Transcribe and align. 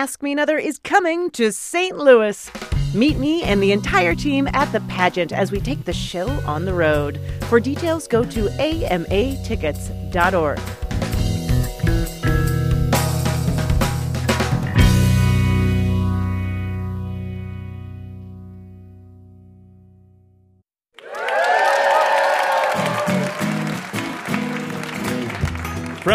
Ask 0.00 0.22
Me 0.22 0.32
Another 0.32 0.56
is 0.56 0.78
coming 0.78 1.28
to 1.32 1.52
St. 1.52 1.94
Louis. 1.94 2.50
Meet 2.94 3.18
me 3.18 3.42
and 3.42 3.62
the 3.62 3.72
entire 3.72 4.14
team 4.14 4.48
at 4.54 4.72
the 4.72 4.80
pageant 4.88 5.30
as 5.30 5.52
we 5.52 5.60
take 5.60 5.84
the 5.84 5.92
show 5.92 6.26
on 6.46 6.64
the 6.64 6.72
road. 6.72 7.20
For 7.50 7.60
details, 7.60 8.08
go 8.08 8.24
to 8.24 8.46
amatickets.org. 8.46 10.89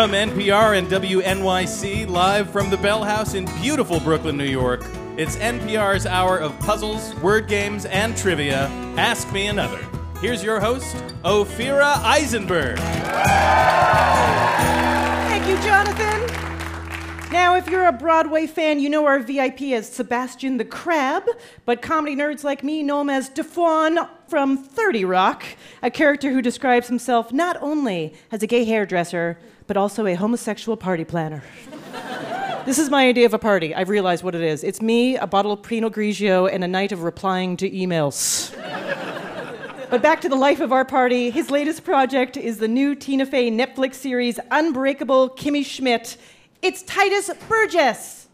From 0.05 0.13
NPR 0.13 0.77
and 0.77 0.87
WNYC, 0.87 2.07
live 2.07 2.51
from 2.51 2.69
the 2.69 2.77
Bell 2.77 3.03
House 3.03 3.33
in 3.33 3.45
beautiful 3.59 3.99
Brooklyn, 3.99 4.37
New 4.37 4.45
York, 4.45 4.85
it's 5.17 5.35
NPR's 5.37 6.05
hour 6.05 6.37
of 6.37 6.59
puzzles, 6.59 7.15
word 7.21 7.47
games, 7.47 7.85
and 7.85 8.15
trivia. 8.15 8.67
Ask 8.97 9.33
Me 9.33 9.47
Another. 9.47 9.83
Here's 10.21 10.43
your 10.43 10.59
host, 10.59 10.95
Ophira 11.23 11.95
Eisenberg. 12.03 12.77
Thank 15.27 15.47
you, 15.47 15.55
Jonathan. 15.63 16.35
Now, 17.31 17.55
if 17.55 17.67
you're 17.67 17.87
a 17.87 17.91
Broadway 17.91 18.45
fan, 18.45 18.79
you 18.79 18.91
know 18.91 19.07
our 19.07 19.17
VIP 19.17 19.61
as 19.73 19.91
Sebastian 19.91 20.57
the 20.57 20.65
Crab, 20.65 21.23
but 21.65 21.81
comedy 21.81 22.15
nerds 22.15 22.43
like 22.43 22.63
me 22.63 22.83
know 22.83 23.01
him 23.01 23.09
as 23.09 23.27
D'Fwan 23.29 24.07
from 24.27 24.55
30 24.55 25.03
Rock, 25.03 25.43
a 25.81 25.89
character 25.89 26.31
who 26.31 26.43
describes 26.43 26.89
himself 26.89 27.33
not 27.33 27.57
only 27.59 28.13
as 28.31 28.43
a 28.43 28.47
gay 28.47 28.65
hairdresser, 28.65 29.39
but 29.67 29.77
also 29.77 30.05
a 30.05 30.15
homosexual 30.15 30.77
party 30.77 31.03
planner. 31.03 31.43
this 32.65 32.79
is 32.79 32.89
my 32.89 33.07
idea 33.07 33.25
of 33.25 33.33
a 33.33 33.39
party. 33.39 33.73
I've 33.73 33.89
realized 33.89 34.23
what 34.23 34.35
it 34.35 34.41
is. 34.41 34.63
It's 34.63 34.81
me, 34.81 35.17
a 35.17 35.27
bottle 35.27 35.51
of 35.51 35.63
Pinot 35.63 35.93
Grigio, 35.93 36.51
and 36.51 36.63
a 36.63 36.67
night 36.67 36.91
of 36.91 37.03
replying 37.03 37.57
to 37.57 37.69
emails. 37.69 38.53
But 39.89 40.01
back 40.01 40.21
to 40.21 40.29
the 40.29 40.35
life 40.35 40.59
of 40.59 40.71
our 40.71 40.83
party. 40.83 41.29
His 41.29 41.51
latest 41.51 41.83
project 41.83 42.37
is 42.37 42.57
the 42.57 42.67
new 42.67 42.95
Tina 42.95 43.25
Fey 43.25 43.51
Netflix 43.51 43.95
series, 43.95 44.39
Unbreakable 44.51 45.29
Kimmy 45.31 45.65
Schmidt. 45.65 46.17
It's 46.61 46.83
Tituss 46.83 47.29
Burgess. 47.47 48.27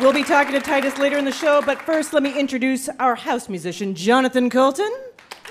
We'll 0.00 0.12
be 0.12 0.24
talking 0.24 0.52
to 0.52 0.60
Tituss 0.60 0.98
later 0.98 1.16
in 1.16 1.24
the 1.24 1.32
show, 1.32 1.62
but 1.62 1.80
first, 1.82 2.12
let 2.12 2.22
me 2.22 2.38
introduce 2.38 2.88
our 2.98 3.14
house 3.14 3.48
musician, 3.48 3.94
Jonathan 3.94 4.50
Coulton. 4.50 4.92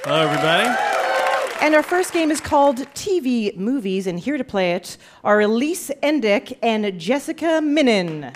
Hello, 0.03 0.27
everybody. 0.27 1.20
And 1.61 1.75
our 1.75 1.83
first 1.83 2.11
game 2.11 2.31
is 2.31 2.41
called 2.41 2.77
TV 2.95 3.55
Movies, 3.55 4.07
and 4.07 4.19
here 4.19 4.37
to 4.37 4.43
play 4.43 4.71
it 4.73 4.97
are 5.23 5.41
Elise 5.41 5.91
Endick 6.01 6.57
and 6.63 6.99
Jessica 6.99 7.61
Minin. 7.61 8.31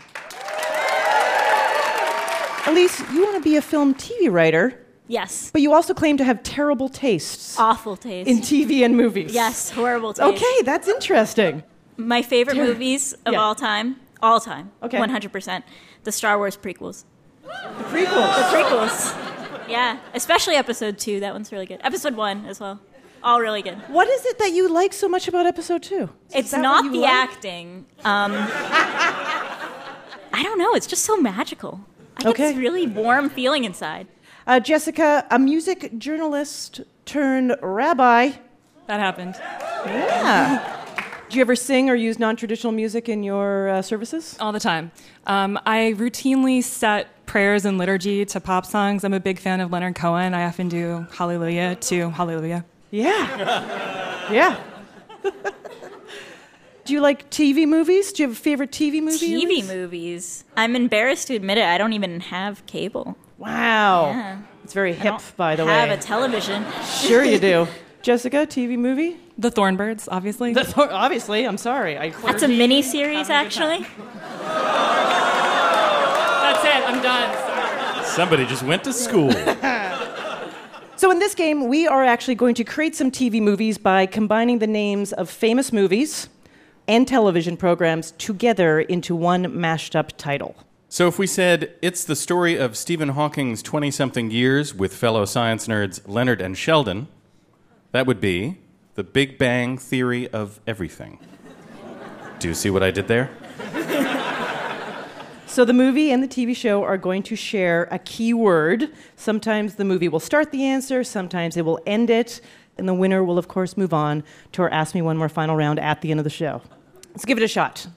Elise, 2.67 2.99
you 3.11 3.23
want 3.23 3.35
to 3.35 3.41
be 3.41 3.55
a 3.55 3.61
film 3.61 3.93
TV 3.95 4.31
writer, 4.31 4.79
Yes. 5.07 5.49
but 5.51 5.61
you 5.61 5.73
also 5.73 5.93
claim 5.93 6.17
to 6.17 6.23
have 6.23 6.41
terrible 6.43 6.87
tastes 6.89 7.59
Awful 7.59 7.95
taste. 7.97 8.29
in 8.29 8.37
TV 8.39 8.83
and 8.85 8.95
movies. 8.95 9.33
yes, 9.33 9.71
horrible 9.71 10.13
taste. 10.13 10.27
Okay, 10.35 10.61
that's 10.63 10.87
interesting. 10.87 11.63
My 11.97 12.21
favorite 12.21 12.57
movies 12.57 13.13
of 13.25 13.33
Yeah. 13.33 13.41
all 13.41 13.55
time, 13.55 13.95
all 14.21 14.39
time. 14.39 14.71
Okay. 14.83 14.97
100%. 14.99 15.63
The 16.03 16.11
Star 16.11 16.37
Wars 16.37 16.57
prequels. 16.57 17.05
The 17.43 17.49
prequel. 17.85 18.35
The 18.35 18.57
prequels. 18.57 19.69
yeah, 19.69 19.97
especially 20.13 20.55
episode 20.55 20.97
2. 20.99 21.19
That 21.21 21.33
one's 21.33 21.51
really 21.51 21.65
good. 21.65 21.79
Episode 21.83 22.15
1 22.15 22.45
as 22.47 22.59
well. 22.59 22.79
All 23.25 23.41
really 23.41 23.61
good. 23.63 23.75
What 23.89 24.07
is 24.07 24.23
it 24.25 24.37
that 24.39 24.51
you 24.53 24.69
like 24.69 24.93
so 24.93 25.09
much 25.09 25.27
about 25.27 25.45
episode 25.47 25.81
two? 25.83 26.09
Is 26.29 26.35
It's 26.35 26.53
not 26.53 26.91
the 26.91 26.99
like? 26.99 27.11
acting. 27.11 27.85
Um, 28.05 28.31
I 30.31 30.41
don't 30.43 30.59
know. 30.59 30.73
It's 30.75 30.85
just 30.87 31.03
so 31.05 31.17
magical. 31.17 31.81
I 32.17 32.21
get 32.23 32.29
Okay. 32.29 32.47
this 32.49 32.57
really 32.57 32.85
warm 32.87 33.29
feeling 33.29 33.63
inside. 33.63 34.07
Uh, 34.45 34.59
Jessica, 34.59 35.25
a 35.31 35.39
music 35.39 35.97
journalist 35.97 36.81
turned 37.05 37.55
rabbi. 37.61 38.31
That 38.87 38.99
happened. 38.99 39.33
Yeah. 39.87 40.71
Do 41.27 41.37
you 41.37 41.41
ever 41.41 41.55
sing 41.55 41.89
or 41.89 41.95
use 41.95 42.19
non 42.19 42.35
traditional 42.35 42.71
music 42.71 43.09
in 43.09 43.23
your 43.23 43.69
uh, 43.69 43.81
services? 43.81 44.37
All 44.39 44.51
the 44.51 44.59
time. 44.59 44.91
Um, 45.25 45.57
I 45.65 45.95
routinely 45.97 46.61
set 46.63 47.25
prayers 47.25 47.65
and 47.65 47.79
liturgy 47.79 48.23
to 48.25 48.39
pop 48.39 48.67
songs. 48.67 49.03
I'm 49.03 49.13
a 49.15 49.19
big 49.19 49.39
fan 49.39 49.59
of 49.61 49.71
Leonard 49.71 49.95
Cohen. 49.95 50.35
I 50.35 50.43
often 50.45 50.69
do 50.69 51.07
Hallelujah 51.11 51.73
to 51.75 52.11
Hallelujah. 52.11 52.63
Yeah. 52.95 54.31
Yeah. 54.31 54.57
Do 56.85 56.93
you 56.93 57.01
like 57.01 57.29
TV 57.29 57.67
movies? 57.67 58.11
Do 58.13 58.23
you 58.23 58.29
have 58.29 58.37
a 58.37 58.39
favorite 58.39 58.71
TV 58.71 59.01
movie? 59.01 59.17
TV 59.33 59.43
Elise? 59.43 59.67
movies. 59.67 60.43
I'm 60.55 60.75
embarrassed 60.75 61.27
to 61.27 61.35
admit 61.35 61.57
it. 61.57 61.65
I 61.65 61.77
don't 61.77 61.93
even 61.93 62.19
have 62.21 62.65
cable. 62.67 63.17
Wow. 63.37 64.11
Yeah. 64.11 64.37
It's 64.63 64.73
very 64.73 64.91
I 64.91 64.95
hip, 64.95 65.03
don't 65.03 65.37
by 65.37 65.55
the 65.55 65.65
way. 65.65 65.73
have 65.73 65.89
a 65.89 65.97
television. 66.01 66.65
sure 66.83 67.23
you 67.23 67.39
do. 67.39 67.67
Jessica, 68.01 68.45
TV 68.47 68.77
movie? 68.77 69.17
The 69.37 69.51
Thorn 69.51 69.75
Birds, 69.77 70.07
obviously. 70.09 70.53
That's, 70.53 70.77
obviously, 70.77 71.43
I'm 71.45 71.57
sorry. 71.57 71.97
I 71.97 72.11
That's 72.11 72.43
a 72.43 72.47
mini 72.47 72.81
series, 72.81 73.29
actually. 73.29 73.79
That's 76.39 76.63
it. 76.63 76.83
I'm 76.87 77.01
done. 77.01 78.05
Somebody 78.05 78.45
just 78.45 78.63
went 78.63 78.83
to 78.85 78.93
school. 78.93 79.31
So, 80.97 81.11
in 81.11 81.19
this 81.19 81.35
game, 81.35 81.67
we 81.67 81.87
are 81.87 82.05
actually 82.05 82.35
going 82.35 82.55
to 82.55 82.63
create 82.63 82.95
some 82.95 83.11
TV 83.11 83.41
movies 83.41 83.77
by 83.77 84.05
combining 84.05 84.59
the 84.59 84.67
names 84.67 85.11
of 85.11 85.29
famous 85.29 85.73
movies 85.73 86.29
and 86.87 87.05
television 87.05 87.57
programs 87.57 88.11
together 88.11 88.79
into 88.79 89.13
one 89.13 89.59
mashed 89.59 89.93
up 89.93 90.15
title. 90.17 90.55
So, 90.87 91.09
if 91.09 91.19
we 91.19 91.27
said 91.27 91.73
it's 91.81 92.05
the 92.05 92.15
story 92.15 92.55
of 92.55 92.77
Stephen 92.77 93.09
Hawking's 93.09 93.61
20 93.61 93.91
something 93.91 94.31
years 94.31 94.73
with 94.73 94.95
fellow 94.95 95.25
science 95.25 95.67
nerds 95.67 95.99
Leonard 96.07 96.39
and 96.39 96.57
Sheldon, 96.57 97.09
that 97.91 98.05
would 98.05 98.21
be 98.21 98.59
The 98.93 99.03
Big 99.03 99.37
Bang 99.37 99.77
Theory 99.77 100.29
of 100.29 100.61
Everything. 100.65 101.19
Do 102.39 102.47
you 102.47 102.53
see 102.53 102.69
what 102.69 102.83
I 102.83 102.91
did 102.91 103.09
there? 103.09 103.31
So, 105.55 105.63
the 105.63 105.71
movie 105.71 106.11
and 106.11 106.21
the 106.21 106.27
TV 106.27 106.53
show 106.53 106.83
are 106.83 106.97
going 106.97 107.23
to 107.23 107.35
share 107.37 107.87
a 107.89 107.97
keyword. 107.97 108.91
Sometimes 109.15 109.75
the 109.75 109.85
movie 109.85 110.09
will 110.09 110.19
start 110.19 110.51
the 110.51 110.65
answer, 110.65 111.01
sometimes 111.01 111.55
it 111.55 111.63
will 111.63 111.79
end 111.85 112.09
it, 112.09 112.41
and 112.77 112.89
the 112.89 112.93
winner 112.93 113.23
will, 113.23 113.37
of 113.37 113.47
course, 113.47 113.77
move 113.77 113.93
on 113.93 114.25
to 114.51 114.63
our 114.63 114.69
Ask 114.69 114.93
Me 114.93 115.01
One 115.01 115.15
More 115.15 115.29
final 115.29 115.55
round 115.55 115.79
at 115.79 116.01
the 116.01 116.11
end 116.11 116.19
of 116.19 116.25
the 116.25 116.29
show. 116.29 116.61
Let's 117.11 117.23
give 117.23 117.37
it 117.37 117.43
a 117.45 117.47
shot. 117.47 117.87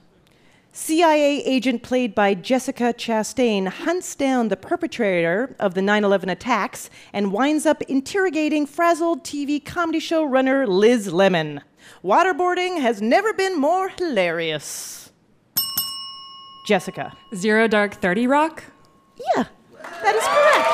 CIA 0.70 1.42
agent 1.42 1.82
played 1.82 2.14
by 2.14 2.34
Jessica 2.34 2.94
Chastain 2.96 3.66
hunts 3.66 4.14
down 4.14 4.46
the 4.46 4.56
perpetrator 4.56 5.56
of 5.58 5.74
the 5.74 5.82
9 5.82 6.04
11 6.04 6.28
attacks 6.28 6.90
and 7.12 7.32
winds 7.32 7.66
up 7.66 7.82
interrogating 7.82 8.66
frazzled 8.66 9.24
TV 9.24 9.64
comedy 9.64 9.98
show 9.98 10.22
runner 10.22 10.64
Liz 10.64 11.12
Lemon. 11.12 11.62
Waterboarding 12.04 12.80
has 12.80 13.02
never 13.02 13.32
been 13.32 13.58
more 13.58 13.88
hilarious. 13.88 15.07
Jessica. 16.68 17.16
Zero 17.34 17.66
Dark 17.66 17.94
30 17.94 18.26
Rock. 18.26 18.62
Yeah, 19.34 19.44
that 20.02 20.14
is 20.14 20.22
correct. 20.22 20.68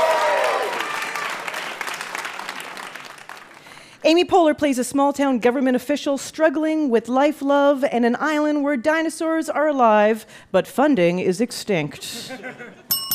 Amy 4.03 4.25
Poehler 4.25 4.59
plays 4.59 4.81
a 4.81 4.83
small 4.83 5.13
town 5.13 5.39
government 5.39 5.77
official 5.77 6.19
struggling 6.19 6.91
with 6.91 7.09
life, 7.09 7.41
love, 7.41 7.85
and 7.85 8.05
an 8.05 8.17
island 8.19 8.65
where 8.65 8.77
dinosaurs 8.77 9.49
are 9.49 9.69
alive, 9.69 10.27
but 10.51 10.67
funding 10.67 11.21
is 11.21 11.41
extinct. 11.41 12.33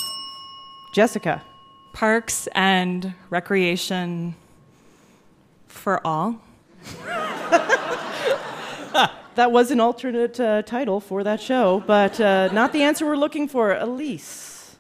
Jessica. 0.94 1.44
Parks 1.92 2.48
and 2.56 3.14
Recreation 3.30 4.36
for 5.68 6.00
All. 6.08 6.42
That 9.36 9.52
was 9.52 9.72
an 9.72 9.80
alternate 9.80 10.40
uh, 10.40 10.62
title 10.64 11.00
for 11.00 11.24
that 11.24 11.40
show, 11.40 11.84
but 11.88 12.20
uh, 12.20 12.50
not 12.52 12.74
the 12.74 12.84
answer 12.84 13.06
we're 13.06 13.16
looking 13.16 13.48
for. 13.48 13.74
Elise. 13.76 14.78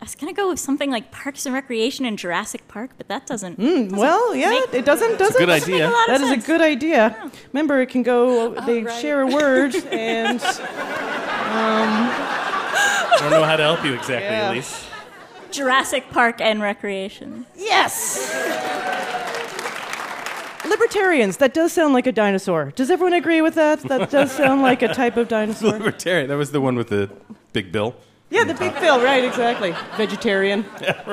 I 0.00 0.04
was 0.04 0.16
gonna 0.16 0.32
go 0.32 0.48
with 0.48 0.58
something 0.58 0.90
like 0.90 1.12
Parks 1.12 1.46
and 1.46 1.54
Recreation 1.54 2.04
and 2.04 2.18
Jurassic 2.18 2.66
Park, 2.66 2.90
but 2.98 3.06
that 3.06 3.24
doesn't. 3.26 3.60
Mm, 3.60 3.92
well, 3.92 4.34
yeah, 4.34 4.50
make- 4.50 4.74
it 4.74 4.84
doesn't. 4.84 5.16
doesn't 5.18 5.38
Good 5.38 5.48
idea. 5.48 5.88
a 5.88 5.90
lot 5.90 6.10
of 6.10 6.18
That 6.20 6.26
is 6.38 6.42
a 6.42 6.46
good 6.46 6.60
idea. 6.60 7.30
Remember, 7.52 7.80
it 7.80 7.88
can 7.90 8.02
go. 8.02 8.52
They 8.66 8.82
right. 8.82 9.00
share 9.00 9.20
a 9.20 9.26
word, 9.28 9.76
and 9.92 10.40
I 11.52 13.16
don't 13.20 13.30
know 13.30 13.44
how 13.44 13.54
to 13.56 13.62
help 13.62 13.84
you 13.84 13.92
exactly, 13.94 14.24
Yeah. 14.30 14.50
Elise. 14.50 14.86
Jurassic 15.52 16.10
Park 16.10 16.40
and 16.40 16.60
Recreation. 16.60 17.46
Yes. 17.56 18.16
Libertarians. 20.72 21.36
That 21.36 21.52
does 21.52 21.70
sound 21.70 21.92
like 21.92 22.06
a 22.06 22.12
dinosaur. 22.12 22.72
Does 22.74 22.90
everyone 22.90 23.12
agree 23.12 23.42
with 23.42 23.54
that? 23.56 23.80
That 23.80 24.10
does 24.10 24.32
sound 24.32 24.62
like 24.62 24.80
a 24.80 24.88
type 24.88 25.18
of 25.18 25.28
dinosaur. 25.28 25.72
Libertarian. 25.78 26.28
That 26.28 26.38
was 26.38 26.50
the 26.50 26.62
one 26.62 26.76
with 26.76 26.88
the 26.88 27.10
big 27.52 27.70
bill. 27.72 27.94
Yeah, 28.30 28.44
the 28.44 28.54
big 28.54 28.74
bill, 28.80 28.98
right, 29.04 29.22
exactly. 29.22 29.74
Vegetarian. 29.98 30.64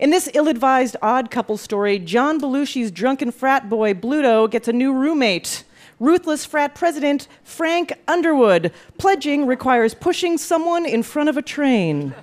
In 0.00 0.10
this 0.10 0.28
ill 0.34 0.48
advised 0.48 0.96
odd 1.00 1.30
couple 1.30 1.56
story, 1.56 2.00
John 2.00 2.40
Belushi's 2.40 2.90
drunken 2.90 3.30
frat 3.30 3.68
boy, 3.68 3.94
Bluto, 3.94 4.50
gets 4.50 4.66
a 4.66 4.72
new 4.72 4.92
roommate. 4.92 5.62
Ruthless 6.00 6.44
frat 6.44 6.74
president 6.74 7.28
Frank 7.44 7.92
Underwood. 8.08 8.72
Pledging 8.98 9.46
requires 9.46 9.94
pushing 9.94 10.38
someone 10.38 10.84
in 10.84 11.04
front 11.04 11.28
of 11.28 11.36
a 11.36 11.42
train. 11.42 12.14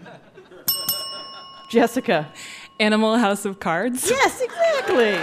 Jessica. 1.70 2.30
Animal 2.80 3.18
House 3.18 3.46
of 3.46 3.60
Cards. 3.60 4.10
Yes, 4.10 4.42
exactly. 4.42 5.18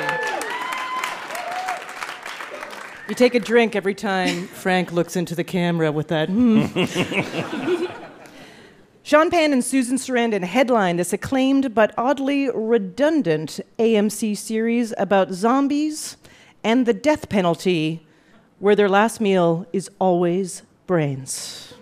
You 3.09 3.15
take 3.15 3.35
a 3.35 3.41
drink 3.41 3.77
every 3.77 3.95
time 3.95 4.47
Frank 4.47 4.93
looks 4.93 5.17
into 5.17 5.35
the 5.35 5.45
camera 5.45 5.93
with 5.93 6.09
that. 6.09 6.29
Hmm. 6.29 7.85
Sean 9.03 9.29
Penn 9.31 9.53
and 9.53 9.65
Susan 9.65 9.99
Sarandon 9.99 10.45
headline 10.45 10.97
this 10.97 11.13
acclaimed 11.13 11.75
but 11.75 11.93
oddly 11.99 12.49
redundant 12.55 13.61
AMC 13.79 14.37
series 14.37 14.95
about 14.97 15.33
zombies 15.33 16.17
and 16.65 16.87
the 16.87 16.95
death 16.95 17.29
penalty, 17.29 18.07
where 18.61 18.77
their 18.77 18.89
last 18.89 19.21
meal 19.21 19.67
is 19.73 19.91
always 19.99 20.63
brains. 20.87 21.75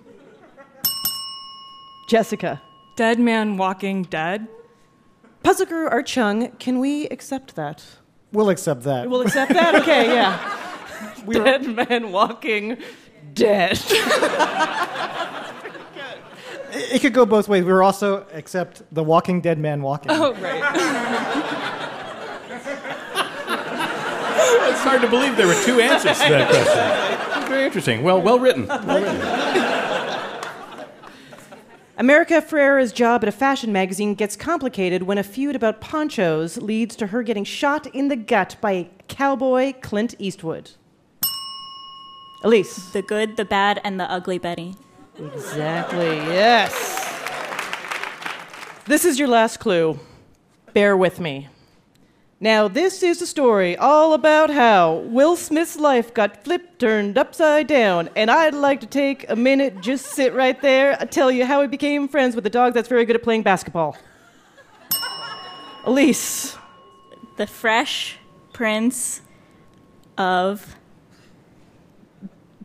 Jessica. 2.09 2.61
Dead 2.97 3.21
Man 3.21 3.57
Walking 3.57 4.03
Dead. 4.03 4.49
Puzzle 5.43 5.67
Guru 5.67 5.89
Art 5.89 6.07
Chung, 6.07 6.51
can 6.59 6.79
we 6.79 7.07
accept 7.09 7.57
that? 7.57 7.85
We'll 8.33 8.51
accept 8.51 8.83
that. 8.83 9.09
We'll 9.09 9.23
accept 9.23 9.53
that? 9.53 9.75
Okay, 9.77 10.07
yeah. 10.15 10.57
we 11.27 11.35
Dead 11.35 11.67
man 11.67 12.13
walking 12.13 12.77
dead. 13.35 13.81
It 16.73 16.93
it 16.93 17.01
could 17.01 17.15
go 17.15 17.27
both 17.27 17.49
ways. 17.49 17.65
We 17.65 17.73
were 17.73 17.83
also 17.83 18.27
accept 18.33 18.83
the 18.93 19.03
Walking 19.03 19.41
Dead 19.41 19.59
man 19.59 19.83
walking. 19.83 20.13
Oh, 20.13 20.35
right. 20.35 20.63
It's 24.71 24.81
hard 24.81 25.01
to 25.03 25.09
believe 25.09 25.37
there 25.37 25.47
were 25.47 25.61
two 25.65 25.81
answers 25.81 26.19
to 26.19 26.29
that 26.29 26.49
question. 26.49 27.49
Very 27.49 27.65
interesting. 27.67 28.03
Well, 28.03 28.23
well 28.23 28.39
written. 28.39 28.67
Well 28.69 29.03
written. 29.03 29.70
America 32.01 32.41
Ferrera's 32.41 32.95
job 32.95 33.23
at 33.23 33.29
a 33.29 33.33
fashion 33.33 33.75
magazine 33.75 34.15
gets 34.15 34.35
complicated 34.35 35.03
when 35.03 35.19
a 35.19 35.23
feud 35.23 35.55
about 35.55 35.83
ponchos 35.83 36.57
leads 36.57 36.97
to 36.97 37.09
her 37.09 37.23
getting 37.23 37.45
shot 37.45 37.87
in 37.89 38.09
the 38.09 38.17
gut 38.17 38.57
by 38.63 38.89
cowboy 39.07 39.75
Clint 39.83 40.15
Eastwood. 40.19 40.71
Elise. 42.43 42.91
The 42.93 43.03
good, 43.03 43.37
the 43.37 43.45
bad, 43.45 43.83
and 43.85 44.01
the 44.01 44.11
ugly 44.11 44.39
Betty. 44.39 44.77
Exactly, 45.19 46.17
yes. 46.33 46.73
This 48.87 49.05
is 49.05 49.19
your 49.19 49.29
last 49.29 49.59
clue. 49.59 50.01
Bear 50.73 50.97
with 50.97 51.21
me. 51.21 51.49
Now, 52.43 52.69
this 52.69 53.03
is 53.03 53.21
a 53.21 53.27
story 53.27 53.77
all 53.77 54.15
about 54.15 54.49
how 54.49 54.95
Will 54.95 55.37
Smith's 55.37 55.77
life 55.77 56.15
got 56.15 56.43
flipped, 56.43 56.79
turned 56.79 57.19
upside 57.19 57.67
down, 57.67 58.09
and 58.17 58.31
I'd 58.31 58.55
like 58.55 58.81
to 58.81 58.87
take 58.87 59.29
a 59.29 59.37
minute, 59.37 59.83
just 59.83 60.07
sit 60.07 60.33
right 60.33 60.59
there, 60.63 60.97
and 60.99 61.13
tell 61.13 61.31
you 61.31 61.45
how 61.45 61.61
he 61.61 61.69
became 61.69 62.09
friends 62.09 62.35
with 62.35 62.47
a 62.47 62.51
dog 62.51 62.73
that's 62.73 62.89
very 62.89 63.05
good 63.05 63.15
at 63.15 63.23
playing 63.23 63.43
basketball. 63.43 63.95
Elise. 65.85 66.57
The 67.37 67.47
Fresh 67.47 68.17
Prince 68.55 69.21
of 70.17 70.77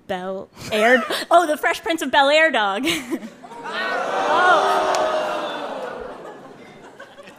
Bel 0.07 0.47
Air. 0.71 1.03
Oh, 1.29 1.45
the 1.45 1.57
Fresh 1.57 1.83
Prince 1.83 2.01
of 2.01 2.11
Bel 2.11 2.29
Air 2.29 2.49
dog. 2.49 2.87
Oh, 3.67 4.94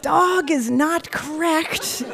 Dog 0.07 0.51
is 0.53 0.71
not 0.71 1.11
correct. 1.11 2.05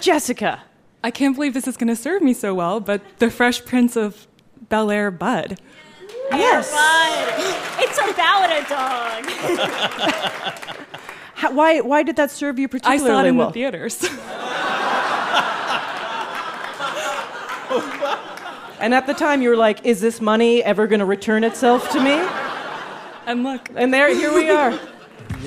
Jessica. 0.00 0.62
I 1.04 1.12
can't 1.12 1.36
believe 1.36 1.54
this 1.54 1.68
is 1.68 1.76
going 1.76 1.86
to 1.86 1.94
serve 1.94 2.20
me 2.20 2.34
so 2.34 2.52
well, 2.52 2.80
but 2.80 3.00
the 3.20 3.30
Fresh 3.30 3.64
Prince 3.64 3.94
of 3.94 4.26
Bel 4.68 4.90
Air 4.90 5.12
Bud. 5.12 5.60
Yes. 6.32 6.72
But 6.72 7.78
it's 7.84 7.98
about 7.98 8.50
a 8.50 8.62
dog. 8.68 9.24
How, 11.34 11.52
why, 11.52 11.78
why 11.78 12.02
did 12.02 12.16
that 12.16 12.32
serve 12.32 12.58
you 12.58 12.66
particularly 12.66 13.04
well? 13.04 13.18
I 13.18 13.20
particularly 13.20 13.20
saw 13.20 13.24
it 13.24 13.28
in 13.28 13.36
well? 13.36 13.50
the 13.50 13.54
theaters. 13.54 14.02
And 18.80 18.94
at 18.94 19.08
the 19.08 19.14
time, 19.14 19.42
you 19.42 19.50
were 19.50 19.56
like, 19.56 19.84
"Is 19.84 20.00
this 20.00 20.20
money 20.20 20.62
ever 20.62 20.86
going 20.86 21.00
to 21.00 21.04
return 21.04 21.42
itself 21.42 21.90
to 21.90 21.98
me?" 22.00 22.12
and 23.26 23.42
look, 23.42 23.68
And 23.74 23.92
there, 23.92 24.14
here 24.14 24.32
we 24.32 24.48
are. 24.50 24.78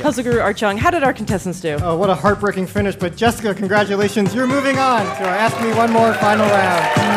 Puzzle 0.01 0.23
Guru 0.23 0.39
Art 0.39 0.57
Chung. 0.57 0.77
How 0.77 0.89
did 0.89 1.03
our 1.03 1.13
contestants 1.13 1.61
do? 1.61 1.77
Oh, 1.81 1.95
what 1.97 2.09
a 2.09 2.15
heartbreaking 2.15 2.67
finish. 2.67 2.95
But 2.95 3.15
Jessica, 3.15 3.53
congratulations. 3.53 4.33
You're 4.33 4.47
moving 4.47 4.77
on 4.77 5.05
to 5.17 5.27
our 5.27 5.35
Ask 5.35 5.61
Me 5.61 5.73
One 5.73 5.91
More 5.91 6.13
final 6.15 6.47
round. 6.47 7.11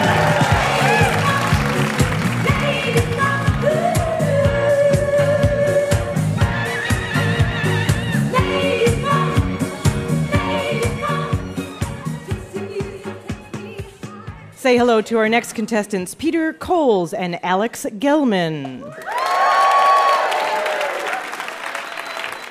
Say 14.64 14.78
hello 14.78 15.02
to 15.02 15.18
our 15.18 15.28
next 15.28 15.52
contestants, 15.52 16.14
Peter 16.14 16.54
Coles 16.54 17.12
and 17.12 17.38
Alex 17.44 17.84
Gelman. 17.98 18.80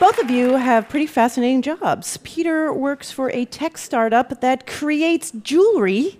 Both 0.04 0.20
of 0.20 0.30
you 0.30 0.58
have 0.58 0.90
pretty 0.90 1.08
fascinating 1.08 1.62
jobs. 1.62 2.18
Peter 2.26 2.74
works 2.74 3.10
for 3.10 3.32
a 3.32 3.46
tech 3.46 3.78
startup 3.78 4.42
that 4.42 4.68
creates 4.68 5.32
jewelry. 5.32 6.20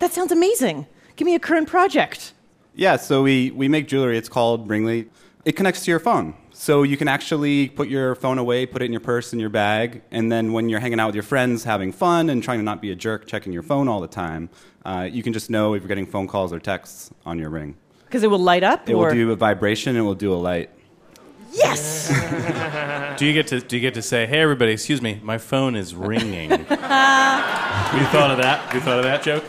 That 0.00 0.12
sounds 0.12 0.32
amazing. 0.32 0.88
Give 1.14 1.26
me 1.26 1.36
a 1.36 1.38
current 1.38 1.68
project. 1.68 2.32
Yeah, 2.74 2.96
so 2.96 3.22
we, 3.22 3.52
we 3.52 3.68
make 3.68 3.86
jewelry. 3.86 4.18
It's 4.18 4.28
called 4.28 4.68
Ringly. 4.68 5.08
It 5.44 5.52
connects 5.52 5.84
to 5.84 5.92
your 5.92 6.00
phone. 6.00 6.34
So 6.52 6.82
you 6.82 6.96
can 6.96 7.06
actually 7.06 7.68
put 7.68 7.86
your 7.86 8.16
phone 8.16 8.38
away, 8.38 8.66
put 8.66 8.82
it 8.82 8.86
in 8.86 8.90
your 8.90 9.00
purse, 9.00 9.32
in 9.32 9.38
your 9.38 9.50
bag, 9.50 10.02
and 10.10 10.32
then 10.32 10.52
when 10.52 10.68
you're 10.68 10.80
hanging 10.80 10.98
out 10.98 11.06
with 11.06 11.14
your 11.14 11.22
friends, 11.22 11.62
having 11.62 11.92
fun, 11.92 12.28
and 12.28 12.42
trying 12.42 12.58
to 12.58 12.64
not 12.64 12.82
be 12.82 12.90
a 12.90 12.96
jerk, 12.96 13.28
checking 13.28 13.52
your 13.52 13.62
phone 13.62 13.86
all 13.86 14.00
the 14.00 14.08
time, 14.08 14.50
uh, 14.84 15.08
you 15.08 15.22
can 15.22 15.32
just 15.32 15.48
know 15.48 15.74
if 15.74 15.82
you're 15.82 15.88
getting 15.88 16.06
phone 16.06 16.26
calls 16.26 16.52
or 16.52 16.58
texts 16.58 17.12
on 17.24 17.38
your 17.38 17.50
ring. 17.50 17.76
Because 18.04 18.24
it 18.24 18.30
will 18.30 18.40
light 18.40 18.64
up? 18.64 18.88
It 18.88 18.94
or? 18.94 19.06
will 19.06 19.14
do 19.14 19.30
a 19.30 19.36
vibration, 19.36 19.94
it 19.94 20.00
will 20.00 20.16
do 20.16 20.32
a 20.32 20.34
light. 20.34 20.70
Yes! 21.52 22.08
Do 23.18 23.26
you 23.26 23.32
get 23.34 23.46
to 23.48 23.60
do 23.60 23.76
you 23.76 23.82
get 23.82 23.94
to 23.94 24.02
say, 24.02 24.26
"Hey, 24.26 24.40
everybody, 24.40 24.72
excuse 24.72 25.02
me, 25.02 25.20
my 25.22 25.38
phone 25.38 25.76
is 25.76 25.94
ringing"? 25.94 26.50
you 26.50 26.56
thought 26.56 28.30
of 28.30 28.38
that? 28.38 28.72
You 28.74 28.80
thought 28.80 28.98
of 28.98 29.04
that 29.04 29.22
joke? 29.22 29.44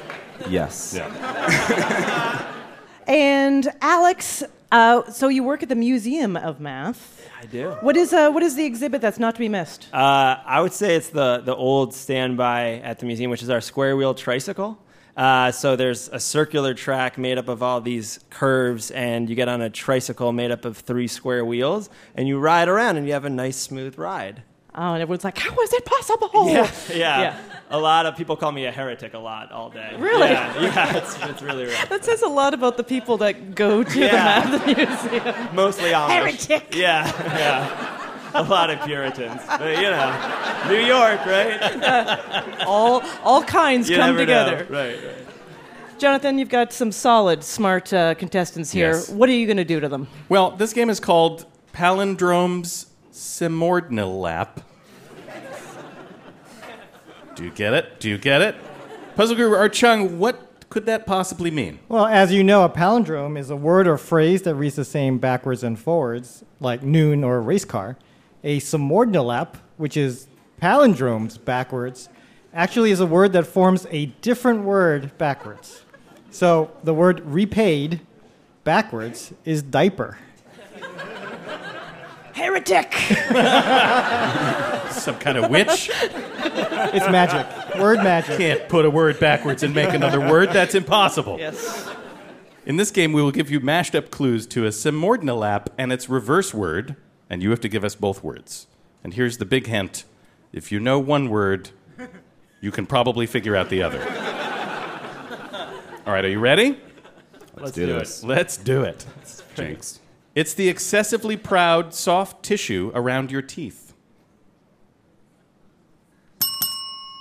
Yes. 0.50 0.94
Yeah. 0.96 2.52
and 3.08 3.72
Alex, 3.82 4.44
uh, 4.72 5.10
so 5.10 5.30
you 5.30 5.44
work 5.44 5.64
at 5.64 5.70
the 5.70 5.76
Museum 5.76 6.36
of 6.36 6.60
Math. 6.60 7.30
I 7.40 7.46
do. 7.46 7.72
What 7.82 7.96
is, 7.98 8.14
uh, 8.14 8.32
what 8.32 8.44
is 8.44 8.56
the 8.56 8.66
exhibit 8.66 9.02
that's 9.02 9.20
not 9.20 9.36
to 9.36 9.40
be 9.40 9.50
missed? 9.50 9.88
Uh, 9.94 10.38
I 10.46 10.62
would 10.62 10.74
say 10.74 10.96
it's 10.96 11.10
the, 11.10 11.42
the 11.44 11.56
old 11.56 11.94
standby 11.94 12.80
at 12.84 13.00
the 13.00 13.06
museum, 13.06 13.32
which 13.32 13.44
is 13.44 13.50
our 13.50 13.62
square 13.62 13.96
wheel 13.96 14.14
tricycle. 14.14 14.78
Uh, 15.16 15.52
so 15.52 15.76
there's 15.76 16.10
a 16.10 16.20
circular 16.20 16.74
track 16.74 17.18
made 17.18 17.38
up 17.38 17.48
of 17.48 17.62
all 17.62 17.80
these 17.82 18.20
curves, 18.30 18.90
and 18.92 19.30
you 19.30 19.36
get 19.36 19.48
on 19.48 19.62
a 19.62 19.70
tricycle 19.70 20.32
made 20.32 20.50
up 20.52 20.66
of 20.66 20.78
three 20.78 21.08
square 21.08 21.46
wheels, 21.46 21.90
and 22.16 22.28
you 22.28 22.40
ride 22.40 22.68
around, 22.68 22.98
and 22.98 23.06
you 23.06 23.14
have 23.14 23.26
a 23.26 23.30
nice 23.30 23.58
smooth 23.58 23.98
ride. 23.98 24.42
Oh, 24.76 24.94
and 24.94 25.04
everyone's 25.04 25.24
like, 25.24 25.38
how 25.38 25.56
is 25.62 25.72
it 25.72 25.86
possible? 25.86 26.50
Yeah, 26.50 26.72
yeah. 26.90 26.96
Yeah. 27.22 27.40
A 27.70 27.78
lot 27.78 28.08
of 28.08 28.18
people 28.18 28.36
call 28.36 28.52
me 28.52 28.66
a 28.66 28.72
heretic 28.72 29.14
a 29.14 29.20
lot 29.20 29.52
all 29.52 29.70
day. 29.70 29.96
Really? 30.00 30.30
Yeah, 30.32 30.62
yeah 30.62 30.98
it's, 30.98 31.16
it's 31.24 31.42
really 31.44 31.66
rough. 31.66 31.90
That 31.90 32.04
says 32.04 32.24
a 32.24 32.28
lot 32.28 32.56
about 32.56 32.78
the 32.78 32.84
people 32.84 33.18
that 33.18 33.54
go 33.54 33.84
to 33.84 34.00
Yeah. 34.00 34.42
the 34.50 34.58
Math 34.74 35.04
Museum. 35.04 35.56
Mostly 35.56 35.92
Amish. 35.92 36.48
Heretic. 36.48 36.76
Yeah, 36.76 37.06
yeah. 37.38 37.93
A 38.36 38.44
lot 38.44 38.70
of 38.70 38.82
Puritans. 38.86 39.42
But, 39.48 39.76
you 39.78 39.84
know, 39.84 40.66
New 40.70 40.80
York, 40.86 41.26
right? 41.26 42.64
all, 42.66 43.04
all 43.24 43.44
kinds 43.44 43.90
You 43.90 43.98
come 43.98 44.16
never 44.16 44.26
know. 44.26 44.50
together. 44.50 44.68
Right, 44.74 45.04
right. 45.04 45.28
Jonathan, 46.00 46.38
you've 46.40 46.50
got 46.50 46.74
some 46.74 46.92
solid, 46.92 47.44
smart 47.44 47.94
uh, 47.94 48.16
contestants 48.16 48.72
here. 48.72 48.94
Yes. 48.94 49.10
What 49.10 49.30
are 49.30 49.34
you 49.34 49.46
going 49.46 49.58
to 49.58 49.64
do 49.64 49.80
to 49.80 49.88
them? 49.88 50.08
Well, 50.30 50.52
this 50.52 50.74
game 50.74 50.90
is 50.90 51.00
called 51.00 51.46
Palindrome's 51.74 52.88
Semordnilap. 53.12 54.64
Do 57.36 57.44
you 57.44 57.52
get 57.52 57.74
it? 57.74 58.00
Do 58.00 58.10
you 58.10 58.18
get 58.18 58.42
it? 58.42 58.56
Puzzle 59.16 59.36
Guru 59.36 59.56
Art 59.56 59.74
Chung, 59.74 60.20
what 60.20 60.70
could 60.70 60.86
that 60.88 61.06
possibly 61.06 61.52
mean? 61.52 61.80
Well, 61.88 62.06
as 62.06 62.32
you 62.34 62.44
know, 62.44 62.64
a 62.64 62.70
palindrome 62.70 63.38
is 63.38 63.50
a 63.50 63.56
word 63.56 63.88
or 63.88 63.98
phrase 63.98 64.42
that 64.44 64.56
reads 64.56 64.76
the 64.76 64.86
same 64.86 65.20
backwards 65.20 65.64
and 65.64 65.80
forwards, 65.80 66.44
like 66.60 66.82
noon 66.84 67.24
or 67.24 67.40
race 67.42 67.66
car. 67.66 67.98
A 68.44 68.60
semordnilap, 68.60 69.56
which 69.78 69.96
is 69.96 70.28
palindromes 70.62 71.44
backwards, 71.44 72.10
actually 72.54 72.92
is 72.92 73.00
a 73.00 73.06
word 73.06 73.34
that 73.34 73.48
forms 73.48 73.88
a 73.90 74.08
different 74.22 74.64
word 74.64 75.18
backwards. 75.18 75.84
So 76.30 76.72
the 76.84 76.94
word 76.94 77.22
repaid 77.22 78.02
backwards 78.64 79.34
is 79.46 79.62
diaper. 79.62 80.18
Heretic! 82.34 82.94
Some 84.92 85.20
kind 85.20 85.38
of 85.38 85.52
witch? 85.52 85.92
It's 85.94 87.10
magic. 87.10 87.80
Word 87.80 87.98
magic. 87.98 88.38
Can't 88.38 88.68
put 88.70 88.86
a 88.86 88.90
word 88.90 89.20
backwards 89.20 89.62
and 89.64 89.76
make 89.76 89.94
another 89.94 90.20
word. 90.20 90.50
That's 90.50 90.74
impossible. 90.74 91.38
Yes. 91.38 91.90
In 92.66 92.78
this 92.78 92.92
game, 92.92 93.14
we 93.14 93.22
will 93.22 93.32
give 93.32 93.52
you 93.52 93.60
mashed 93.60 93.94
up 93.94 94.10
clues 94.10 94.48
to 94.48 94.66
a 94.66 94.70
Semordnilap 94.70 95.68
and 95.78 95.92
its 95.92 96.10
reverse 96.10 96.54
word, 96.54 96.96
and 97.34 97.42
you 97.42 97.50
have 97.50 97.62
to 97.62 97.68
give 97.68 97.84
us 97.84 97.96
both 97.96 98.24
words. 98.24 98.68
And 99.04 99.16
here's 99.16 99.40
the 99.40 99.46
big 99.46 99.66
hint 99.66 100.06
if 100.52 100.72
you 100.72 100.80
know 100.80 101.00
one 101.00 101.30
word, 101.32 101.72
you 102.62 102.70
can 102.70 102.86
probably 102.86 103.26
figure 103.26 103.56
out 103.56 103.72
the 103.72 103.82
other. 103.82 104.00
All 106.06 106.14
right, 106.14 106.24
are 106.24 106.30
you 106.30 106.38
ready? 106.38 106.80
Let's 107.58 107.72
do 107.72 107.88
do 107.88 107.94
this. 107.94 108.22
it. 108.22 108.28
Let's 108.28 108.58
do 108.58 108.84
it. 108.84 109.08
Jinx. 109.56 110.00
It's 110.36 110.54
the 110.54 110.70
excessively 110.70 111.36
proud, 111.36 111.96
soft 111.96 112.44
tissue 112.44 112.92
around 112.94 113.32
your 113.32 113.42
teeth. 113.42 113.96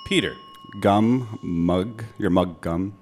Peter. 0.07 0.35
Gum, 0.83 1.39
mug, 1.43 2.05
your 2.19 2.29
mug 2.29 2.61
gum. 2.61 2.99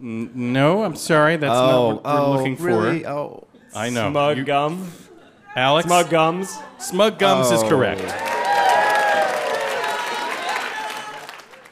No, 0.00 0.82
I'm 0.82 0.96
sorry. 0.96 1.36
That's 1.36 1.50
not 1.50 1.72
oh, 1.72 1.88
what 1.94 2.04
we're 2.04 2.36
looking 2.36 2.54
oh, 2.54 3.02
for. 3.02 3.08
Oh, 3.08 3.46
I 3.76 3.90
know. 3.90 4.10
Smug 4.10 4.38
You- 4.38 4.44
gum. 4.44 4.90
Alex. 5.56 5.86
Smug 5.86 6.10
gums. 6.10 6.58
Smug 6.78 7.18
gums 7.18 7.50
is 7.50 7.62
Oh. 7.62 7.68
correct. 7.68 8.02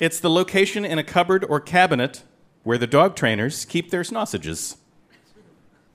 It's 0.00 0.18
the 0.20 0.30
location 0.30 0.84
in 0.84 0.98
a 0.98 1.04
cupboard 1.04 1.44
or 1.48 1.60
cabinet 1.60 2.24
where 2.62 2.78
the 2.78 2.86
dog 2.86 3.14
trainers 3.14 3.64
keep 3.64 3.90
their 3.90 4.02
sausages. 4.02 4.76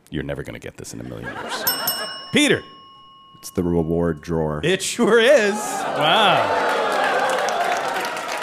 You're 0.10 0.24
never 0.24 0.44
going 0.44 0.54
to 0.54 0.60
get 0.60 0.78
this 0.78 0.94
in 0.94 1.00
a 1.00 1.04
million 1.04 1.32
years. 1.34 1.64
Peter. 2.32 2.62
it's 3.40 3.52
the 3.52 3.64
reward 3.64 4.22
drawer. 4.22 4.62
It 4.64 4.82
sure 4.82 5.20
is. 5.20 5.54
Wow. 5.56 6.66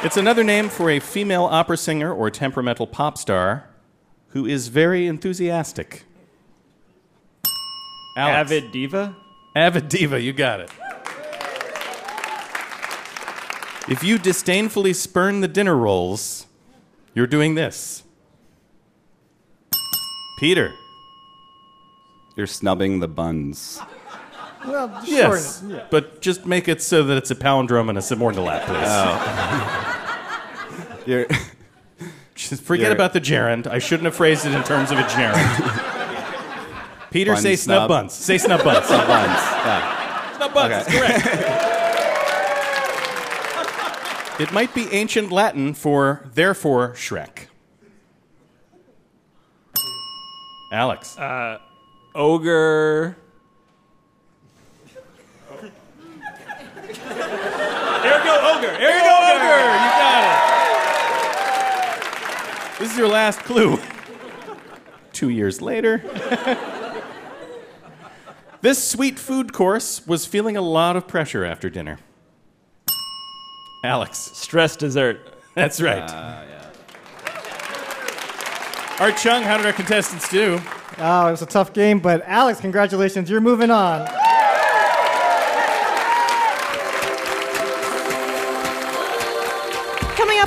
It's 0.03 0.17
another 0.17 0.45
name 0.45 0.69
for 0.69 0.91
a 0.91 1.01
female 1.01 1.45
opera 1.45 1.77
singer 1.77 2.13
or 2.13 2.31
temperamental 2.31 2.87
pop 2.87 3.17
star 3.19 3.69
who 4.29 4.45
is 4.47 4.69
very 4.69 5.07
enthusiastic. 5.07 6.05
Alex. 8.17 8.51
Avid 8.53 8.73
diva. 8.73 9.17
Avid 9.57 9.89
diva, 9.89 10.21
you 10.21 10.35
got 10.35 10.61
it. 10.61 10.71
If 13.89 14.03
you 14.05 14.19
disdainfully 14.19 14.93
spurn 14.93 15.41
the 15.41 15.49
dinner 15.49 15.75
rolls, 15.75 16.47
you're 17.15 17.27
doing 17.27 17.55
this. 17.55 18.03
Peter. 20.39 20.73
You're 22.37 22.47
snubbing 22.47 23.01
the 23.01 23.09
buns. 23.09 23.81
Well, 24.67 25.01
Yes. 25.07 25.61
sure. 25.67 25.83
But 25.91 26.21
just 26.21 26.45
make 26.45 26.69
it 26.69 26.83
so 26.83 27.03
that 27.05 27.17
it's 27.17 27.31
a 27.31 27.35
palindrome 27.35 27.89
and 27.89 27.97
a 27.97 28.03
subordinate, 28.03 28.63
please. 28.65 28.77
Oh. 28.83 30.03
You're 31.07 31.27
Just 32.35 32.63
forget 32.63 32.87
You're- 32.89 32.95
about 32.95 33.15
the 33.15 33.21
gerund. 33.21 33.67
I 33.67 33.79
shouldn't 33.79 34.05
have 34.05 34.15
phrased 34.17 34.45
it 34.45 34.53
in 34.53 34.63
terms 34.65 34.91
of 34.91 34.99
a 34.99 35.03
gerund. 35.09 35.93
Peter, 37.11 37.33
Bun 37.33 37.43
say 37.43 37.57
snub 37.57 37.77
snub. 37.79 37.89
buns. 37.89 38.13
Say 38.13 38.39
snub 38.39 38.63
buns. 38.65 38.89
buns. 38.89 38.91
Yeah. 39.09 40.37
snub 40.37 40.53
buns 40.55 40.73
Okay. 40.75 40.81
is 40.81 40.87
correct. 40.99 41.27
it 44.41 44.53
might 44.53 44.75
be 44.75 44.87
ancient 44.93 45.31
Latin 45.33 45.73
for 45.75 46.29
therefore 46.35 46.91
Shrek. 46.91 47.47
Alex. 50.73 51.17
Uh, 51.17 51.59
ogre. 52.15 53.17
There 58.03 58.19
you 58.19 58.25
go 58.25 58.57
ogre. 58.57 58.77
There 58.79 58.97
you 58.97 59.03
go, 59.03 59.17
ogre. 59.33 59.63
You 59.73 59.91
got 59.97 60.23
it. 62.73 62.79
This 62.79 62.91
is 62.93 62.99
your 62.99 63.09
last 63.09 63.39
clue. 63.41 63.79
Two 65.13 65.31
years 65.31 65.63
later. 65.63 66.03
this 68.67 68.83
sweet 68.83 69.17
food 69.17 69.53
course 69.53 70.05
was 70.09 70.27
feeling 70.27 70.57
a 70.57 70.61
lot 70.61 70.97
of 70.97 71.07
pressure 71.07 71.45
after 71.45 71.71
dinner. 71.71 72.01
Alex. 73.85 74.19
Stress 74.35 74.75
dessert. 74.75 75.21
That's 75.55 75.81
right. 75.81 76.03
Ah, 76.05 76.43
Art 78.99 79.17
Chung, 79.19 79.45
how 79.45 79.57
did 79.57 79.67
our 79.67 79.73
contestants 79.73 80.29
do? 80.29 80.59
Oh, 80.99 81.29
it 81.29 81.31
was 81.31 81.43
a 81.43 81.47
tough 81.47 81.73
game, 81.75 82.01
but 82.01 82.25
Alex, 82.27 82.61
congratulations. 82.61 83.31
You're 83.31 83.41
moving 83.41 83.71
on. 83.71 84.09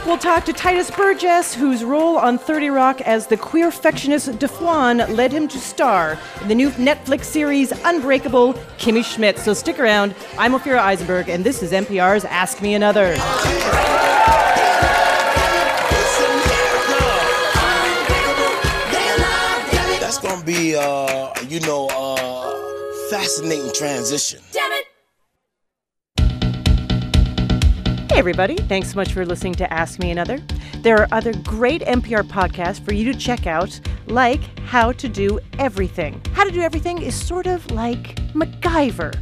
We'll 0.10 0.18
talk 0.18 0.44
to 0.46 0.54
Tituss 0.54 0.90
Burgess, 0.98 1.54
whose 1.54 1.84
role 1.84 2.18
on 2.18 2.40
30 2.40 2.70
Rock 2.70 3.00
as 3.02 3.28
the 3.28 3.38
queer 3.38 3.70
fectionist 3.70 4.40
D'Fwan 4.40 5.16
led 5.16 5.32
him 5.32 5.48
to 5.48 5.60
star 5.60 6.18
in 6.42 6.48
the 6.48 6.56
new 6.56 6.72
Netflix 6.72 7.26
series 7.26 7.72
Unbreakable 7.86 8.56
Kimmy 8.80 9.06
Schmidt. 9.06 9.38
So 9.38 9.54
stick 9.54 9.78
around. 9.78 10.16
I'm 10.40 10.54
Ophira 10.54 10.80
Eisenberg, 10.80 11.30
and 11.30 11.44
this 11.44 11.62
is 11.62 11.74
NPR's 11.74 12.26
Ask 12.26 12.60
Me 12.60 12.74
Another. 12.74 13.14
That's 20.00 20.18
gonna 20.18 20.44
be, 20.44 20.76
uh, 20.76 21.36
you 21.48 21.60
know, 21.60 21.88
uh, 21.90 23.10
fascinating 23.12 23.72
transition. 23.74 24.40
Hey, 24.54 24.79
everybody. 28.20 28.58
Thanks 28.58 28.90
so 28.90 28.98
much 28.98 29.14
for 29.14 29.26
listening 29.26 29.56
to 29.56 29.74
Ask 29.74 29.98
Me 29.98 30.12
Another. 30.12 30.40
There 30.82 30.98
are 30.98 31.08
other 31.10 31.32
great 31.44 31.82
NPR 31.84 32.24
podcasts 32.24 32.84
for 32.84 32.94
you 32.94 33.10
to 33.10 33.18
check 33.18 33.48
out, 33.48 33.80
like 34.08 34.42
How 34.60 34.92
to 34.92 35.08
Do 35.08 35.40
Everything. 35.58 36.22
How 36.34 36.44
to 36.44 36.52
Do 36.52 36.60
Everything 36.60 37.02
is 37.02 37.16
sort 37.16 37.48
of 37.48 37.72
like 37.72 38.18
MacGyver 38.34 39.18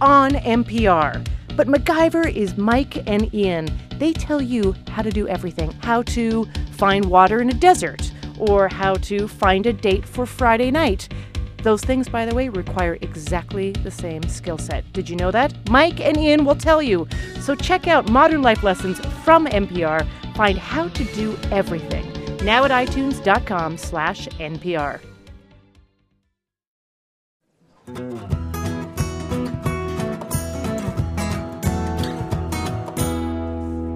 on 0.00 0.30
NPR. 0.30 1.28
But 1.54 1.68
MacGyver 1.68 2.34
is 2.34 2.56
Mike 2.56 3.06
and 3.06 3.32
Ian. 3.34 3.68
They 3.98 4.14
tell 4.14 4.40
you 4.40 4.74
how 4.88 5.02
to 5.02 5.10
do 5.10 5.28
everything 5.28 5.72
how 5.82 6.00
to 6.04 6.46
find 6.78 7.04
water 7.04 7.42
in 7.42 7.50
a 7.50 7.54
desert, 7.54 8.10
or 8.38 8.68
how 8.68 8.94
to 8.94 9.28
find 9.28 9.66
a 9.66 9.72
date 9.74 10.06
for 10.06 10.24
Friday 10.24 10.70
night. 10.70 11.12
Those 11.62 11.82
things, 11.82 12.08
by 12.08 12.26
the 12.26 12.34
way, 12.34 12.48
require 12.48 12.98
exactly 13.00 13.72
the 13.72 13.90
same 13.90 14.22
skill 14.24 14.58
set. 14.58 14.90
Did 14.92 15.08
you 15.08 15.16
know 15.16 15.30
that? 15.30 15.52
Mike 15.68 16.00
and 16.00 16.16
Ian 16.16 16.44
will 16.44 16.54
tell 16.54 16.82
you. 16.82 17.06
So 17.40 17.54
check 17.54 17.86
out 17.86 18.10
Modern 18.10 18.42
Life 18.42 18.62
Lessons 18.62 18.98
from 19.24 19.46
NPR. 19.46 20.06
Find 20.34 20.58
how 20.58 20.88
to 20.88 21.04
do 21.14 21.36
everything. 21.50 22.06
Now 22.44 22.64
at 22.64 22.70
itunes.com 22.70 23.76
slash 23.76 24.28
NPR. 24.28 25.00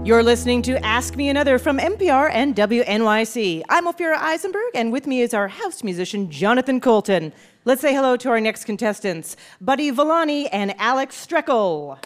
You're 0.05 0.23
listening 0.23 0.61
to 0.65 0.85
Ask 0.85 1.17
Me 1.17 1.31
Another 1.31 1.59
from 1.59 1.79
NPR 1.79 2.29
and 2.31 2.55
WNYC. 2.55 3.63
I'm 3.71 3.87
Ophira 3.87 4.19
Eisenberg, 4.19 4.71
and 4.75 4.93
with 4.93 5.07
me 5.07 5.23
is 5.23 5.33
our 5.33 5.49
house 5.49 5.83
musician, 5.83 6.31
Jonathan 6.31 6.79
Coulton. 6.79 7.33
Let's 7.65 7.81
say 7.81 7.95
hello 7.95 8.15
to 8.19 8.29
our 8.29 8.39
next 8.39 8.67
contestants, 8.67 9.35
Buddy 9.63 9.89
Villani 9.89 10.47
and 10.49 10.79
Alex 10.79 11.27
Streckel. 11.27 11.97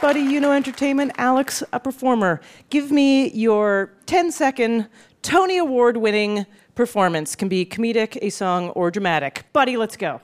Buddy, 0.00 0.20
you 0.20 0.38
know 0.38 0.52
entertainment. 0.52 1.10
Alex, 1.18 1.64
a 1.72 1.80
performer. 1.80 2.40
Give 2.70 2.92
me 2.92 3.30
your 3.30 3.90
10 4.06 4.30
second 4.30 4.88
Tony 5.22 5.58
Award 5.58 5.96
winning 5.96 6.46
performance. 6.76 7.34
Can 7.34 7.48
be 7.48 7.66
comedic, 7.66 8.16
a 8.22 8.30
song, 8.30 8.68
or 8.70 8.92
dramatic. 8.92 9.44
Buddy, 9.52 9.76
let's 9.76 9.96
go. 9.96 10.20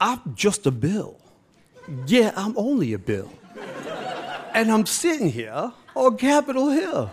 I'm 0.00 0.20
just 0.36 0.66
a 0.66 0.70
bill. 0.70 1.16
Yeah, 2.06 2.32
I'm 2.36 2.56
only 2.56 2.92
a 2.92 2.98
bill. 2.98 3.32
And 4.54 4.70
I'm 4.70 4.86
sitting 4.86 5.30
here 5.30 5.72
on 5.94 6.16
Capitol 6.16 6.70
Hill. 6.70 7.10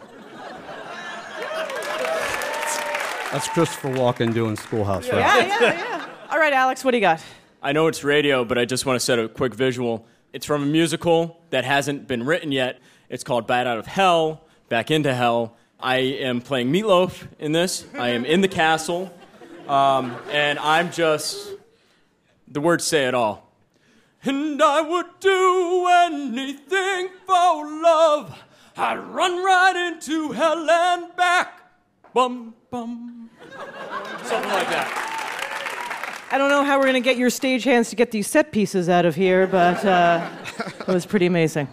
That's 3.31 3.47
Christopher 3.49 3.89
Walken 3.89 4.33
doing 4.33 4.55
Schoolhouse 4.55 5.09
Rock. 5.09 5.19
Yeah, 5.19 5.37
yeah, 5.37 5.59
yeah. 5.59 6.05
All 6.31 6.39
right, 6.39 6.53
Alex, 6.53 6.83
what 6.83 6.91
do 6.91 6.97
you 6.97 7.01
got? 7.01 7.21
I 7.61 7.71
know 7.71 7.87
it's 7.87 8.03
radio, 8.03 8.45
but 8.45 8.57
I 8.57 8.65
just 8.65 8.85
want 8.85 8.97
to 8.97 8.99
set 8.99 9.19
a 9.19 9.27
quick 9.27 9.53
visual. 9.53 10.05
It's 10.31 10.45
from 10.45 10.63
a 10.63 10.65
musical 10.65 11.41
that 11.49 11.65
hasn't 11.65 12.07
been 12.07 12.25
written 12.25 12.51
yet. 12.51 12.79
It's 13.09 13.23
called 13.23 13.47
Bat 13.47 13.67
Out 13.67 13.77
of 13.77 13.85
Hell, 13.85 14.43
Back 14.69 14.91
into 14.91 15.13
Hell. 15.13 15.55
I 15.79 15.97
am 15.97 16.41
playing 16.41 16.71
Meatloaf 16.71 17.27
in 17.39 17.51
this. 17.51 17.85
I 17.97 18.09
am 18.09 18.25
in 18.25 18.41
the 18.41 18.47
castle, 18.47 19.13
um, 19.67 20.15
and 20.31 20.57
I'm 20.59 20.91
just. 20.91 21.51
The 22.47 22.61
words 22.61 22.85
say 22.85 23.07
it 23.07 23.13
all. 23.13 23.46
And 24.27 24.61
I 24.61 24.81
would 24.81 25.21
do 25.21 25.87
anything 25.89 27.09
for 27.25 27.81
love. 27.81 28.37
I'd 28.75 28.97
run 28.97 29.41
right 29.41 29.93
into 29.93 30.33
hell 30.33 30.69
and 30.69 31.15
back. 31.15 31.61
Bum, 32.13 32.53
bum. 32.69 33.29
Something 34.23 34.51
like 34.51 34.69
that. 34.69 36.27
I 36.29 36.37
don't 36.37 36.49
know 36.49 36.65
how 36.65 36.77
we're 36.77 36.83
going 36.83 36.95
to 36.95 36.99
get 36.99 37.15
your 37.15 37.29
stage 37.29 37.63
hands 37.63 37.89
to 37.91 37.95
get 37.95 38.11
these 38.11 38.27
set 38.27 38.51
pieces 38.51 38.89
out 38.89 39.05
of 39.05 39.15
here, 39.15 39.47
but 39.47 39.85
uh, 39.85 40.29
it 40.81 40.87
was 40.87 41.05
pretty 41.05 41.27
amazing. 41.27 41.69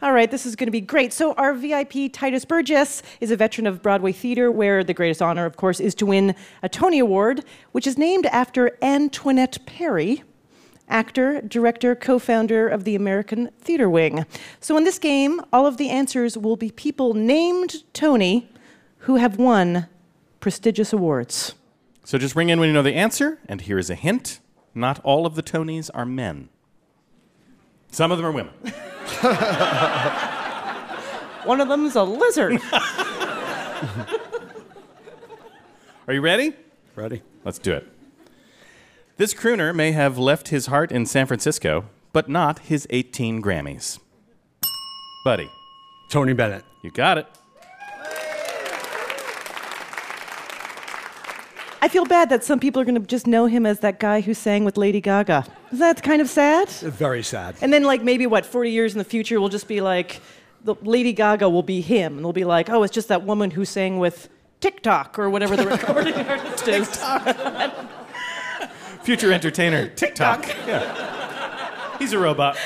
All 0.00 0.12
right, 0.12 0.30
this 0.30 0.46
is 0.46 0.56
going 0.56 0.68
to 0.68 0.72
be 0.72 0.80
great. 0.80 1.12
So, 1.12 1.34
our 1.34 1.52
VIP, 1.52 2.10
Tituss 2.10 2.48
Burgess, 2.48 3.02
is 3.20 3.30
a 3.30 3.36
veteran 3.36 3.66
of 3.66 3.82
Broadway 3.82 4.12
theater, 4.12 4.50
where 4.50 4.82
the 4.82 4.94
greatest 4.94 5.20
honor, 5.20 5.44
of 5.44 5.56
course, 5.56 5.78
is 5.78 5.94
to 5.96 6.06
win 6.06 6.34
a 6.62 6.70
Tony 6.70 7.00
Award, 7.00 7.44
which 7.72 7.86
is 7.86 7.98
named 7.98 8.24
after 8.26 8.78
Antoinette 8.80 9.58
Perry, 9.66 10.22
actor, 10.88 11.40
director, 11.42 11.94
co 11.94 12.18
founder 12.18 12.68
of 12.68 12.84
the 12.84 12.94
American 12.94 13.50
Theater 13.60 13.88
Wing. 13.88 14.26
So, 14.60 14.76
in 14.76 14.84
this 14.84 14.98
game, 14.98 15.40
all 15.52 15.66
of 15.66 15.76
the 15.76 15.90
answers 15.90 16.36
will 16.36 16.56
be 16.56 16.70
people 16.70 17.14
named 17.14 17.84
Tony 17.92 18.48
who 19.00 19.16
have 19.16 19.36
won 19.36 19.86
prestigious 20.40 20.92
awards. 20.92 21.54
So 22.04 22.16
just 22.16 22.34
ring 22.34 22.48
in 22.48 22.58
when 22.58 22.68
you 22.68 22.72
know 22.72 22.82
the 22.82 22.94
answer, 22.94 23.38
and 23.46 23.60
here 23.60 23.78
is 23.78 23.90
a 23.90 23.94
hint 23.94 24.40
not 24.78 25.00
all 25.00 25.26
of 25.26 25.34
the 25.34 25.42
Tonys 25.42 25.90
are 25.92 26.06
men. 26.06 26.48
Some 27.90 28.12
of 28.12 28.18
them 28.18 28.26
are 28.26 28.32
women. 28.32 28.54
One 31.44 31.60
of 31.60 31.68
them's 31.68 31.96
a 31.96 32.04
lizard. 32.04 32.60
Are 36.06 36.14
you 36.14 36.20
ready? 36.20 36.54
Ready. 36.94 37.22
Let's 37.44 37.58
do 37.58 37.74
it. 37.74 37.88
This 39.18 39.34
crooner 39.34 39.74
may 39.74 39.90
have 39.90 40.16
left 40.16 40.50
his 40.50 40.66
heart 40.66 40.92
in 40.92 41.04
San 41.04 41.26
Francisco, 41.26 41.86
but 42.12 42.28
not 42.28 42.60
his 42.60 42.86
18 42.90 43.42
Grammys. 43.42 43.98
Buddy, 45.24 45.50
Tony 46.08 46.34
Bennett. 46.34 46.64
you 46.84 46.92
got 46.92 47.18
it. 47.18 47.26
I 51.82 51.88
feel 51.88 52.04
bad 52.04 52.28
that 52.28 52.44
some 52.44 52.60
people 52.60 52.80
are 52.80 52.84
going 52.84 52.94
to 52.94 53.04
just 53.04 53.26
know 53.26 53.46
him 53.46 53.66
as 53.66 53.80
that 53.80 53.98
guy 53.98 54.20
who 54.20 54.34
sang 54.34 54.64
with 54.64 54.76
Lady 54.76 55.00
Gaga. 55.00 55.44
Is 55.72 55.80
that 55.80 56.00
kind 56.04 56.22
of 56.22 56.30
sad? 56.30 56.68
Very 56.68 57.24
sad. 57.24 57.56
And 57.60 57.72
then, 57.72 57.82
like, 57.82 58.04
maybe 58.04 58.24
what, 58.28 58.46
40 58.46 58.70
years 58.70 58.92
in 58.92 58.98
the 58.98 59.04
future, 59.04 59.40
we'll 59.40 59.48
just 59.48 59.66
be 59.66 59.80
like, 59.80 60.20
the 60.62 60.76
Lady 60.82 61.12
Gaga 61.12 61.48
will 61.48 61.64
be 61.64 61.80
him. 61.80 62.14
And 62.14 62.24
they'll 62.24 62.32
be 62.32 62.44
like, 62.44 62.70
oh, 62.70 62.84
it's 62.84 62.94
just 62.94 63.08
that 63.08 63.24
woman 63.24 63.50
who 63.50 63.64
sang 63.64 63.98
with 63.98 64.28
TikTok 64.60 65.18
or 65.18 65.28
whatever 65.28 65.56
the 65.56 65.66
recording 65.66 66.14
artist 66.14 66.68
is. 66.68 67.02
Future 69.08 69.32
entertainer, 69.32 69.88
TikTok. 69.96 70.46
Yeah. 70.66 71.98
He's 71.98 72.12
a 72.12 72.18
robot. 72.18 72.58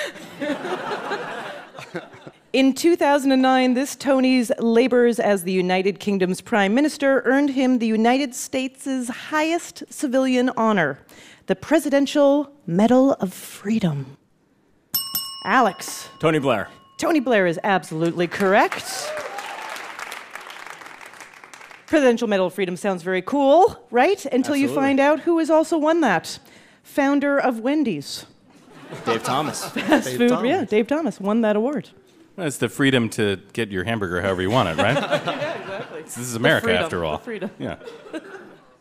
In 2.52 2.72
2009, 2.72 3.74
this 3.74 3.94
Tony's 3.94 4.50
labors 4.58 5.20
as 5.20 5.44
the 5.44 5.52
United 5.52 6.00
Kingdom's 6.00 6.40
prime 6.40 6.74
minister 6.74 7.22
earned 7.26 7.50
him 7.50 7.78
the 7.78 7.86
United 7.86 8.34
States' 8.34 9.08
highest 9.08 9.84
civilian 9.88 10.50
honor, 10.56 10.98
the 11.46 11.54
Presidential 11.54 12.52
Medal 12.66 13.12
of 13.20 13.32
Freedom. 13.32 14.16
Alex. 15.44 16.08
Tony 16.18 16.40
Blair. 16.40 16.68
Tony 16.98 17.20
Blair 17.20 17.46
is 17.46 17.60
absolutely 17.62 18.26
correct. 18.26 19.12
Presidential 21.92 22.26
Medal 22.26 22.46
of 22.46 22.54
Freedom 22.54 22.74
sounds 22.74 23.02
very 23.02 23.20
cool, 23.20 23.86
right? 23.90 24.24
Until 24.24 24.56
you 24.56 24.66
find 24.66 24.98
out 24.98 25.20
who 25.20 25.36
has 25.40 25.50
also 25.50 25.76
won 25.76 26.00
that. 26.00 26.38
Founder 26.82 27.38
of 27.38 27.60
Wendy's. 27.60 28.24
Dave 29.04 29.22
Thomas. 29.22 29.66
Fast 29.68 30.16
food, 30.16 30.30
Thomas. 30.30 30.48
yeah, 30.48 30.64
Dave 30.64 30.86
Thomas 30.86 31.20
won 31.20 31.42
that 31.42 31.54
award. 31.54 31.90
It's 32.38 32.56
the 32.56 32.70
freedom 32.70 33.10
to 33.10 33.42
get 33.52 33.70
your 33.70 33.84
hamburger 33.84 34.22
however 34.22 34.40
you 34.40 34.50
want 34.50 34.70
it, 34.70 34.82
right? 34.82 34.94
yeah, 34.96 35.60
exactly. 35.60 36.02
This 36.04 36.16
is 36.16 36.34
America, 36.34 36.68
freedom, 36.68 36.82
after 36.82 37.04
all. 37.04 37.18
the 37.18 37.24
freedom. 37.24 37.50
Yeah. 37.58 37.76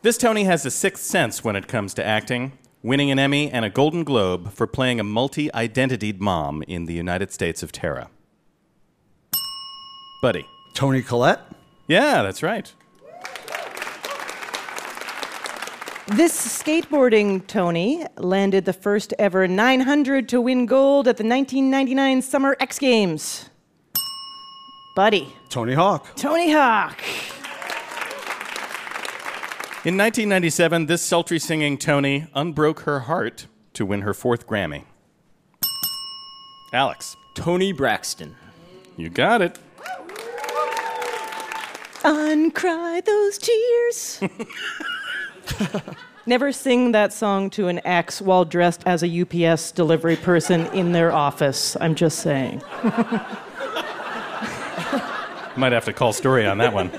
This 0.03 0.17
Tony 0.17 0.45
has 0.45 0.65
a 0.65 0.71
sixth 0.71 1.03
sense 1.03 1.43
when 1.43 1.57
it 1.57 1.67
comes 1.67 1.93
to 1.95 2.05
acting, 2.05 2.53
winning 2.81 3.11
an 3.11 3.19
Emmy 3.19 3.51
and 3.51 3.65
a 3.65 3.69
Golden 3.69 4.05
Globe 4.05 4.53
for 4.53 4.67
playing 4.67 5.01
a 5.01 5.03
multi 5.03 5.53
identitied 5.53 6.21
mom 6.21 6.63
in 6.65 6.85
the 6.85 6.93
United 6.93 7.33
States 7.33 7.61
of 7.61 7.73
Tara. 7.73 8.09
Buddy. 10.21 10.45
Toni 10.75 11.01
Collette. 11.01 11.41
Yeah, 11.89 12.21
that's 12.21 12.41
right. 12.41 12.73
This 16.15 16.61
skateboarding 16.61 17.47
Tony 17.47 18.05
landed 18.17 18.65
the 18.65 18.73
first 18.73 19.13
ever 19.17 19.47
900 19.47 20.27
to 20.27 20.41
win 20.41 20.65
gold 20.65 21.07
at 21.07 21.15
the 21.15 21.23
1999 21.23 22.21
Summer 22.21 22.57
X 22.59 22.79
Games. 22.79 23.49
Buddy. 24.93 25.33
Tony 25.47 25.73
Hawk. 25.73 26.13
Tony 26.17 26.51
Hawk. 26.51 27.01
In 29.85 29.95
1997, 29.95 30.87
this 30.87 31.01
sultry 31.01 31.39
singing 31.39 31.77
Tony 31.77 32.27
unbroke 32.35 32.81
her 32.81 32.99
heart 32.99 33.47
to 33.71 33.85
win 33.85 34.01
her 34.01 34.13
fourth 34.13 34.45
Grammy. 34.45 34.83
Alex. 36.73 37.15
Toni 37.35 37.71
Braxton. 37.71 38.35
You 38.97 39.09
got 39.09 39.41
it. 39.41 39.57
Uncry 42.03 43.05
those 43.05 43.37
tears. 43.37 44.19
Never 46.25 46.51
sing 46.51 46.91
that 46.91 47.13
song 47.13 47.49
to 47.51 47.67
an 47.67 47.81
ex 47.85 48.21
while 48.21 48.45
dressed 48.45 48.83
as 48.85 49.03
a 49.03 49.21
UPS 49.21 49.71
delivery 49.71 50.15
person 50.15 50.67
in 50.67 50.91
their 50.91 51.11
office. 51.11 51.75
I'm 51.81 51.95
just 51.95 52.19
saying. 52.19 52.61
Might 55.57 55.71
have 55.71 55.85
to 55.85 55.93
call 55.93 56.13
story 56.13 56.45
on 56.45 56.59
that 56.59 56.73
one. 56.73 56.91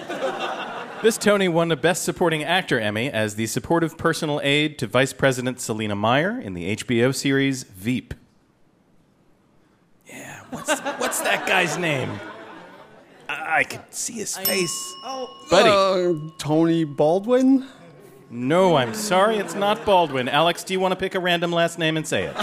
This 1.02 1.18
Tony 1.18 1.48
won 1.48 1.72
a 1.72 1.76
Best 1.76 2.05
Supporting 2.05 2.44
Actor 2.44 2.78
Emmy 2.78 3.11
as 3.11 3.35
the 3.35 3.46
supportive 3.46 3.98
personal 3.98 4.40
aide 4.42 4.78
to 4.78 4.87
Vice 4.87 5.12
President 5.12 5.61
Selina 5.61 5.96
Meyer 5.96 6.40
in 6.40 6.55
the 6.55 6.76
HBO 6.76 7.14
series 7.14 7.64
Veep. 7.64 8.14
Yeah, 10.07 10.44
what's, 10.50 10.81
what's 10.81 11.20
that 11.22 11.46
guy's 11.46 11.76
name? 11.76 12.09
I, 13.28 13.61
I 13.61 13.64
can 13.64 13.81
see 13.90 14.14
his 14.14 14.37
face. 14.37 14.94
Buddy. 15.50 15.70
Uh, 15.70 16.31
Tony 16.38 16.85
Baldwin. 16.85 17.66
No, 18.35 18.77
I'm 18.77 18.95
sorry, 18.95 19.37
it's 19.37 19.55
not 19.55 19.85
Baldwin. 19.85 20.27
Alex, 20.27 20.64
do 20.64 20.73
you 20.73 20.81
want 20.81 20.92
to 20.92 20.97
pick 20.97 21.14
a 21.14 21.21
random 21.21 21.53
last 21.53 21.79
name 21.79 21.99
and 21.99 22.07
say 22.07 22.25
it? 22.25 22.35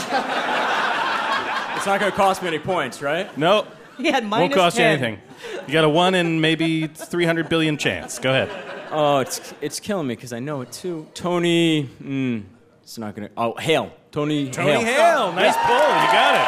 It's 1.80 1.86
not 1.86 2.02
going 2.02 2.12
to 2.12 2.18
cost 2.18 2.42
me 2.42 2.50
any 2.50 2.60
points, 2.60 3.02
right? 3.02 3.38
No, 3.38 3.66
He 3.98 4.12
had 4.12 4.30
won't 4.30 4.52
cost 4.54 4.76
10. 4.76 5.00
you 5.00 5.06
anything. 5.08 5.22
You 5.66 5.72
got 5.72 5.86
a 5.86 5.90
one 5.90 6.14
in 6.14 6.42
maybe 6.42 6.88
300 6.88 7.48
billion 7.48 7.78
chance. 7.78 8.20
Go 8.20 8.32
ahead. 8.32 8.50
Oh, 8.92 9.20
it's 9.20 9.54
it's 9.62 9.80
killing 9.80 10.06
me 10.06 10.16
because 10.16 10.34
I 10.34 10.40
know 10.40 10.60
it 10.60 10.74
too. 10.74 11.08
Tony. 11.14 11.90
Mm, 12.04 12.44
it's 12.84 12.98
not 12.98 13.16
going 13.16 13.30
to. 13.30 13.34
Oh, 13.38 13.56
Hale. 13.58 13.94
Tony. 14.12 14.50
Tony 14.50 14.72
Hale. 14.72 14.82
Hale, 14.84 15.32
nice 15.32 15.56
pull. 15.56 15.78
You 15.78 16.12
got 16.12 16.36
it. 16.36 16.48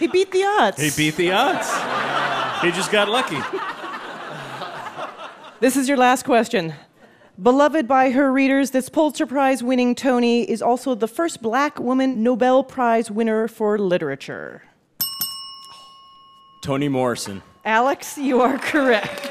He 0.00 0.06
beat 0.06 0.30
the 0.30 0.44
odds. 0.44 0.82
He 0.82 0.90
beat 0.94 1.16
the 1.16 1.32
odds. 1.32 1.66
He 2.62 2.72
just 2.72 2.92
got 2.92 3.08
lucky. 3.08 3.38
This 5.64 5.78
is 5.78 5.88
your 5.88 5.96
last 5.96 6.26
question. 6.26 6.74
Beloved 7.42 7.88
by 7.88 8.10
her 8.10 8.30
readers, 8.30 8.72
this 8.72 8.90
Pulitzer 8.90 9.24
Prize 9.24 9.62
winning 9.62 9.94
Tony 9.94 10.42
is 10.42 10.60
also 10.60 10.94
the 10.94 11.08
first 11.08 11.40
black 11.40 11.80
woman 11.80 12.22
Nobel 12.22 12.62
Prize 12.62 13.10
winner 13.10 13.48
for 13.48 13.78
literature. 13.78 14.62
Toni 16.60 16.90
Morrison. 16.90 17.40
Alex, 17.64 18.18
you 18.18 18.42
are 18.42 18.58
correct. 18.58 19.22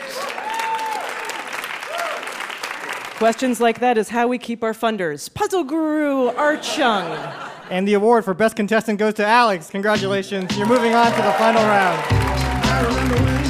Questions 3.19 3.61
like 3.61 3.79
that 3.81 3.99
is 3.99 4.09
how 4.09 4.27
we 4.27 4.39
keep 4.39 4.63
our 4.63 4.73
funders. 4.73 5.31
Puzzle 5.31 5.63
guru 5.63 6.29
Art 6.29 6.63
Chung. 6.63 7.15
And 7.69 7.87
the 7.87 7.93
award 7.93 8.25
for 8.25 8.33
best 8.33 8.55
contestant 8.55 8.97
goes 8.97 9.13
to 9.13 9.23
Alex. 9.23 9.69
Congratulations. 9.69 10.57
You're 10.57 10.65
moving 10.65 10.95
on 10.95 11.11
to 11.11 11.21
the 11.21 11.33
final 11.33 11.61
round. 11.61 13.42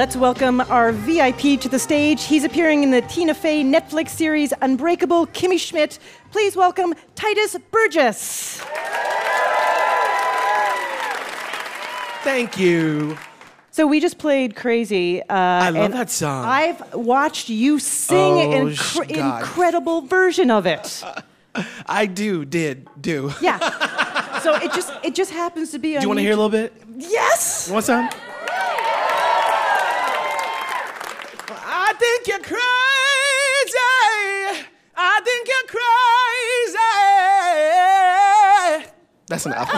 Let's 0.00 0.16
welcome 0.16 0.62
our 0.62 0.92
VIP 0.92 1.60
to 1.60 1.68
the 1.68 1.78
stage. 1.78 2.24
He's 2.24 2.42
appearing 2.42 2.84
in 2.84 2.90
the 2.90 3.02
Tina 3.02 3.34
Fey 3.34 3.62
Netflix 3.62 4.08
series 4.08 4.50
Unbreakable 4.62 5.26
Kimmy 5.26 5.60
Schmidt. 5.60 5.98
Please 6.32 6.56
welcome 6.56 6.94
Tituss 7.14 7.60
Burgess. 7.70 8.62
Thank 12.24 12.58
you. 12.58 13.18
So 13.72 13.86
we 13.86 14.00
just 14.00 14.16
played 14.16 14.56
Crazy. 14.56 15.20
Uh, 15.20 15.26
I 15.28 15.68
love 15.68 15.92
that 15.92 16.08
song. 16.08 16.46
I've 16.46 16.94
watched 16.94 17.50
you 17.50 17.78
sing 17.78 18.16
Oh, 18.16 18.68
an 19.02 19.10
incredible 19.10 20.00
version 20.00 20.50
of 20.50 20.64
it. 20.64 21.04
I 21.84 22.06
do, 22.06 22.46
did, 22.46 22.88
do. 22.98 23.34
Yeah. 23.42 24.38
so 24.38 24.54
it 24.54 24.72
just 24.72 24.94
it 25.04 25.14
just 25.14 25.30
happens 25.30 25.72
to 25.72 25.78
be. 25.78 25.92
Do 25.96 26.00
you 26.00 26.08
want 26.08 26.20
to 26.20 26.22
hear 26.22 26.32
a 26.32 26.36
little 26.36 26.48
bit? 26.48 26.72
Yes. 26.96 27.66
You 27.68 27.74
want 27.74 27.84
some? 27.84 28.08
Fast 39.30 39.46
enough. 39.46 39.70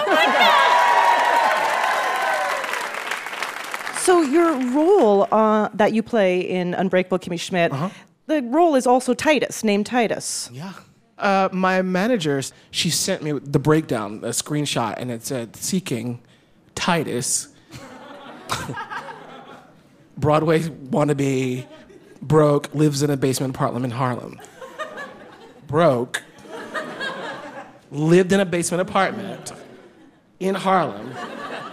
So 4.02 4.20
your 4.22 4.54
role 4.72 5.28
uh, 5.30 5.68
that 5.74 5.92
you 5.92 6.02
play 6.02 6.40
in 6.40 6.74
Unbreakable 6.74 7.20
Kimmy 7.20 7.38
Schmidt, 7.38 7.72
the 8.26 8.42
role 8.42 8.74
is 8.74 8.84
also 8.86 9.14
Titus, 9.14 9.62
named 9.62 9.86
Titus. 9.86 10.50
Yeah. 10.52 10.72
Uh, 11.18 11.48
my 11.52 11.82
manager, 11.82 12.42
she 12.72 12.90
sent 12.90 13.22
me 13.22 13.32
the 13.32 13.60
breakdown, 13.60 14.24
a 14.24 14.30
screenshot, 14.30 14.94
and 14.96 15.10
it 15.12 15.24
said, 15.24 15.54
"Seeking 15.54 16.20
Titus, 16.74 17.48
Broadway 20.16 20.60
wannabe, 20.60 21.66
broke, 22.20 22.74
lives 22.74 23.04
in 23.04 23.10
a 23.10 23.16
basement 23.16 23.54
apartment 23.54 23.84
in 23.84 23.92
Harlem. 23.92 24.40
Broke, 25.68 26.24
lived 27.92 28.32
in 28.32 28.40
a 28.40 28.44
basement 28.44 28.80
apartment 28.80 29.52
in 30.40 30.54
Harlem. 30.54 31.12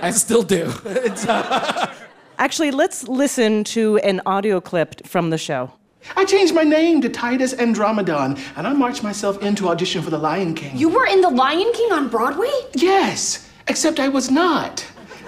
I 0.02 0.12
still 0.12 0.44
do. 0.44 0.72
It's, 0.86 1.26
uh, 1.26 1.94
Actually, 2.38 2.72
let's 2.72 3.08
listen 3.08 3.64
to 3.66 3.98
an 3.98 4.22
audio 4.26 4.62
clip 4.62 5.06
from 5.08 5.30
the 5.30 5.38
show. 5.38 5.74
I 6.16 6.24
changed 6.26 6.54
my 6.54 6.64
name 6.64 7.02
to 7.02 7.10
Titus 7.10 7.54
Andromedon, 7.54 8.40
and 8.56 8.66
I 8.66 8.74
marched 8.74 9.04
myself 9.04 9.42
in 9.42 9.56
to 9.56 9.68
audition 9.70 10.02
for 10.02 10.10
The 10.10 10.18
Lion 10.18 10.56
King. 10.56 10.76
You 10.78 10.90
were 10.90 11.06
in 11.06 11.22
The 11.22 11.30
Lion 11.30 11.72
King 11.74 11.92
on 11.92 12.08
Broadway? 12.08 12.52
Yes, 12.74 13.50
except 13.68 14.00
I 14.00 14.08
was 14.08 14.32
not. 14.32 14.86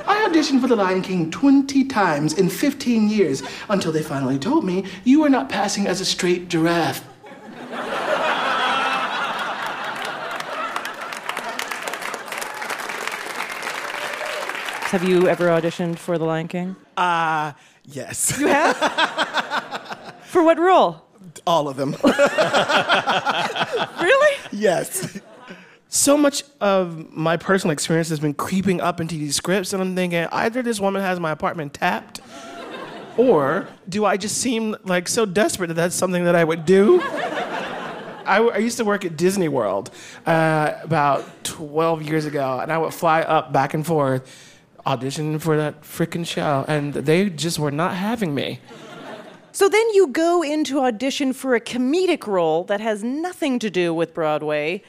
I 0.08 0.28
auditioned 0.28 0.62
for 0.62 0.68
The 0.68 0.76
Lion 0.76 1.02
King 1.02 1.30
20 1.32 1.84
times 1.86 2.34
in 2.34 2.50
15 2.50 3.10
years 3.10 3.44
until 3.70 3.92
they 3.92 4.02
finally 4.02 4.40
told 4.40 4.64
me 4.64 4.86
you 5.04 5.24
are 5.24 5.30
not 5.30 5.50
passing 5.50 5.88
as 5.88 6.00
a 6.02 6.06
straight 6.06 6.48
giraffe. 6.48 7.04
Have 14.92 15.08
you 15.08 15.30
ever 15.30 15.48
auditioned 15.48 15.98
for 15.98 16.18
The 16.18 16.26
Lion 16.26 16.50
King? 16.50 16.76
Uh, 16.98 17.54
yes. 17.86 18.38
You 18.38 18.48
have? 18.48 18.76
for 20.26 20.44
what 20.44 20.60
role? 20.60 21.06
All 21.48 21.70
of 21.70 21.78
them. 21.78 21.96
really? 24.02 24.38
Yes. 24.52 25.18
So 25.88 26.18
much 26.18 26.44
of 26.60 27.10
my 27.10 27.38
personal 27.38 27.72
experience 27.72 28.10
has 28.10 28.20
been 28.20 28.34
creeping 28.34 28.82
up 28.82 29.00
into 29.00 29.16
these 29.16 29.38
scripts, 29.38 29.72
and 29.72 29.82
I'm 29.82 29.96
thinking 29.96 30.26
either 30.30 30.62
this 30.62 30.82
woman 30.82 31.02
has 31.02 31.22
my 31.22 31.32
apartment 31.32 31.74
tapped, 31.74 32.20
or 33.16 33.70
do 33.88 34.04
I 34.04 34.18
just 34.18 34.40
seem 34.40 34.76
like 34.84 35.08
so 35.08 35.26
desperate 35.26 35.68
that 35.68 35.76
that's 35.76 35.96
something 35.96 36.26
that 36.26 36.36
I 36.36 36.44
would 36.44 36.66
do? 36.66 37.00
I, 38.26 38.40
I 38.40 38.58
used 38.58 38.76
to 38.78 38.84
work 38.84 39.06
at 39.06 39.16
Disney 39.16 39.48
World 39.48 39.90
uh, 40.26 40.74
about 40.84 41.46
12 41.46 42.04
years 42.04 42.26
ago, 42.26 42.60
and 42.60 42.74
I 42.74 42.78
would 42.78 42.94
fly 42.94 43.22
up 43.22 43.54
back 43.54 43.74
and 43.74 43.88
forth, 43.88 44.51
audition 44.86 45.40
for 45.40 45.58
that 45.58 45.82
freaking 45.82 46.26
show, 46.26 46.66
and 46.68 46.94
they 46.94 47.30
just 47.30 47.60
were 47.60 47.72
not 47.72 47.96
having 47.96 48.34
me. 48.34 48.60
So 49.54 49.68
then 49.68 49.90
you 49.94 50.08
go 50.08 50.42
into 50.42 50.80
audition 50.80 51.34
for 51.34 51.56
a 51.56 51.62
comedic 51.62 52.26
role 52.26 52.64
that 52.66 52.80
has 52.80 53.04
nothing 53.04 53.60
to 53.60 53.70
do 53.70 53.94
with 53.94 54.14
Broadway 54.14 54.82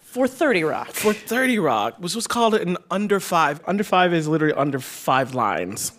for 0.00 0.28
30 0.28 0.64
Rock. 0.64 0.90
For 0.90 1.14
30 1.14 1.58
Rock, 1.58 1.94
which 1.94 2.02
was 2.02 2.16
what's 2.16 2.26
called 2.26 2.54
an 2.54 2.76
under 2.90 3.18
five. 3.18 3.62
Under 3.66 3.82
five 3.82 4.12
is 4.12 4.28
literally 4.28 4.52
under 4.54 4.78
five 4.78 5.34
lines. 5.34 5.92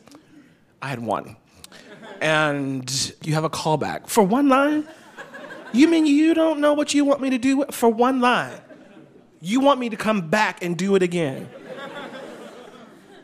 I 0.81 0.89
had 0.89 0.99
one. 0.99 1.35
And 2.21 3.15
you 3.23 3.33
have 3.33 3.43
a 3.43 3.49
callback. 3.49 4.07
For 4.07 4.23
one 4.23 4.47
line? 4.47 4.87
You 5.71 5.87
mean 5.87 6.05
you 6.05 6.35
don't 6.35 6.59
know 6.59 6.73
what 6.73 6.93
you 6.93 7.03
want 7.03 7.19
me 7.19 7.31
to 7.31 7.39
do 7.39 7.65
for 7.71 7.89
one 7.89 8.21
line? 8.21 8.61
You 9.41 9.59
want 9.59 9.79
me 9.79 9.89
to 9.89 9.97
come 9.97 10.29
back 10.29 10.63
and 10.63 10.77
do 10.77 10.93
it 10.95 11.01
again? 11.01 11.49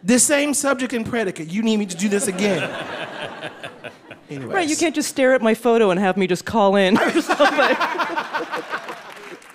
The 0.03 0.19
same 0.19 0.53
subject 0.53 0.93
and 0.93 1.05
predicate. 1.05 1.51
You 1.51 1.61
need 1.61 1.77
me 1.77 1.85
to 1.85 1.95
do 1.95 2.07
this 2.09 2.27
again. 2.27 2.69
Anyways. 4.29 4.53
Right, 4.53 4.69
you 4.69 4.75
can't 4.77 4.93
just 4.95 5.09
stare 5.09 5.33
at 5.33 5.41
my 5.41 5.55
photo 5.55 5.89
and 5.89 5.99
have 5.99 6.15
me 6.15 6.27
just 6.27 6.45
call 6.45 6.75
in. 6.75 6.97
or 6.97 7.09
something. 7.21 7.77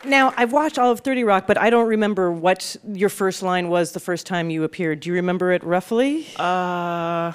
now, 0.05 0.35
I've 0.37 0.53
watched 0.53 0.79
all 0.79 0.91
of 0.91 1.01
30 1.01 1.23
Rock, 1.25 1.47
but 1.47 1.57
I 1.57 1.71
don't 1.71 1.87
remember 1.87 2.31
what 2.33 2.77
your 2.93 3.09
first 3.09 3.43
line 3.43 3.69
was 3.69 3.93
the 3.93 4.01
first 4.01 4.27
time 4.27 4.51
you 4.51 4.65
appeared. 4.65 5.01
Do 5.01 5.09
you 5.11 5.15
remember 5.15 5.53
it 5.53 5.63
roughly? 5.63 6.27
Uh, 6.37 7.33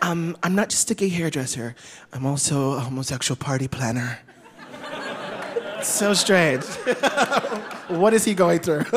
um, 0.00 0.36
I'm 0.42 0.54
not 0.54 0.68
just 0.68 0.90
a 0.90 0.94
gay 0.94 1.08
hairdresser. 1.08 1.74
I'm 2.12 2.24
also 2.24 2.72
a 2.72 2.80
homosexual 2.80 3.36
party 3.36 3.66
planner. 3.66 4.20
so 5.82 6.14
strange. 6.14 6.64
what 7.88 8.14
is 8.14 8.24
he 8.24 8.32
going 8.34 8.60
through? 8.60 8.84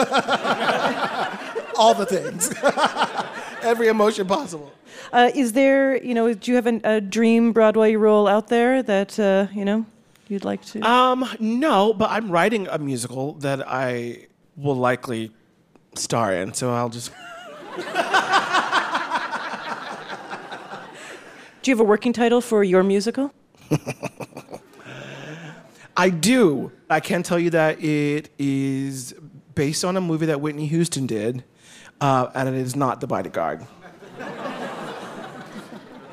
All 1.75 1.93
the 1.95 2.05
things. 2.05 2.53
Every 3.61 3.87
emotion 3.87 4.27
possible. 4.27 4.71
Uh, 5.11 5.31
is 5.35 5.53
there, 5.53 6.01
you 6.03 6.13
know, 6.13 6.33
do 6.33 6.51
you 6.51 6.55
have 6.55 6.67
an, 6.67 6.81
a 6.83 7.01
dream 7.01 7.51
Broadway 7.51 7.95
role 7.95 8.27
out 8.27 8.47
there 8.47 8.83
that, 8.83 9.19
uh, 9.19 9.47
you 9.53 9.65
know, 9.65 9.85
you'd 10.27 10.45
like 10.45 10.63
to? 10.65 10.81
Um, 10.81 11.27
no, 11.39 11.93
but 11.93 12.09
I'm 12.09 12.31
writing 12.31 12.67
a 12.69 12.77
musical 12.77 13.33
that 13.35 13.67
I 13.67 14.27
will 14.55 14.75
likely 14.75 15.31
star 15.95 16.33
in, 16.33 16.53
so 16.53 16.73
I'll 16.73 16.89
just. 16.89 17.11
do 21.61 21.71
you 21.71 21.75
have 21.75 21.79
a 21.79 21.83
working 21.83 22.13
title 22.13 22.41
for 22.41 22.63
your 22.63 22.83
musical? 22.83 23.33
I 25.97 26.09
do. 26.09 26.71
I 26.89 26.99
can 27.01 27.23
tell 27.23 27.39
you 27.39 27.49
that 27.49 27.83
it 27.83 28.29
is 28.39 29.13
based 29.55 29.83
on 29.83 29.97
a 29.97 30.01
movie 30.01 30.27
that 30.27 30.39
Whitney 30.39 30.65
Houston 30.67 31.05
did, 31.05 31.43
uh, 32.01 32.29
and 32.33 32.49
it 32.49 32.55
is 32.55 32.75
not 32.75 33.01
The 33.01 33.07
Bodyguard. 33.07 33.65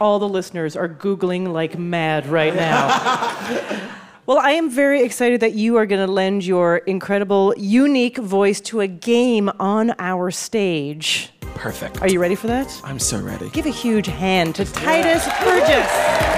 All 0.01 0.19
the 0.19 0.29
listeners 0.29 0.77
are 0.77 0.89
Googling 0.89 1.53
like 1.53 1.79
mad 1.79 2.27
right 2.27 2.55
now. 2.55 2.89
well, 4.27 4.39
I 4.39 4.51
am 4.51 4.69
very 4.69 5.03
excited 5.03 5.41
that 5.41 5.55
you 5.55 5.77
are 5.77 5.87
going 5.87 6.05
to 6.05 6.13
lend 6.13 6.45
your 6.45 6.79
incredible, 6.79 7.55
unique 7.57 8.19
voice 8.19 8.61
to 8.63 8.81
a 8.81 8.87
game 8.87 9.51
on 9.59 9.95
our 9.99 10.31
stage. 10.31 11.31
Perfect. 11.41 12.03
Are 12.03 12.09
you 12.09 12.21
ready 12.21 12.35
for 12.35 12.47
that? 12.49 12.79
I'm 12.85 12.99
so 12.99 13.19
ready. 13.19 13.49
Give 13.51 13.65
a 13.65 13.71
huge 13.71 14.07
hand 14.07 14.55
to 14.57 14.65
Tituss 14.65 15.27
Burgess. 15.43 16.36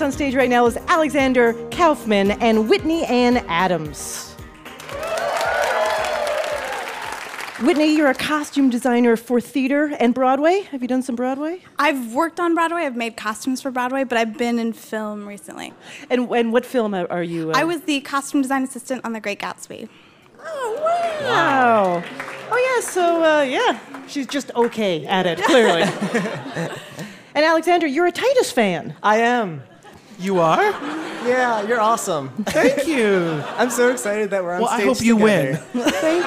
Us 0.00 0.04
on 0.04 0.12
stage 0.12 0.34
right 0.34 0.48
now 0.48 0.64
is 0.64 0.78
Alexander 0.88 1.52
Kaufman 1.68 2.30
and 2.30 2.70
Whitney 2.70 3.04
Ann 3.04 3.36
Adams. 3.48 4.34
Whitney, 7.60 7.94
you're 7.94 8.08
a 8.08 8.14
costume 8.14 8.70
designer 8.70 9.18
for 9.18 9.42
theater 9.42 9.92
and 10.00 10.14
Broadway. 10.14 10.62
Have 10.70 10.80
you 10.80 10.88
done 10.88 11.02
some 11.02 11.16
Broadway? 11.16 11.60
I've 11.78 12.14
worked 12.14 12.40
on 12.40 12.54
Broadway. 12.54 12.84
I've 12.84 12.96
made 12.96 13.18
costumes 13.18 13.60
for 13.60 13.70
Broadway, 13.70 14.04
but 14.04 14.16
I've 14.16 14.38
been 14.38 14.58
in 14.58 14.72
film 14.72 15.28
recently. 15.28 15.74
And, 16.08 16.30
and 16.30 16.50
what 16.50 16.64
film 16.64 16.94
are 16.94 17.22
you? 17.22 17.50
Uh... 17.50 17.58
I 17.58 17.64
was 17.64 17.82
the 17.82 18.00
costume 18.00 18.40
design 18.40 18.62
assistant 18.62 19.04
on 19.04 19.12
The 19.12 19.20
Great 19.20 19.38
Gatsby. 19.38 19.86
Oh, 20.42 21.20
wow. 21.20 22.02
Oh, 22.50 22.74
yeah, 22.74 22.88
so, 22.88 23.22
uh, 23.22 23.42
yeah, 23.42 23.78
she's 24.06 24.26
just 24.26 24.50
okay 24.54 25.04
at 25.04 25.26
it, 25.26 25.42
clearly. 25.42 25.82
and 27.34 27.44
Alexander, 27.44 27.86
you're 27.86 28.06
a 28.06 28.12
Tituss 28.12 28.50
fan. 28.50 28.96
I 29.02 29.18
am. 29.18 29.62
You 30.20 30.38
are? 30.38 30.70
Yeah, 31.26 31.66
you're 31.66 31.80
awesome. 31.80 32.28
Thank 32.44 32.86
you. 32.86 33.42
I'm 33.56 33.70
so 33.70 33.90
excited 33.90 34.30
that 34.30 34.42
we're 34.44 34.52
on 34.54 34.60
well, 34.60 34.68
stage 34.68 34.80
Well, 34.80 34.90
I 34.90 34.94
hope 34.94 35.02
you 35.02 35.14
together. 35.18 35.66
win. 35.72 35.90
Thank 35.92 36.24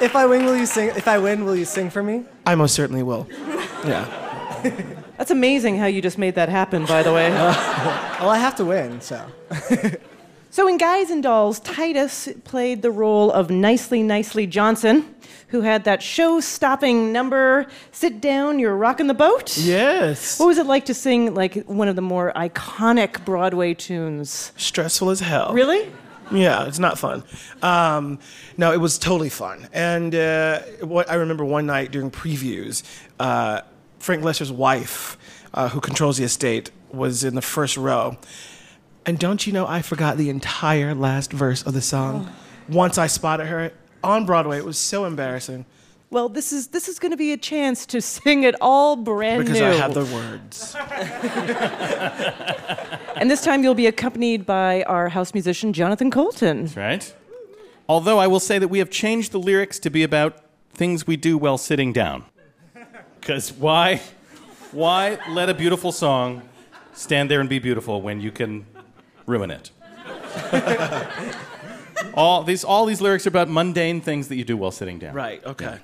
you. 0.00 0.06
if 0.06 0.16
I 0.16 0.24
win, 0.26 0.46
will 0.46 0.56
you 0.56 0.66
sing? 0.66 0.88
If 0.88 1.06
I 1.06 1.18
win, 1.18 1.44
will 1.44 1.56
you 1.56 1.66
sing 1.66 1.90
for 1.90 2.02
me? 2.02 2.24
I 2.46 2.54
most 2.54 2.74
certainly 2.74 3.02
will. 3.02 3.28
Yeah. 3.84 4.06
That's 5.18 5.30
amazing 5.30 5.76
how 5.76 5.86
you 5.86 6.00
just 6.00 6.16
made 6.18 6.34
that 6.36 6.48
happen, 6.48 6.86
by 6.86 7.02
the 7.02 7.12
way. 7.12 7.30
well, 7.30 8.30
I 8.30 8.38
have 8.38 8.56
to 8.56 8.64
win, 8.64 9.00
so. 9.00 9.24
so 10.52 10.68
in 10.68 10.76
Guys 10.76 11.08
and 11.08 11.22
Dolls, 11.22 11.58
Tituss 11.60 12.44
played 12.44 12.82
the 12.82 12.90
role 12.90 13.32
of 13.32 13.48
Nicely 13.48 14.02
Nicely 14.02 14.46
Johnson, 14.46 15.14
who 15.48 15.62
had 15.62 15.84
that 15.84 16.02
show-stopping 16.02 17.10
number, 17.10 17.66
"Sit 17.90 18.20
Down, 18.20 18.58
You're 18.58 18.76
Rocking 18.76 19.06
the 19.06 19.14
Boat." 19.14 19.56
Yes. 19.56 20.38
What 20.38 20.46
was 20.46 20.58
it 20.58 20.66
like 20.66 20.84
to 20.84 20.94
sing 20.94 21.34
like 21.34 21.64
one 21.64 21.88
of 21.88 21.96
the 21.96 22.02
more 22.02 22.32
iconic 22.36 23.24
Broadway 23.24 23.72
tunes? 23.72 24.52
Stressful 24.58 25.08
as 25.08 25.20
hell. 25.20 25.54
Really? 25.54 25.90
Yeah, 26.30 26.66
it's 26.66 26.78
not 26.78 26.98
fun. 26.98 27.24
Um, 27.62 28.18
no, 28.58 28.72
it 28.72 28.80
was 28.80 28.98
totally 28.98 29.30
fun. 29.30 29.68
And 29.72 30.14
uh, 30.14 30.60
what 30.82 31.10
I 31.10 31.14
remember 31.14 31.44
one 31.44 31.64
night 31.66 31.90
during 31.90 32.10
previews, 32.10 32.82
uh, 33.18 33.62
Frank 33.98 34.22
Loesser's 34.22 34.52
wife, 34.52 35.16
uh, 35.54 35.70
who 35.70 35.80
controls 35.80 36.18
the 36.18 36.24
estate, 36.24 36.70
was 36.90 37.24
in 37.24 37.34
the 37.34 37.42
first 37.42 37.78
row. 37.78 38.16
And 39.04 39.18
don't 39.18 39.46
you 39.46 39.52
know, 39.52 39.66
I 39.66 39.82
forgot 39.82 40.16
the 40.16 40.30
entire 40.30 40.94
last 40.94 41.32
verse 41.32 41.62
of 41.62 41.74
the 41.74 41.82
song. 41.82 42.30
Once 42.68 42.98
I 42.98 43.08
spotted 43.08 43.46
her 43.46 43.72
on 44.04 44.26
Broadway, 44.26 44.58
it 44.58 44.64
was 44.64 44.78
so 44.78 45.04
embarrassing. 45.04 45.64
Well, 46.10 46.28
this 46.28 46.52
is 46.52 46.68
this 46.68 46.88
is 46.88 46.98
going 46.98 47.12
to 47.12 47.16
be 47.16 47.32
a 47.32 47.38
chance 47.38 47.86
to 47.86 48.02
sing 48.02 48.42
it 48.42 48.54
all 48.60 48.96
brand 48.96 49.44
Because 49.44 49.58
new. 49.58 49.66
I 49.66 49.72
have 49.72 49.94
the 49.94 50.04
words. 50.04 50.76
and 53.16 53.30
this 53.30 53.42
time 53.42 53.64
you'll 53.64 53.74
be 53.74 53.86
accompanied 53.86 54.44
by 54.44 54.82
our 54.82 55.08
house 55.08 55.32
musician 55.32 55.72
Jonathan 55.72 56.10
Coulton. 56.10 56.64
That's 56.64 56.76
right. 56.76 57.14
Although 57.88 58.18
I 58.18 58.26
will 58.26 58.40
say 58.40 58.58
that 58.58 58.68
we 58.68 58.78
have 58.78 58.90
changed 58.90 59.32
the 59.32 59.40
lyrics 59.40 59.78
to 59.80 59.90
be 59.90 60.02
about 60.02 60.36
things 60.74 61.06
we 61.06 61.16
do 61.16 61.38
while 61.38 61.56
sitting 61.56 61.94
down. 61.94 62.24
Because 63.18 63.50
why, 63.52 64.02
why 64.70 65.18
let 65.30 65.48
a 65.48 65.54
beautiful 65.54 65.92
song 65.92 66.42
stand 66.92 67.30
there 67.30 67.40
and 67.40 67.48
be 67.48 67.58
beautiful 67.58 68.02
when 68.02 68.20
you 68.20 68.30
can 68.30 68.66
ruin 69.26 69.50
it? 69.50 69.70
all 72.14 72.42
these, 72.42 72.64
all 72.64 72.86
these 72.86 73.00
lyrics 73.00 73.26
are 73.26 73.30
about 73.30 73.48
mundane 73.48 74.00
things 74.00 74.28
that 74.28 74.36
you 74.36 74.44
do 74.44 74.56
while 74.56 74.70
sitting 74.70 74.98
down. 74.98 75.14
Right, 75.14 75.44
okay. 75.44 75.78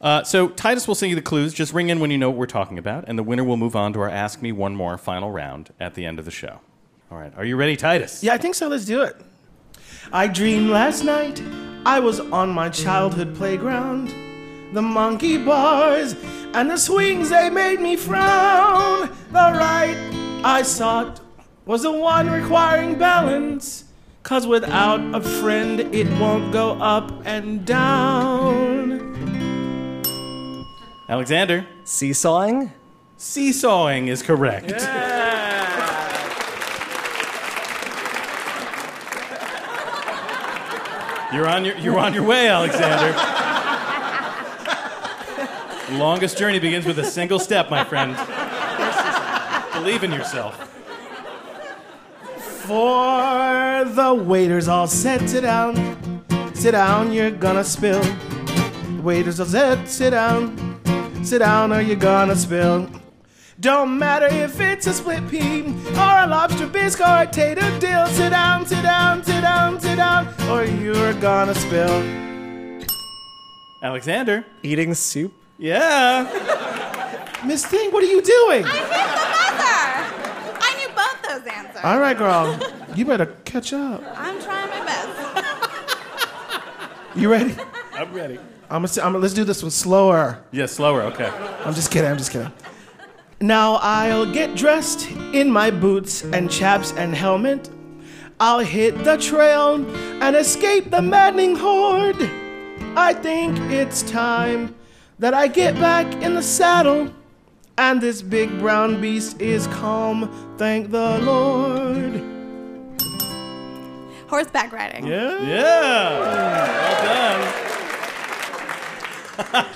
Uh, 0.00 0.22
so 0.22 0.48
Tituss 0.48 0.86
will 0.86 0.94
sing 0.94 1.10
you 1.10 1.16
the 1.16 1.22
clues. 1.22 1.54
Just 1.54 1.72
ring 1.72 1.88
in 1.88 2.00
when 2.00 2.10
you 2.10 2.18
know 2.18 2.30
what 2.30 2.38
we're 2.38 2.46
talking 2.46 2.78
about, 2.78 3.04
and 3.08 3.18
the 3.18 3.22
winner 3.22 3.44
will 3.44 3.56
move 3.56 3.74
on 3.74 3.92
to 3.94 4.00
our 4.00 4.08
Ask 4.10 4.42
Me 4.42 4.52
One 4.52 4.76
More 4.76 4.98
final 4.98 5.30
round 5.30 5.72
at 5.80 5.94
the 5.94 6.04
end 6.04 6.18
of 6.18 6.24
the 6.24 6.30
show. 6.30 6.60
All 7.10 7.18
right, 7.18 7.32
are 7.36 7.44
you 7.44 7.56
ready, 7.56 7.76
Tituss? 7.76 8.22
Yeah, 8.22 8.34
I 8.34 8.38
think 8.38 8.54
so. 8.54 8.68
Let's 8.68 8.84
do 8.84 9.02
it. 9.02 9.16
I 10.12 10.26
dreamed 10.28 10.70
last 10.70 11.02
night 11.02 11.42
I 11.84 12.00
was 12.00 12.20
on 12.20 12.50
my 12.50 12.68
childhood 12.68 13.34
playground. 13.34 14.12
The 14.74 14.82
monkey 14.82 15.38
bars 15.38 16.14
and 16.52 16.70
the 16.70 16.76
swings, 16.76 17.30
they 17.30 17.48
made 17.48 17.80
me 17.80 17.96
frown. 17.96 19.08
The 19.30 19.34
right 19.34 19.96
I 20.44 20.62
sought 20.62 21.20
was 21.66 21.82
the 21.82 21.90
one 21.90 22.30
requiring 22.30 22.96
balance. 22.96 23.84
Cause 24.22 24.46
without 24.46 25.00
a 25.14 25.20
friend, 25.20 25.80
it 25.80 26.08
won't 26.18 26.52
go 26.52 26.72
up 26.80 27.12
and 27.26 27.66
down. 27.66 29.14
Alexander. 31.08 31.66
Seesawing? 31.84 32.72
Seesawing 33.16 34.08
is 34.08 34.22
correct. 34.22 34.70
You're 41.32 41.48
on 41.48 41.64
your, 41.64 41.76
you're 41.78 41.98
on 41.98 42.14
your 42.14 42.22
way, 42.22 42.48
Alexander. 42.48 43.12
Longest 45.98 46.38
journey 46.38 46.58
begins 46.58 46.86
with 46.86 46.98
a 46.98 47.04
single 47.04 47.38
step, 47.38 47.70
my 47.70 47.84
friend. 47.84 48.16
Believe 49.72 50.02
in 50.02 50.12
yourself. 50.12 50.75
For 52.66 53.84
the 53.84 54.12
waiters 54.26 54.66
all 54.66 54.88
said, 54.88 55.30
sit 55.30 55.42
down, 55.42 55.76
sit 56.52 56.72
down, 56.72 57.12
you're 57.12 57.30
gonna 57.30 57.62
spill. 57.62 58.02
The 58.02 59.02
Waiters 59.04 59.38
all 59.38 59.46
said, 59.46 59.88
sit 59.88 60.10
down, 60.10 60.80
sit 61.22 61.38
down, 61.38 61.72
or 61.72 61.80
you're 61.80 61.94
gonna 61.94 62.34
spill. 62.34 62.90
Don't 63.60 63.96
matter 63.96 64.26
if 64.26 64.60
it's 64.60 64.88
a 64.88 64.92
split 64.92 65.28
pea 65.30 65.62
or 65.62 66.24
a 66.24 66.26
lobster 66.26 66.66
bisque 66.66 67.00
or 67.00 67.22
a 67.22 67.26
tater 67.30 67.70
dill. 67.78 68.06
Sit 68.08 68.30
down, 68.30 68.66
sit 68.66 68.82
down, 68.82 69.22
sit 69.22 69.42
down, 69.42 69.80
sit 69.80 69.96
down, 69.96 70.26
or 70.50 70.64
you're 70.64 71.14
gonna 71.20 71.54
spill. 71.54 72.02
Alexander. 73.80 74.44
Eating 74.64 74.92
soup? 74.94 75.32
Yeah. 75.56 76.24
Miss 77.46 77.64
Thing, 77.64 77.92
what 77.92 78.02
are 78.02 78.08
you 78.08 78.20
doing? 78.22 78.64
I 80.58 80.74
knew 80.78 80.88
both 80.94 81.22
those 81.22 81.46
answers. 81.46 81.75
All 81.86 82.00
right, 82.00 82.18
girl, 82.18 82.58
you 82.96 83.04
better 83.04 83.26
catch 83.44 83.72
up. 83.72 84.02
I'm 84.16 84.42
trying 84.42 84.68
my 84.70 84.84
best. 84.84 86.26
You 87.14 87.30
ready? 87.30 87.54
I'm 87.94 88.12
ready. 88.12 88.40
I'm 88.68 88.82
gonna, 88.82 88.88
I'm 89.04 89.12
gonna 89.12 89.18
let's 89.18 89.34
do 89.34 89.44
this 89.44 89.62
one 89.62 89.70
slower. 89.70 90.42
Yeah, 90.50 90.66
slower, 90.66 91.02
okay. 91.02 91.30
I'm 91.64 91.74
just 91.74 91.92
kidding, 91.92 92.10
I'm 92.10 92.18
just 92.18 92.32
kidding. 92.32 92.50
Now 93.40 93.76
I'll 93.76 94.26
get 94.26 94.56
dressed 94.56 95.08
in 95.32 95.48
my 95.48 95.70
boots 95.70 96.24
and 96.24 96.50
chaps 96.50 96.92
and 96.94 97.14
helmet. 97.14 97.70
I'll 98.40 98.58
hit 98.58 99.04
the 99.04 99.16
trail 99.16 99.76
and 100.20 100.34
escape 100.34 100.90
the 100.90 101.00
maddening 101.00 101.54
horde. 101.54 102.20
I 102.96 103.14
think 103.14 103.60
it's 103.70 104.02
time 104.02 104.74
that 105.20 105.34
I 105.34 105.46
get 105.46 105.76
back 105.76 106.12
in 106.20 106.34
the 106.34 106.42
saddle. 106.42 107.12
And 107.78 108.00
this 108.00 108.22
big 108.22 108.58
brown 108.58 109.00
beast 109.00 109.40
is 109.40 109.66
calm, 109.66 110.54
thank 110.56 110.90
the 110.90 111.18
Lord. 111.18 112.22
Horseback 114.28 114.72
riding. 114.72 115.06
Yeah. 115.06 115.40
Yeah. 115.42 116.20
Well 116.20 117.04
done. 117.04 117.66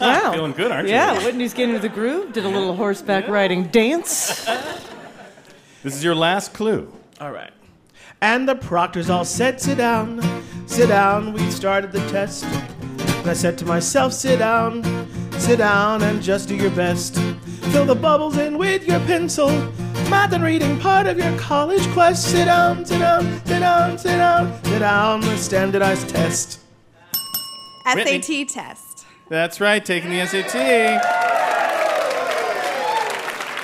Wow. 0.01 0.33
Feeling 0.35 0.53
good, 0.53 0.73
aren't 0.73 0.89
you? 0.89 0.95
Yeah, 0.95 1.23
Whitney's 1.25 1.53
getting 1.55 1.75
into 1.75 1.87
the 1.87 1.95
groove. 1.95 2.33
Did 2.33 2.45
a 2.47 2.49
little 2.49 2.75
horseback 2.75 3.29
riding 3.29 3.65
dance. 3.65 4.47
This 5.83 5.97
is 5.97 6.05
your 6.05 6.15
last 6.15 6.53
clue. 6.53 6.93
All 7.23 7.33
right. 7.33 7.53
And 8.21 8.47
the 8.47 8.55
proctors 8.55 9.09
all 9.09 9.25
said, 9.25 9.63
sit 9.63 9.79
down, 9.79 10.21
sit 10.67 10.89
down. 10.91 11.33
We 11.33 11.51
started 11.51 11.91
the 11.91 12.07
test. 12.11 12.45
And 12.45 13.31
I 13.31 13.33
said 13.33 13.57
to 13.57 13.65
myself, 13.65 14.13
sit 14.13 14.41
down, 14.41 14.83
sit 15.41 15.59
down, 15.59 16.03
and 16.03 16.23
just 16.23 16.49
do 16.49 16.55
your 16.55 16.71
best. 16.71 17.17
Fill 17.73 17.85
the 17.85 17.95
bubbles 17.95 18.37
in 18.37 18.59
with 18.59 18.87
your 18.87 19.01
pencil. 19.01 19.49
Math 20.11 20.33
and 20.33 20.45
reading 20.45 20.79
part 20.79 21.07
of 21.07 21.19
your 21.19 21.37
college 21.39 21.87
quest. 21.89 22.31
Sit 22.31 22.45
down, 22.45 22.85
sit 22.85 22.99
down, 22.99 23.25
sit 23.47 23.61
down, 23.61 23.99
sit 23.99 24.17
down, 24.17 24.65
sit 24.65 24.79
down. 24.81 25.21
The 25.21 25.37
standardized 25.37 26.09
test. 26.09 26.61
Brittany. 27.93 28.21
SAT 28.23 28.49
test. 28.49 29.07
That's 29.29 29.61
right, 29.61 29.85
taking 29.85 30.11
the 30.11 30.27
SAT. 30.27 31.21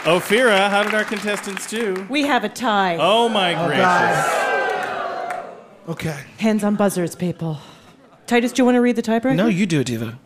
Ophira, 0.07 0.71
how 0.71 0.85
did 0.85 0.95
our 0.95 1.05
contestants 1.05 1.69
do? 1.69 2.07
We 2.09 2.23
have 2.23 2.45
a 2.45 2.49
tie. 2.49 2.97
Oh 3.01 3.29
my 3.29 3.55
oh, 3.55 3.67
gracious. 3.67 4.47
Okay. 5.89 6.25
Hands 6.39 6.63
on 6.63 6.77
buzzers, 6.77 7.17
people. 7.17 7.59
Tituss, 8.27 8.55
do 8.55 8.63
you 8.63 8.65
want 8.65 8.77
to 8.77 8.81
read 8.81 8.97
the 8.97 9.03
tiebreaker? 9.03 9.35
No, 9.35 9.47
you 9.47 9.67
do 9.67 9.81
it, 9.81 9.87
Diva. 9.87 10.19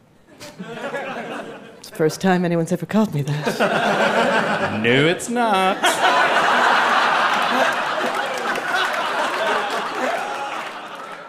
It's 2.00 2.16
the 2.16 2.18
first 2.18 2.22
time 2.22 2.46
anyone's 2.46 2.72
ever 2.72 2.86
called 2.86 3.14
me 3.14 3.20
that. 3.20 4.80
No, 4.82 5.06
it's 5.06 5.28
not. 5.28 5.76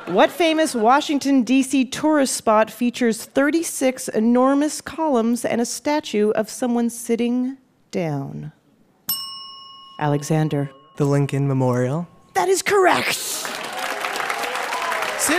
What 0.08 0.32
famous 0.32 0.74
Washington, 0.74 1.44
D.C. 1.44 1.84
tourist 1.86 2.38
spot 2.38 2.72
features 2.72 3.26
36 3.26 4.08
enormous 4.08 4.80
columns 4.80 5.44
and 5.44 5.60
a 5.60 5.66
statue 5.66 6.30
of 6.32 6.50
someone 6.50 6.90
sitting 6.90 7.58
down? 7.92 8.54
Alexander. 10.00 10.72
The 10.96 11.04
Lincoln 11.06 11.50
Memorial. 11.50 12.08
That 12.36 12.48
is 12.48 12.62
correct. 12.62 13.16
Sit 13.16 13.50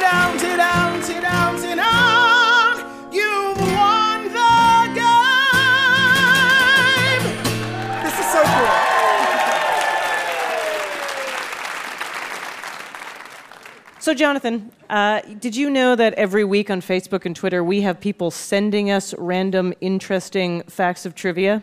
down, 0.01 0.38
sit 0.38 0.57
down, 0.59 1.03
sit 1.03 1.23
down, 1.23 1.59
sit 1.59 1.77
down. 1.77 3.12
You've 3.12 3.52
So, 14.03 14.15
Jonathan, 14.15 14.73
uh, 14.91 15.21
did 15.38 15.55
you 15.55 15.71
know 15.71 15.95
that 15.95 16.15
every 16.15 16.43
week 16.43 16.71
on 16.71 16.81
Facebook 16.81 17.25
and 17.25 17.37
Twitter 17.37 17.62
we 17.62 17.83
have 17.83 18.01
people 18.01 18.33
sending 18.33 18.91
us 18.91 19.15
random, 19.17 19.73
interesting 19.81 20.62
facts 20.62 21.07
of 21.07 21.15
trivia? 21.15 21.62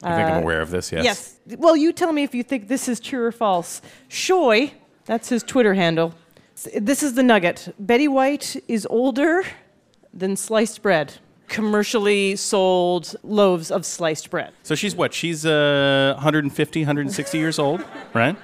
I 0.00 0.14
think 0.14 0.28
I'm 0.28 0.36
Uh, 0.36 0.42
aware 0.42 0.60
of 0.60 0.70
this, 0.70 0.92
yes. 0.92 1.04
Yes. 1.04 1.58
Well, 1.58 1.76
you 1.76 1.92
tell 1.92 2.12
me 2.12 2.22
if 2.22 2.32
you 2.32 2.44
think 2.44 2.68
this 2.68 2.88
is 2.88 3.00
true 3.00 3.24
or 3.24 3.32
false. 3.32 3.82
Shoy, 4.08 4.70
that's 5.06 5.30
his 5.30 5.42
Twitter 5.42 5.74
handle. 5.74 6.14
This 6.80 7.02
is 7.02 7.14
the 7.14 7.24
nugget. 7.24 7.74
Betty 7.80 8.06
White 8.06 8.54
is 8.68 8.86
older 8.88 9.42
than 10.12 10.36
sliced 10.36 10.80
bread. 10.80 11.14
Commercially 11.48 12.36
sold 12.36 13.16
loaves 13.24 13.72
of 13.72 13.84
sliced 13.84 14.30
bread. 14.30 14.52
So 14.62 14.76
she's 14.76 14.94
what? 14.94 15.12
She's 15.12 15.44
uh, 15.44 16.12
150, 16.14 16.80
160 16.82 17.36
years 17.36 17.58
old, 17.58 17.82
right? 18.12 18.36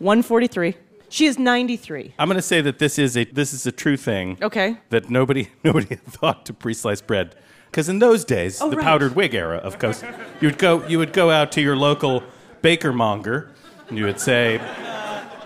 143. 0.00 0.74
She 1.14 1.26
is 1.26 1.38
93. 1.38 2.14
I'm 2.18 2.26
going 2.26 2.34
to 2.34 2.42
say 2.42 2.60
that 2.60 2.80
this 2.80 2.98
is 2.98 3.16
a 3.16 3.22
this 3.26 3.52
is 3.52 3.68
a 3.68 3.70
true 3.70 3.96
thing. 3.96 4.36
Okay. 4.42 4.78
That 4.90 5.10
nobody 5.10 5.50
nobody 5.62 5.94
thought 5.94 6.44
to 6.46 6.52
pre-slice 6.52 7.02
bread, 7.02 7.36
because 7.70 7.88
in 7.88 8.00
those 8.00 8.24
days, 8.24 8.60
Oh, 8.60 8.68
the 8.68 8.78
right. 8.78 8.82
powdered 8.82 9.14
wig 9.14 9.32
era, 9.32 9.58
of 9.58 9.78
course, 9.78 10.02
you 10.40 10.48
would 10.48 10.58
go 10.58 10.84
you 10.88 10.98
would 10.98 11.12
go 11.12 11.30
out 11.30 11.52
to 11.52 11.60
your 11.60 11.76
local 11.76 12.24
baker 12.62 12.92
monger, 12.92 13.50
and 13.88 13.96
you 13.96 14.06
would 14.06 14.18
say, 14.18 14.60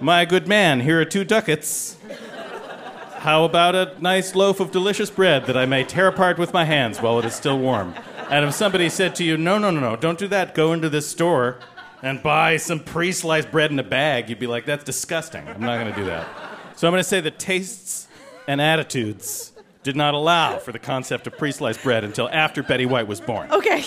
"My 0.00 0.24
good 0.24 0.48
man, 0.48 0.80
here 0.80 1.02
are 1.02 1.04
two 1.04 1.22
ducats. 1.22 1.98
How 3.18 3.44
about 3.44 3.74
a 3.74 3.92
nice 4.00 4.34
loaf 4.34 4.60
of 4.60 4.70
delicious 4.70 5.10
bread 5.10 5.44
that 5.44 5.56
I 5.58 5.66
may 5.66 5.84
tear 5.84 6.08
apart 6.08 6.38
with 6.38 6.54
my 6.54 6.64
hands 6.64 7.02
while 7.02 7.18
it 7.18 7.26
is 7.26 7.34
still 7.34 7.58
warm?" 7.58 7.92
And 8.30 8.42
if 8.46 8.54
somebody 8.54 8.88
said 8.88 9.14
to 9.16 9.22
you, 9.22 9.36
"No, 9.36 9.58
no, 9.58 9.70
no, 9.70 9.80
no, 9.80 9.96
don't 9.96 10.18
do 10.18 10.28
that. 10.28 10.54
Go 10.54 10.72
into 10.72 10.88
this 10.88 11.06
store." 11.06 11.58
And 12.02 12.22
buy 12.22 12.58
some 12.58 12.80
pre-sliced 12.80 13.50
bread 13.50 13.72
in 13.72 13.78
a 13.78 13.84
bag, 13.84 14.28
you'd 14.28 14.38
be 14.38 14.46
like, 14.46 14.66
"That's 14.66 14.84
disgusting. 14.84 15.46
I'm 15.48 15.60
not 15.60 15.80
going 15.80 15.92
to 15.92 15.98
do 15.98 16.06
that." 16.06 16.28
So 16.76 16.86
I'm 16.86 16.92
going 16.92 17.02
to 17.02 17.08
say 17.08 17.20
the 17.20 17.30
tastes 17.30 18.06
and 18.46 18.60
attitudes 18.60 19.52
did 19.82 19.96
not 19.96 20.14
allow 20.14 20.58
for 20.58 20.72
the 20.72 20.78
concept 20.78 21.26
of 21.26 21.36
pre 21.36 21.50
sliced 21.50 21.82
bread 21.82 22.04
until 22.04 22.28
after 22.30 22.62
Betty 22.62 22.86
White 22.86 23.06
was 23.06 23.20
born. 23.20 23.50
Okay. 23.50 23.84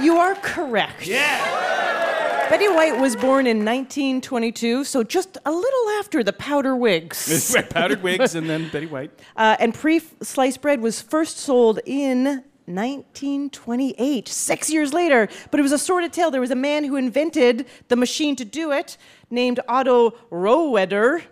You 0.00 0.16
are 0.16 0.34
correct. 0.36 1.06
Yeah. 1.06 2.48
Betty 2.50 2.68
White 2.68 2.98
was 3.00 3.14
born 3.16 3.46
in 3.46 3.58
1922, 3.58 4.84
so 4.84 5.02
just 5.02 5.38
a 5.46 5.50
little 5.50 5.88
after 5.98 6.22
the 6.24 6.32
powder 6.32 6.76
wigs. 6.76 7.56
Powdered 7.70 8.02
wigs 8.02 8.34
and 8.34 8.48
then 8.50 8.68
Betty 8.70 8.86
White. 8.86 9.10
Uh, 9.36 9.56
and 9.58 9.72
pre 9.72 10.00
sliced 10.20 10.60
bread 10.60 10.80
was 10.80 11.00
first 11.00 11.38
sold 11.38 11.80
in 11.86 12.44
1928, 12.66 14.28
six 14.28 14.70
years 14.70 14.92
later. 14.92 15.28
But 15.50 15.60
it 15.60 15.62
was 15.62 15.72
a 15.72 15.78
sordid 15.78 16.12
tale. 16.12 16.30
There 16.30 16.40
was 16.40 16.50
a 16.50 16.56
man 16.56 16.84
who 16.84 16.96
invented 16.96 17.66
the 17.88 17.96
machine 17.96 18.36
to 18.36 18.44
do 18.44 18.72
it 18.72 18.96
named 19.30 19.60
Otto 19.68 20.12
Rohwedder. 20.30 21.22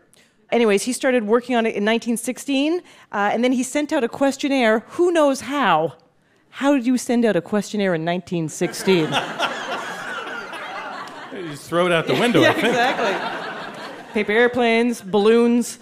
Anyways, 0.50 0.82
he 0.82 0.92
started 0.92 1.24
working 1.26 1.54
on 1.54 1.64
it 1.64 1.70
in 1.76 1.84
1916, 1.84 2.80
uh, 3.12 3.30
and 3.32 3.44
then 3.44 3.52
he 3.52 3.62
sent 3.62 3.92
out 3.92 4.02
a 4.02 4.08
questionnaire. 4.08 4.80
Who 4.90 5.12
knows 5.12 5.42
how? 5.42 5.94
How 6.50 6.74
did 6.74 6.84
you 6.86 6.98
send 6.98 7.24
out 7.24 7.36
a 7.36 7.40
questionnaire 7.40 7.94
in 7.94 8.04
1916? 8.04 9.08
You 11.32 11.48
just 11.48 11.68
throw 11.68 11.86
it 11.86 11.92
out 11.92 12.06
the 12.06 12.14
window, 12.14 12.40
yeah, 12.40 12.50
I 12.50 12.52
think. 12.54 12.66
exactly. 12.66 14.12
Paper 14.12 14.32
airplanes, 14.32 15.00
balloons. 15.00 15.78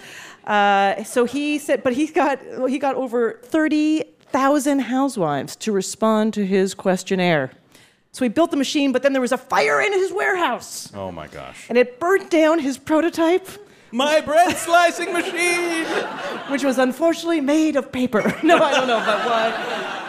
Uh, 0.46 1.02
so 1.04 1.24
he 1.24 1.58
said, 1.58 1.82
but 1.82 1.94
he 1.94 2.06
got 2.06 2.38
he 2.68 2.78
got 2.78 2.94
over 2.94 3.40
thirty 3.42 4.04
thousand 4.30 4.80
housewives 4.80 5.56
to 5.56 5.72
respond 5.72 6.34
to 6.34 6.44
his 6.46 6.74
questionnaire. 6.74 7.50
So 8.12 8.24
he 8.24 8.28
built 8.28 8.50
the 8.50 8.56
machine, 8.56 8.92
but 8.92 9.02
then 9.02 9.12
there 9.12 9.20
was 9.22 9.32
a 9.32 9.38
fire 9.38 9.80
in 9.80 9.92
his 9.92 10.12
warehouse, 10.12 10.90
Oh 10.94 11.12
my 11.12 11.26
gosh. 11.28 11.66
and 11.68 11.76
it 11.78 12.00
burnt 12.00 12.30
down 12.30 12.58
his 12.58 12.78
prototype. 12.78 13.46
My 13.90 14.20
bread 14.20 14.56
slicing 14.56 15.12
machine, 15.12 15.84
which 16.50 16.62
was 16.64 16.78
unfortunately 16.78 17.40
made 17.40 17.76
of 17.76 17.90
paper. 17.92 18.20
no, 18.42 18.58
I 18.58 18.72
don't 18.72 18.86
know, 18.86 18.98
but 18.98 19.24
why? 19.26 20.07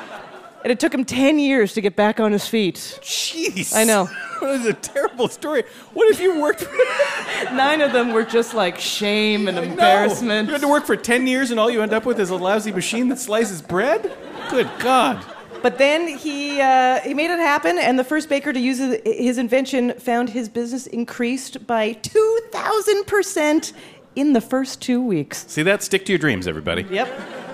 And 0.69 0.75
it 0.75 0.79
took 0.79 0.93
him 0.93 1.03
ten 1.03 1.39
years 1.39 1.73
to 1.73 1.81
get 1.81 1.95
back 1.95 2.19
on 2.19 2.31
his 2.31 2.47
feet. 2.47 2.75
Jeez. 3.01 3.75
I 3.75 3.85
know. 3.85 4.07
That 4.39 4.51
is 4.61 4.65
a 4.67 4.73
terrible 4.73 5.27
story. 5.27 5.63
What 5.93 6.09
if 6.11 6.21
you 6.21 6.39
worked 6.39 6.61
for 6.61 6.71
Nine 7.53 7.81
of 7.81 7.91
them 7.91 8.13
were 8.13 8.23
just 8.23 8.53
like 8.53 8.79
shame 8.79 9.47
and 9.49 9.57
embarrassment. 9.57 10.47
You 10.47 10.53
had 10.53 10.61
to 10.61 10.67
work 10.69 10.85
for 10.85 10.95
10 10.95 11.27
years 11.27 11.51
and 11.51 11.59
all 11.59 11.69
you 11.69 11.81
end 11.81 11.91
up 11.91 12.05
with 12.05 12.19
is 12.21 12.29
a 12.29 12.35
lousy 12.37 12.71
machine 12.71 13.09
that 13.09 13.19
slices 13.19 13.61
bread? 13.61 14.15
Good 14.49 14.69
God. 14.79 15.25
But 15.61 15.77
then 15.79 16.07
he 16.07 16.61
uh, 16.61 16.99
he 17.01 17.15
made 17.15 17.31
it 17.31 17.39
happen, 17.39 17.79
and 17.79 17.97
the 17.97 18.03
first 18.03 18.29
baker 18.29 18.53
to 18.53 18.59
use 18.59 18.77
his- 18.77 19.01
his 19.03 19.37
invention 19.39 19.93
found 19.99 20.29
his 20.29 20.47
business 20.47 20.85
increased 20.85 21.65
by 21.65 21.93
two 21.93 22.39
thousand 22.51 23.07
percent 23.07 23.73
in 24.15 24.33
the 24.33 24.41
first 24.41 24.81
two 24.81 25.01
weeks. 25.01 25.45
See 25.47 25.63
that? 25.63 25.81
Stick 25.81 26.05
to 26.05 26.11
your 26.11 26.19
dreams, 26.19 26.47
everybody. 26.47 26.83
Yep. 26.83 27.48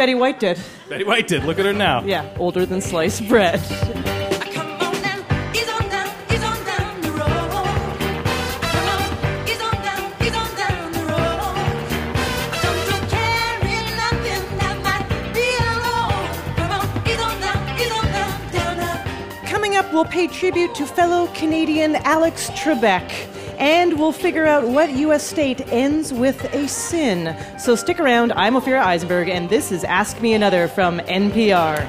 Betty 0.00 0.14
White 0.14 0.40
did. 0.40 0.58
Betty 0.88 1.04
White 1.04 1.28
did. 1.28 1.44
Look 1.44 1.58
at 1.58 1.66
her 1.66 1.74
now. 1.74 2.02
Yeah, 2.04 2.26
older 2.38 2.64
than 2.64 2.80
sliced 2.80 3.28
bread. 3.28 3.60
Coming 19.44 19.76
up, 19.76 19.92
we'll 19.92 20.06
pay 20.06 20.28
tribute 20.28 20.74
to 20.76 20.86
fellow 20.86 21.26
Canadian 21.34 21.96
Alex 21.96 22.48
Trebek. 22.52 23.29
And 23.60 23.98
we'll 23.98 24.10
figure 24.10 24.46
out 24.46 24.66
what 24.66 24.90
U.S. 24.90 25.22
state 25.22 25.60
ends 25.70 26.14
with 26.14 26.42
a 26.54 26.66
sin. 26.66 27.36
So 27.58 27.76
stick 27.76 28.00
around. 28.00 28.32
I'm 28.32 28.54
Ophira 28.54 28.80
Eisenberg, 28.80 29.28
and 29.28 29.50
this 29.50 29.70
is 29.70 29.84
Ask 29.84 30.18
Me 30.22 30.32
Another 30.32 30.66
from 30.66 30.98
NPR. 31.00 31.86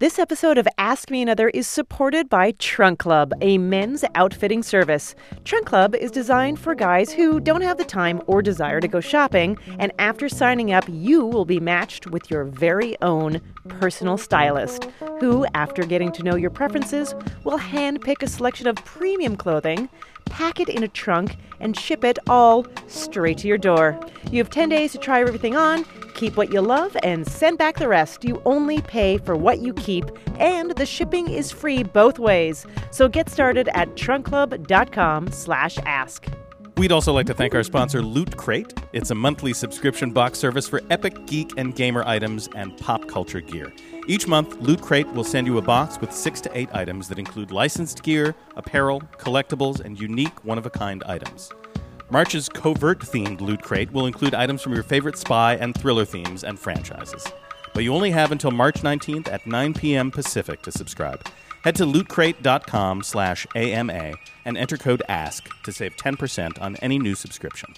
This 0.00 0.20
episode 0.20 0.58
of 0.58 0.68
Ask 0.78 1.10
Me 1.10 1.22
Another 1.22 1.48
is 1.48 1.66
supported 1.66 2.28
by 2.28 2.52
Trunk 2.52 3.00
Club, 3.00 3.32
a 3.40 3.58
men's 3.58 4.04
outfitting 4.14 4.62
service. 4.62 5.16
Trunk 5.44 5.66
Club 5.66 5.92
is 5.96 6.12
designed 6.12 6.60
for 6.60 6.76
guys 6.76 7.12
who 7.12 7.40
don't 7.40 7.62
have 7.62 7.78
the 7.78 7.84
time 7.84 8.22
or 8.28 8.40
desire 8.40 8.80
to 8.80 8.86
go 8.86 9.00
shopping, 9.00 9.58
and 9.80 9.90
after 9.98 10.28
signing 10.28 10.72
up, 10.72 10.84
you 10.88 11.26
will 11.26 11.44
be 11.44 11.58
matched 11.58 12.06
with 12.06 12.30
your 12.30 12.44
very 12.44 12.96
own 13.02 13.40
personal 13.68 14.16
stylist, 14.16 14.84
who, 15.18 15.44
after 15.54 15.82
getting 15.82 16.12
to 16.12 16.22
know 16.22 16.36
your 16.36 16.50
preferences, 16.50 17.12
will 17.42 17.58
handpick 17.58 18.22
a 18.22 18.28
selection 18.28 18.68
of 18.68 18.76
premium 18.76 19.36
clothing, 19.36 19.88
pack 20.30 20.60
it 20.60 20.68
in 20.68 20.82
a 20.82 20.88
trunk, 20.88 21.36
and 21.60 21.76
ship 21.76 22.04
it 22.04 22.18
all 22.28 22.66
straight 22.86 23.38
to 23.38 23.48
your 23.48 23.58
door. 23.58 23.98
You 24.30 24.38
have 24.38 24.50
10 24.50 24.68
days 24.68 24.92
to 24.92 24.98
try 24.98 25.20
everything 25.20 25.56
on, 25.56 25.84
keep 26.14 26.36
what 26.36 26.52
you 26.52 26.60
love, 26.60 26.96
and 27.02 27.26
send 27.26 27.58
back 27.58 27.76
the 27.76 27.88
rest. 27.88 28.24
You 28.24 28.42
only 28.44 28.80
pay 28.82 29.18
for 29.18 29.36
what 29.36 29.58
you 29.60 29.72
keep, 29.74 30.04
and 30.38 30.72
the 30.72 30.86
shipping 30.86 31.28
is 31.28 31.50
free 31.50 31.82
both 31.82 32.18
ways. 32.18 32.66
So 32.90 33.08
get 33.08 33.28
started 33.28 33.68
at 33.74 33.94
trunkclub.com 33.94 35.32
slash 35.32 35.78
ask. 35.78 36.26
We'd 36.78 36.92
also 36.92 37.12
like 37.12 37.26
to 37.26 37.34
thank 37.34 37.56
our 37.56 37.64
sponsor, 37.64 38.02
Loot 38.02 38.36
Crate. 38.36 38.72
It's 38.92 39.10
a 39.10 39.14
monthly 39.14 39.52
subscription 39.52 40.12
box 40.12 40.38
service 40.38 40.68
for 40.68 40.80
epic 40.90 41.26
geek 41.26 41.54
and 41.56 41.74
gamer 41.74 42.04
items 42.04 42.48
and 42.54 42.78
pop 42.78 43.08
culture 43.08 43.40
gear. 43.40 43.72
Each 44.06 44.28
month, 44.28 44.60
Loot 44.60 44.80
Crate 44.80 45.08
will 45.12 45.24
send 45.24 45.48
you 45.48 45.58
a 45.58 45.62
box 45.62 46.00
with 46.00 46.12
six 46.12 46.40
to 46.42 46.56
eight 46.56 46.68
items 46.72 47.08
that 47.08 47.18
include 47.18 47.50
licensed 47.50 48.04
gear, 48.04 48.32
apparel, 48.54 49.00
collectibles, 49.18 49.80
and 49.80 49.98
unique 49.98 50.44
one 50.44 50.56
of 50.56 50.66
a 50.66 50.70
kind 50.70 51.02
items. 51.02 51.50
March's 52.10 52.48
covert 52.48 53.00
themed 53.00 53.40
Loot 53.40 53.60
Crate 53.60 53.90
will 53.90 54.06
include 54.06 54.32
items 54.32 54.62
from 54.62 54.72
your 54.72 54.84
favorite 54.84 55.18
spy 55.18 55.54
and 55.56 55.76
thriller 55.76 56.04
themes 56.04 56.44
and 56.44 56.60
franchises. 56.60 57.26
But 57.74 57.82
you 57.82 57.92
only 57.92 58.12
have 58.12 58.30
until 58.30 58.52
March 58.52 58.82
19th 58.82 59.26
at 59.32 59.44
9 59.48 59.74
p.m. 59.74 60.12
Pacific 60.12 60.62
to 60.62 60.70
subscribe. 60.70 61.26
Head 61.64 61.76
to 61.76 61.84
lootcrate.com 61.84 63.02
slash 63.02 63.46
AMA 63.54 64.14
and 64.44 64.56
enter 64.56 64.76
code 64.76 65.02
ASK 65.08 65.48
to 65.64 65.72
save 65.72 65.96
10% 65.96 66.60
on 66.60 66.76
any 66.76 66.98
new 66.98 67.14
subscription. 67.14 67.74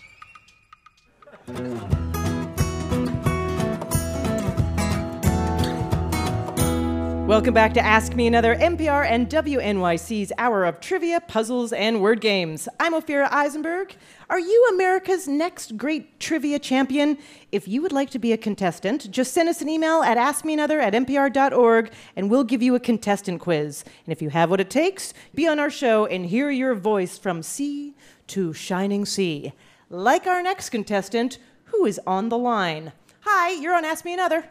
Welcome 7.30 7.54
back 7.54 7.74
to 7.74 7.80
Ask 7.80 8.16
Me 8.16 8.26
Another, 8.26 8.56
NPR 8.56 9.08
and 9.08 9.30
WNYC's 9.30 10.32
hour 10.36 10.64
of 10.64 10.80
trivia, 10.80 11.20
puzzles, 11.20 11.72
and 11.72 12.02
word 12.02 12.20
games. 12.20 12.68
I'm 12.80 12.92
Ophira 12.92 13.30
Eisenberg. 13.30 13.94
Are 14.28 14.40
you 14.40 14.68
America's 14.72 15.28
next 15.28 15.76
great 15.76 16.18
trivia 16.18 16.58
champion? 16.58 17.18
If 17.52 17.68
you 17.68 17.82
would 17.82 17.92
like 17.92 18.10
to 18.10 18.18
be 18.18 18.32
a 18.32 18.36
contestant, 18.36 19.12
just 19.12 19.32
send 19.32 19.48
us 19.48 19.62
an 19.62 19.68
email 19.68 20.02
at 20.02 20.18
askmeanother 20.18 20.82
at 20.82 20.92
npr.org 20.92 21.92
and 22.16 22.30
we'll 22.32 22.42
give 22.42 22.62
you 22.62 22.74
a 22.74 22.80
contestant 22.80 23.40
quiz. 23.40 23.84
And 24.06 24.12
if 24.12 24.20
you 24.20 24.30
have 24.30 24.50
what 24.50 24.58
it 24.58 24.68
takes, 24.68 25.14
be 25.32 25.46
on 25.46 25.60
our 25.60 25.70
show 25.70 26.06
and 26.06 26.26
hear 26.26 26.50
your 26.50 26.74
voice 26.74 27.16
from 27.16 27.44
sea 27.44 27.94
to 28.26 28.52
shining 28.52 29.06
sea. 29.06 29.52
Like 29.88 30.26
our 30.26 30.42
next 30.42 30.70
contestant, 30.70 31.38
who 31.66 31.86
is 31.86 32.00
on 32.08 32.28
the 32.28 32.38
line. 32.38 32.90
Hi, 33.20 33.50
you're 33.50 33.76
on 33.76 33.84
Ask 33.84 34.04
Me 34.04 34.14
Another. 34.14 34.46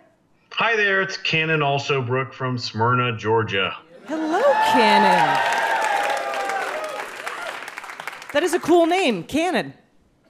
Hi 0.51 0.75
there, 0.75 1.01
it's 1.01 1.15
Cannon 1.17 1.61
Alsobrook 1.61 2.33
from 2.33 2.57
Smyrna, 2.57 3.15
Georgia. 3.15 3.77
Hello, 4.07 4.41
Cannon. 4.71 5.37
That 8.33 8.43
is 8.43 8.53
a 8.53 8.59
cool 8.59 8.85
name, 8.85 9.23
Cannon. 9.23 9.73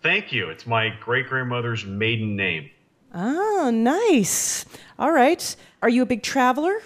Thank 0.01 0.31
you. 0.31 0.49
It's 0.49 0.67
my 0.67 0.89
great 1.01 1.27
grandmother's 1.27 1.85
maiden 1.85 2.35
name. 2.35 2.69
Oh, 3.13 3.71
nice. 3.73 4.65
All 4.99 5.11
right. 5.11 5.55
Are 5.81 5.89
you 5.89 6.03
a 6.03 6.05
big 6.05 6.21
traveler? 6.21 6.79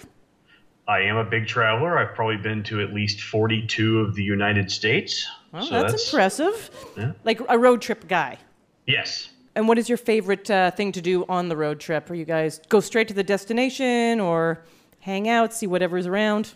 I 0.88 1.00
am 1.00 1.16
a 1.16 1.24
big 1.24 1.46
traveler. 1.46 1.98
I've 1.98 2.14
probably 2.14 2.36
been 2.36 2.62
to 2.64 2.80
at 2.80 2.92
least 2.92 3.20
42 3.22 4.00
of 4.00 4.14
the 4.14 4.22
United 4.22 4.70
States. 4.70 5.26
Well, 5.52 5.64
So 5.64 5.82
that's, 5.82 6.12
impressive. 6.12 6.70
Yeah. 6.96 7.12
Like 7.24 7.40
a 7.48 7.58
road 7.58 7.82
trip 7.82 8.08
guy. 8.08 8.38
Yes. 8.86 9.30
And 9.56 9.68
what 9.68 9.78
is 9.78 9.88
your 9.88 9.98
favorite 9.98 10.50
uh, 10.50 10.72
thing 10.72 10.92
to 10.92 11.00
do 11.00 11.24
on 11.28 11.48
the 11.48 11.56
road 11.56 11.78
trip? 11.78 12.10
Are 12.10 12.14
you 12.14 12.24
guys 12.24 12.60
go 12.68 12.80
straight 12.80 13.08
to 13.08 13.14
the 13.14 13.22
destination 13.22 14.18
or 14.18 14.64
hang 15.00 15.28
out, 15.28 15.54
see 15.54 15.66
whatever's 15.66 16.06
around? 16.06 16.54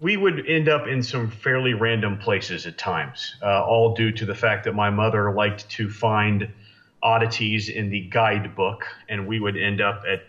We 0.00 0.16
would 0.16 0.46
end 0.48 0.68
up 0.68 0.88
in 0.88 1.02
some 1.02 1.30
fairly 1.30 1.74
random 1.74 2.18
places 2.18 2.66
at 2.66 2.78
times, 2.78 3.36
uh, 3.42 3.64
all 3.64 3.94
due 3.94 4.10
to 4.12 4.24
the 4.24 4.34
fact 4.34 4.64
that 4.64 4.74
my 4.74 4.90
mother 4.90 5.32
liked 5.32 5.68
to 5.70 5.88
find 5.88 6.48
oddities 7.02 7.68
in 7.68 7.90
the 7.90 8.08
guidebook, 8.08 8.84
and 9.08 9.26
we 9.26 9.38
would 9.38 9.56
end 9.56 9.80
up 9.80 10.02
at 10.08 10.22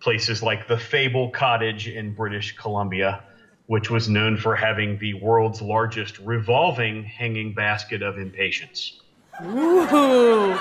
places 0.00 0.42
like 0.42 0.68
the 0.68 0.78
Fable 0.78 1.30
Cottage 1.30 1.88
in 1.88 2.14
British 2.14 2.56
Columbia, 2.56 3.22
which 3.66 3.90
was 3.90 4.08
known 4.08 4.36
for 4.36 4.54
having 4.54 4.98
the 4.98 5.14
world's 5.14 5.60
largest 5.60 6.18
revolving 6.20 7.04
hanging 7.04 7.52
basket 7.52 8.02
of 8.02 8.18
impatiens. 8.18 9.00
Ooh, 9.44 10.58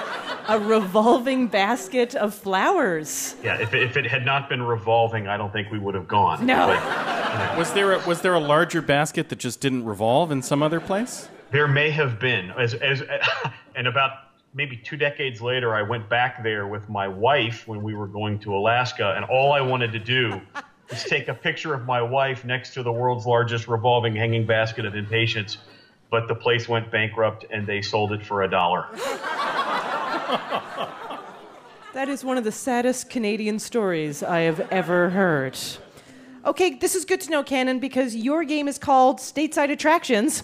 a 0.47 0.59
revolving 0.59 1.47
basket 1.47 2.15
of 2.15 2.33
flowers. 2.33 3.35
Yeah, 3.43 3.55
if 3.59 3.73
it, 3.73 3.83
if 3.83 3.97
it 3.97 4.05
had 4.05 4.25
not 4.25 4.49
been 4.49 4.61
revolving, 4.61 5.27
I 5.27 5.37
don't 5.37 5.53
think 5.53 5.71
we 5.71 5.79
would 5.79 5.95
have 5.95 6.07
gone. 6.07 6.45
No. 6.45 6.67
But 6.67 7.57
Was 7.57 7.73
there 7.73 7.93
a, 7.93 8.07
was 8.07 8.21
there 8.21 8.33
a 8.33 8.39
larger 8.39 8.81
basket 8.81 9.29
that 9.29 9.39
just 9.39 9.59
didn't 9.61 9.85
revolve 9.85 10.31
in 10.31 10.41
some 10.41 10.61
other 10.61 10.79
place? 10.79 11.29
there 11.51 11.67
may 11.69 11.89
have 11.89 12.19
been. 12.19 12.51
As, 12.51 12.73
as, 12.73 13.01
and 13.75 13.87
about 13.87 14.11
maybe 14.53 14.75
two 14.75 14.97
decades 14.97 15.41
later, 15.41 15.73
I 15.73 15.81
went 15.83 16.09
back 16.09 16.43
there 16.43 16.67
with 16.67 16.89
my 16.89 17.07
wife 17.07 17.65
when 17.67 17.81
we 17.81 17.95
were 17.95 18.07
going 18.07 18.39
to 18.39 18.55
Alaska, 18.55 19.13
and 19.15 19.23
all 19.25 19.53
I 19.53 19.61
wanted 19.61 19.91
to 19.93 19.99
do 19.99 20.41
was 20.89 21.03
take 21.03 21.29
a 21.29 21.33
picture 21.33 21.73
of 21.73 21.85
my 21.85 22.01
wife 22.01 22.43
next 22.43 22.73
to 22.73 22.83
the 22.83 22.91
world's 22.91 23.25
largest 23.25 23.67
revolving 23.69 24.15
hanging 24.15 24.45
basket 24.45 24.85
of 24.85 24.95
impatiens. 24.95 25.59
But 26.09 26.27
the 26.27 26.35
place 26.35 26.69
went 26.69 26.91
bankrupt, 26.91 27.45
and 27.49 27.65
they 27.65 27.81
sold 27.81 28.11
it 28.11 28.25
for 28.25 28.43
a 28.43 28.49
dollar. 28.49 28.87
That 31.95 32.09
is 32.09 32.25
one 32.25 32.37
of 32.37 32.43
the 32.43 32.51
saddest 32.51 33.09
Canadian 33.09 33.57
stories 33.57 34.21
I 34.21 34.41
have 34.41 34.59
ever 34.69 35.11
heard. 35.11 35.57
Okay, 36.45 36.71
this 36.71 36.93
is 36.93 37.05
good 37.05 37.21
to 37.21 37.29
know, 37.29 37.41
Cannon, 37.41 37.79
because 37.79 38.13
your 38.13 38.43
game 38.43 38.67
is 38.67 38.77
called 38.77 39.19
Stateside 39.19 39.71
Attractions. 39.71 40.43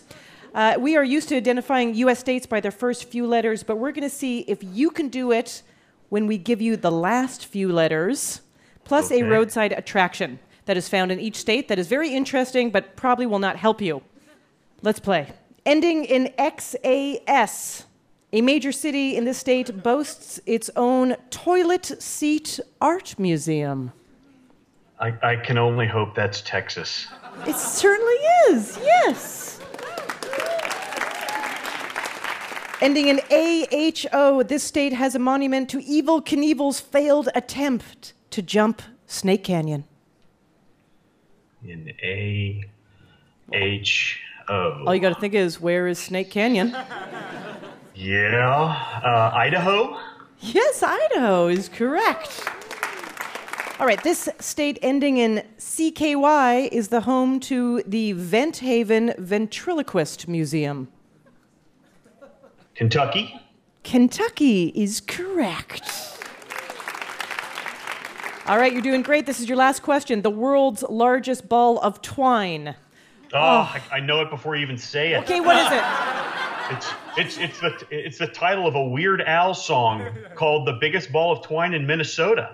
Uh, 0.56 0.78
we 0.80 0.96
are 0.96 1.04
used 1.04 1.28
to 1.28 1.36
identifying 1.36 1.94
U.S. 1.96 2.20
states 2.20 2.46
by 2.46 2.62
their 2.62 2.72
first 2.72 3.04
few 3.04 3.28
letters, 3.28 3.64
but 3.64 3.76
we're 3.76 3.92
going 3.92 4.10
to 4.10 4.10
see 4.10 4.46
if 4.48 4.64
you 4.64 4.92
can 4.92 5.10
do 5.10 5.34
it 5.34 5.62
when 6.08 6.26
we 6.26 6.38
give 6.38 6.62
you 6.62 6.78
the 6.78 6.90
last 6.90 7.46
few 7.46 7.70
letters, 7.70 8.40
plus 8.86 9.12
a 9.12 9.22
roadside 9.22 9.74
attraction 9.74 10.40
that 10.68 10.78
is 10.78 10.88
found 10.88 11.12
in 11.12 11.20
each 11.20 11.36
state 11.36 11.68
that 11.68 11.78
is 11.78 11.90
very 11.90 12.14
interesting, 12.14 12.70
but 12.70 12.96
probably 12.96 13.26
will 13.26 13.40
not 13.40 13.58
help 13.58 13.82
you. 13.82 14.02
Let's 14.82 15.02
play. 15.02 15.28
Ending 15.66 16.06
in 16.06 16.34
XAS. 16.40 17.86
A 18.34 18.42
major 18.42 18.72
city 18.72 19.16
in 19.16 19.26
the 19.26 19.34
state 19.34 19.84
boasts 19.84 20.40
its 20.46 20.70
own 20.76 21.16
toilet 21.30 22.02
seat 22.02 22.60
art 22.80 23.16
museum. 23.20 23.92
I, 25.00 25.14
I 25.22 25.36
can 25.36 25.58
only 25.58 25.86
hope 25.86 26.16
that's 26.16 26.42
Texas. 26.42 27.08
It 27.46 27.56
certainly 27.56 28.14
is, 28.50 28.78
yes. 28.82 29.60
Ending 32.82 33.10
in 33.10 33.20
AHO, 33.30 34.44
this 34.44 34.64
state 34.64 34.94
has 34.94 35.14
a 35.14 35.20
monument 35.20 35.70
to 35.70 35.78
Evel 35.80 36.26
Knievel's 36.26 36.80
failed 36.80 37.30
attempt 37.36 38.14
to 38.32 38.42
jump 38.42 38.82
Snake 39.06 39.44
Canyon. 39.44 39.84
In 41.64 41.94
A 42.02 42.64
H 43.54 44.20
O. 44.50 44.84
All 44.86 44.96
you 44.96 45.02
got 45.02 45.14
to 45.14 45.20
think 45.20 45.34
is, 45.34 45.60
where 45.60 45.88
is 45.88 46.00
Snake 46.00 46.32
Canyon? 46.32 46.76
Yeah. 47.94 49.02
Uh, 49.04 49.32
Idaho? 49.36 50.00
Yes, 50.40 50.82
Idaho 50.82 51.48
is 51.50 51.70
correct. 51.70 52.44
All 53.80 53.86
right, 53.86 54.02
this 54.04 54.28
state 54.40 54.80
ending 54.82 55.18
in 55.18 55.44
CKY 55.60 56.70
is 56.72 56.88
the 56.88 57.02
home 57.02 57.40
to 57.42 57.84
the 57.86 58.14
Vent 58.14 58.58
Haven 58.58 59.14
Ventriloquist 59.20 60.28
Museum. 60.28 60.88
Kentucky? 62.74 63.40
Kentucky 63.84 64.68
is 64.74 65.00
correct. 65.02 65.84
All 68.48 68.58
right, 68.58 68.74
you're 68.74 68.82
doing 68.82 69.04
great. 69.04 69.28
This 69.28 69.40
is 69.40 69.48
your 69.48 69.58
last 69.58 69.84
question. 69.84 70.24
The 70.24 70.32
world's 70.32 70.82
largest 70.84 71.48
ball 71.48 71.78
of 71.82 72.02
twine. 72.02 72.76
Oh, 73.34 73.38
oh, 73.40 73.42
I, 73.42 73.82
I 73.92 74.00
know 74.00 74.22
it 74.22 74.30
before 74.30 74.56
you 74.56 74.62
even 74.62 74.78
say 74.78 75.14
it. 75.14 75.20
Okay, 75.24 75.40
what 75.40 75.58
is 75.58 75.72
it? 75.72 75.84
It's 76.72 76.88
it's 77.18 77.38
it's 77.38 77.60
the 77.60 77.86
it's 77.92 78.18
the 78.18 78.28
title 78.28 78.66
of 78.66 78.76
a 78.76 78.82
Weird 78.84 79.22
Al 79.24 79.54
song 79.54 80.08
called 80.36 80.66
"The 80.66 80.78
Biggest 80.80 81.12
Ball 81.12 81.34
of 81.34 81.42
Twine 81.42 81.74
in 81.74 81.86
Minnesota." 81.86 82.54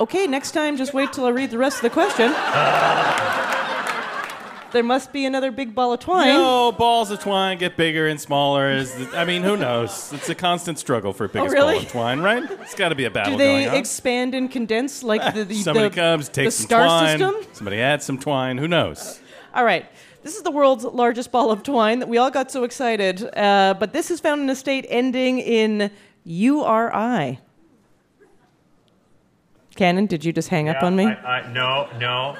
Okay, 0.00 0.26
next 0.26 0.52
time, 0.52 0.78
just 0.78 0.94
wait 0.94 1.12
till 1.12 1.26
I 1.26 1.30
read 1.30 1.50
the 1.50 1.58
rest 1.58 1.76
of 1.76 1.82
the 1.82 1.90
question. 1.90 2.32
Uh. 2.34 3.52
There 4.72 4.82
must 4.82 5.12
be 5.12 5.24
another 5.24 5.50
big 5.50 5.74
ball 5.74 5.92
of 5.92 6.00
twine. 6.00 6.28
No, 6.28 6.72
balls 6.72 7.10
of 7.10 7.20
twine 7.20 7.56
get 7.56 7.76
bigger 7.76 8.08
and 8.08 8.20
smaller. 8.20 8.70
Is 8.70 8.92
the- 8.94 9.18
I 9.18 9.24
mean, 9.24 9.42
who 9.42 9.56
knows? 9.56 10.12
It's 10.12 10.28
a 10.28 10.34
constant 10.34 10.78
struggle 10.78 11.12
for 11.12 11.24
oh, 11.24 11.28
biggest 11.28 11.50
Oh, 11.50 11.58
really? 11.58 11.74
ball 11.76 11.82
of 11.82 11.90
twine, 11.92 12.20
right? 12.20 12.50
It's 12.60 12.74
got 12.74 12.90
to 12.90 12.94
be 12.94 13.04
a 13.04 13.10
battle 13.10 13.32
Do 13.32 13.38
they 13.38 13.64
going 13.64 13.68
on. 13.70 13.74
expand 13.76 14.34
and 14.34 14.50
condense 14.50 15.02
like 15.02 15.34
the, 15.34 15.44
the, 15.44 15.54
Somebody 15.54 15.88
the, 15.88 15.94
comes, 15.94 16.28
the 16.28 16.34
takes 16.34 16.56
some 16.56 16.66
star 16.66 16.86
twine. 16.86 17.18
system? 17.18 17.34
Somebody 17.54 17.80
adds 17.80 18.04
some 18.04 18.18
twine. 18.18 18.58
Who 18.58 18.68
knows? 18.68 19.20
All 19.56 19.64
right. 19.64 19.86
This 20.22 20.36
is 20.36 20.42
the 20.42 20.50
world's 20.50 20.84
largest 20.84 21.32
ball 21.32 21.50
of 21.50 21.62
twine 21.62 22.00
that 22.00 22.08
we 22.10 22.18
all 22.18 22.30
got 22.30 22.50
so 22.50 22.62
excited. 22.62 23.26
Uh, 23.34 23.74
but 23.80 23.94
this 23.94 24.10
is 24.10 24.20
found 24.20 24.42
in 24.42 24.50
a 24.50 24.54
state 24.54 24.84
ending 24.90 25.38
in 25.38 25.90
URI. 26.24 27.40
Cannon, 29.74 30.04
did 30.04 30.26
you 30.26 30.34
just 30.34 30.50
hang 30.50 30.68
up 30.68 30.82
on 30.82 30.94
me? 30.94 31.06
I, 31.06 31.40
I, 31.40 31.52
no, 31.52 31.88
no, 31.98 32.36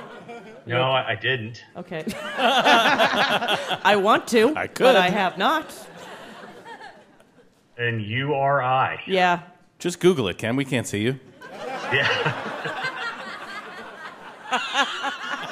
no, 0.67 0.83
I, 0.83 1.13
I 1.13 1.15
didn't. 1.15 1.65
Okay. 1.77 2.05
I 2.37 3.97
want 3.97 4.29
to, 4.29 4.51
I 4.51 4.67
but 4.67 4.75
could. 4.75 4.97
I 4.97 5.09
have 5.09 5.39
not. 5.39 5.75
And 7.79 8.03
U 8.03 8.35
R 8.35 8.63
I. 8.63 9.01
Yeah. 9.07 9.41
Just 9.79 10.01
Google 10.01 10.29
it, 10.29 10.37
Ken. 10.37 10.55
We 10.55 10.67
can't 10.67 10.87
see 10.87 11.01
you. 11.01 11.19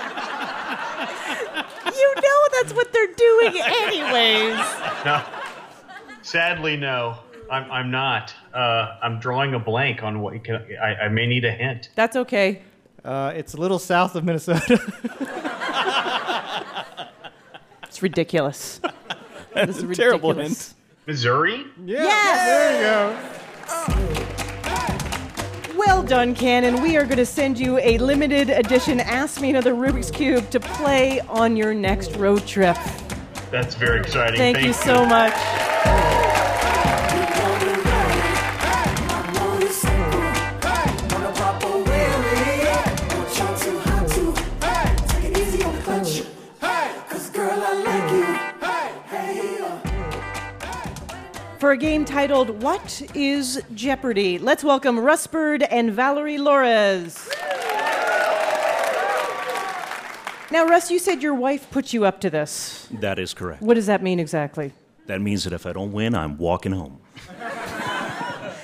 You 1.87 2.15
know 2.17 2.41
that's 2.53 2.73
what 2.75 2.93
they're 2.93 3.15
doing, 3.15 3.61
anyways. 3.65 4.57
No. 5.05 5.23
Sadly, 6.23 6.77
no. 6.77 7.19
I'm, 7.51 7.71
I'm 7.71 7.91
not. 7.91 8.35
Uh, 8.53 8.97
I'm 9.03 9.19
drawing 9.21 9.55
a 9.55 9.59
blank 9.59 10.03
on 10.03 10.21
what 10.21 10.35
you 10.35 10.41
can. 10.41 10.65
I, 10.83 10.95
I 11.05 11.09
may 11.09 11.27
need 11.27 11.45
a 11.45 11.53
hint. 11.53 11.91
That's 11.95 12.17
okay. 12.17 12.63
Uh, 13.05 13.33
it's 13.37 13.55
a 13.55 13.59
little 13.59 13.79
south 13.79 14.15
of 14.17 14.25
Minnesota. 14.25 14.81
It's 17.85 18.03
ridiculous. 18.03 18.81
That's 19.55 19.69
This 19.69 19.77
is 19.77 19.83
a 19.85 19.87
terrible 19.95 20.31
ridiculous. 20.31 20.71
hint. 20.71 20.81
Missouri? 21.07 21.65
Yes. 21.85 22.45
There 22.45 22.75
you 22.75 22.81
go. 24.01 24.04
Well 25.87 26.03
done, 26.03 26.35
Cannon. 26.35 26.81
We 26.81 26.97
are 26.97 27.05
going 27.05 27.19
to 27.19 27.27
send 27.27 27.59
you 27.59 27.79
a 27.79 27.99
limited 27.99 28.49
edition 28.49 29.01
Ask 29.01 29.43
Me 29.43 29.51
Another 29.51 29.75
Rubik's 29.75 30.11
Cube 30.11 30.49
to 30.51 30.59
play 30.59 31.21
on 31.29 31.57
your 31.57 31.75
next 31.75 32.17
road 32.17 32.47
trip. 32.47 32.77
That's 33.51 33.75
very 33.75 34.01
exciting. 34.01 34.39
Thank, 34.39 34.63
you 34.63 34.73
so 34.73 35.05
much. 35.05 35.35
A 51.75 51.77
game 51.77 52.05
titled 52.05 52.63
What 52.63 53.03
is 53.17 53.61
Jeopardy? 53.75 54.39
Let's 54.39 54.63
welcome 54.63 54.97
Russ 54.97 55.27
Bird 55.27 55.65
and 55.65 55.91
Valerie 55.91 56.39
Lores. 56.39 57.29
Now, 60.53 60.67
Russ, 60.67 60.93
you 60.93 61.01
said 61.01 61.21
your 61.21 61.35
wife 61.35 61.69
put 61.73 61.93
you 61.93 62.05
up 62.05 62.21
to 62.21 62.31
this. 62.31 62.87
That 62.93 63.19
is 63.19 63.35
correct. 63.35 63.61
What 63.61 63.75
does 63.75 63.87
that 63.87 64.05
mean 64.05 64.21
exactly? 64.21 64.73
That 65.07 65.21
means 65.21 65.43
that 65.43 65.53
if 65.53 65.67
I 65.67 65.73
don't 65.73 65.91
win, 65.91 66.15
I'm 66.15 66.39
walking 66.39 66.73
home. 66.73 67.01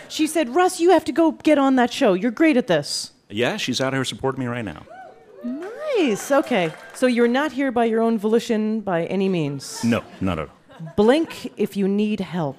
She 0.08 0.26
said, 0.26 0.56
Russ, 0.56 0.80
you 0.80 0.90
have 0.90 1.04
to 1.04 1.12
go 1.12 1.30
get 1.30 1.56
on 1.56 1.76
that 1.76 1.92
show. 1.92 2.14
You're 2.14 2.32
great 2.32 2.56
at 2.56 2.66
this. 2.66 3.12
Yeah, 3.28 3.58
she's 3.58 3.80
out 3.80 3.92
here 3.92 4.04
supporting 4.04 4.40
me 4.40 4.46
right 4.46 4.64
now. 4.64 4.84
Nice. 5.44 6.32
Okay. 6.32 6.72
So 6.94 7.06
you're 7.06 7.28
not 7.28 7.52
here 7.52 7.70
by 7.70 7.84
your 7.84 8.00
own 8.00 8.18
volition 8.18 8.80
by 8.80 9.04
any 9.04 9.28
means. 9.28 9.84
No, 9.84 10.02
not 10.20 10.40
at 10.40 10.48
all. 10.48 10.59
Blink 10.96 11.52
if 11.56 11.76
you 11.76 11.86
need 11.88 12.20
help. 12.20 12.58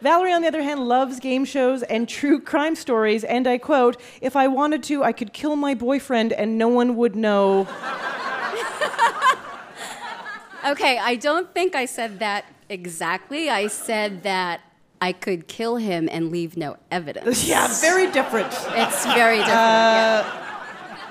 Valerie, 0.00 0.32
on 0.32 0.40
the 0.40 0.48
other 0.48 0.62
hand, 0.62 0.88
loves 0.88 1.20
game 1.20 1.44
shows 1.44 1.82
and 1.82 2.08
true 2.08 2.40
crime 2.40 2.74
stories, 2.74 3.22
and 3.22 3.46
I 3.46 3.58
quote, 3.58 4.00
If 4.22 4.34
I 4.34 4.48
wanted 4.48 4.82
to, 4.84 5.04
I 5.04 5.12
could 5.12 5.32
kill 5.34 5.56
my 5.56 5.74
boyfriend 5.74 6.32
and 6.32 6.56
no 6.56 6.68
one 6.68 6.96
would 6.96 7.14
know. 7.14 7.68
Okay, 10.64 10.98
I 10.98 11.16
don't 11.16 11.52
think 11.54 11.74
I 11.74 11.86
said 11.86 12.18
that 12.18 12.44
exactly. 12.68 13.48
I 13.48 13.66
said 13.68 14.22
that 14.24 14.60
I 15.00 15.12
could 15.12 15.48
kill 15.48 15.76
him 15.76 16.06
and 16.12 16.30
leave 16.30 16.54
no 16.56 16.76
evidence. 16.90 17.48
yeah, 17.48 17.66
very 17.80 18.10
different. 18.10 18.48
It's 18.52 19.06
very 19.06 19.38
different. 19.38 19.56
Uh, 19.58 20.24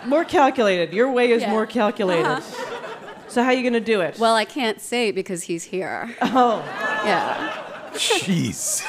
More 0.06 0.24
calculated. 0.24 0.94
Your 0.94 1.12
way 1.12 1.32
is 1.32 1.42
Yeah. 1.42 1.50
more 1.50 1.66
calculated. 1.66 2.26
Uh-huh. 2.28 2.59
So, 3.30 3.44
how 3.44 3.50
are 3.50 3.54
you 3.54 3.62
going 3.62 3.74
to 3.74 3.80
do 3.80 4.02
it? 4.02 4.18
Well, 4.18 4.36
I 4.36 4.44
can't 4.44 4.82
say 4.82 5.12
because 5.12 5.44
he's 5.44 5.64
here. 5.64 6.16
Oh. 6.22 6.64
Yeah. 7.06 7.92
Jeez. 7.94 8.84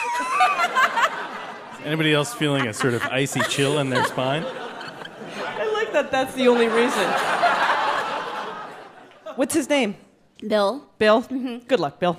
Anybody 1.85 2.15
else 2.15 2.33
feeling 2.33 2.67
a 2.67 2.73
sort 2.73 2.95
of 2.95 3.03
icy 3.03 3.41
chill 3.51 3.79
in 3.79 3.91
their 3.91 4.05
spine? 4.05 4.45
I 4.45 5.71
like 5.75 5.93
that 5.93 6.11
that's 6.11 6.35
the 6.35 6.49
only 6.49 6.69
reason. 6.69 7.07
What's 9.37 9.55
his 9.55 9.69
name? 9.69 9.97
Bill. 10.47 10.89
Bill? 10.99 11.23
Mm-hmm. 11.23 11.67
Good 11.67 11.81
luck, 11.81 12.01
Bill. 12.01 12.19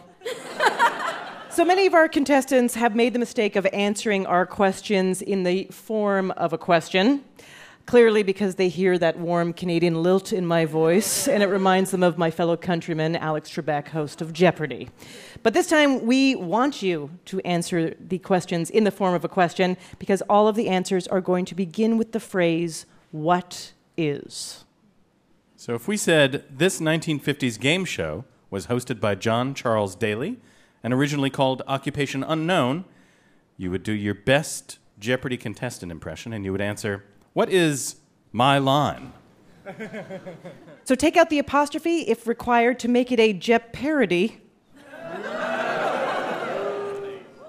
So 1.49 1.65
many 1.65 1.85
of 1.85 1.93
our 1.93 2.07
contestants 2.07 2.75
have 2.75 2.95
made 2.95 3.13
the 3.13 3.19
mistake 3.19 3.55
of 3.55 3.65
answering 3.73 4.25
our 4.25 4.45
questions 4.45 5.21
in 5.21 5.43
the 5.43 5.65
form 5.65 6.31
of 6.31 6.53
a 6.53 6.57
question. 6.57 7.25
Clearly, 7.91 8.23
because 8.23 8.55
they 8.55 8.69
hear 8.69 8.97
that 8.99 9.19
warm 9.19 9.51
Canadian 9.51 10.01
lilt 10.01 10.31
in 10.31 10.45
my 10.45 10.63
voice, 10.63 11.27
and 11.27 11.43
it 11.43 11.47
reminds 11.47 11.91
them 11.91 12.03
of 12.03 12.17
my 12.17 12.31
fellow 12.31 12.55
countryman, 12.55 13.17
Alex 13.17 13.49
Trebek, 13.49 13.89
host 13.89 14.21
of 14.21 14.31
Jeopardy! 14.31 14.87
But 15.43 15.53
this 15.53 15.67
time, 15.67 16.05
we 16.05 16.33
want 16.35 16.81
you 16.81 17.09
to 17.25 17.41
answer 17.41 17.93
the 17.99 18.17
questions 18.19 18.69
in 18.69 18.85
the 18.85 18.91
form 18.91 19.13
of 19.13 19.25
a 19.25 19.27
question, 19.27 19.75
because 19.99 20.21
all 20.29 20.47
of 20.47 20.55
the 20.55 20.69
answers 20.69 21.05
are 21.05 21.19
going 21.19 21.43
to 21.43 21.53
begin 21.53 21.97
with 21.97 22.13
the 22.13 22.21
phrase, 22.21 22.85
What 23.11 23.73
is? 23.97 24.63
So 25.57 25.75
if 25.75 25.85
we 25.85 25.97
said 25.97 26.45
this 26.49 26.79
1950s 26.79 27.59
game 27.59 27.83
show 27.83 28.23
was 28.49 28.67
hosted 28.67 29.01
by 29.01 29.15
John 29.15 29.53
Charles 29.53 29.95
Daly 29.95 30.39
and 30.81 30.93
originally 30.93 31.29
called 31.29 31.61
Occupation 31.67 32.23
Unknown, 32.23 32.85
you 33.57 33.69
would 33.69 33.83
do 33.83 33.91
your 33.91 34.15
best 34.15 34.79
Jeopardy 34.97 35.35
contestant 35.35 35.91
impression 35.91 36.31
and 36.31 36.45
you 36.45 36.53
would 36.53 36.61
answer, 36.61 37.03
What 37.33 37.49
is 37.49 37.97
my 38.31 38.57
line? 38.57 39.13
So 40.83 40.95
take 40.95 41.15
out 41.15 41.29
the 41.29 41.39
apostrophe 41.39 42.01
if 42.01 42.27
required 42.27 42.79
to 42.79 42.87
make 42.87 43.11
it 43.11 43.19
a 43.19 43.33
Jep 43.33 43.71
parody. 43.71 44.41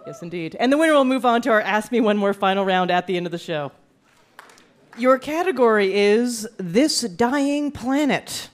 yes, 0.07 0.23
indeed. 0.23 0.55
And 0.61 0.73
the 0.73 0.79
winner 0.79 0.93
will 0.93 1.07
move 1.07 1.25
on 1.25 1.41
to 1.43 1.51
our 1.51 1.61
Ask 1.61 1.91
Me 1.91 2.01
One 2.01 2.19
More 2.19 2.35
final 2.35 2.65
round 2.65 2.91
at 2.91 3.07
the 3.07 3.17
end 3.17 3.27
of 3.27 3.33
the 3.33 3.39
show. 3.39 3.73
Your 4.99 5.19
category 5.19 5.95
is 5.95 6.47
This 6.59 7.01
Dying 7.01 7.71
Planet. 7.73 8.51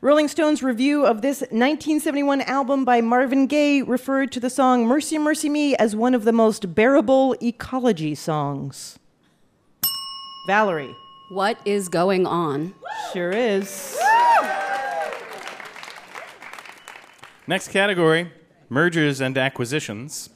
Rolling 0.00 0.28
Stone's 0.28 0.62
review 0.62 1.06
of 1.06 1.22
this 1.22 1.40
1971 1.42 2.40
album 2.40 2.84
by 2.84 3.00
Marvin 3.00 3.46
Gaye 3.46 3.82
referred 3.82 4.32
to 4.32 4.40
the 4.40 4.50
song 4.50 4.86
Mercy 4.86 5.18
Mercy 5.18 5.48
Me 5.48 5.76
as 5.76 5.94
one 5.94 6.14
of 6.14 6.24
the 6.24 6.32
most 6.32 6.74
bearable 6.74 7.36
ecology 7.42 8.14
songs. 8.14 8.98
Valerie. 10.46 10.94
What 11.30 11.58
is 11.64 11.88
going 11.88 12.26
on? 12.26 12.74
Sure 13.12 13.30
is. 13.30 13.98
Next 17.46 17.68
category 17.68 18.30
mergers 18.68 19.20
and 19.20 19.38
acquisitions. 19.38 20.30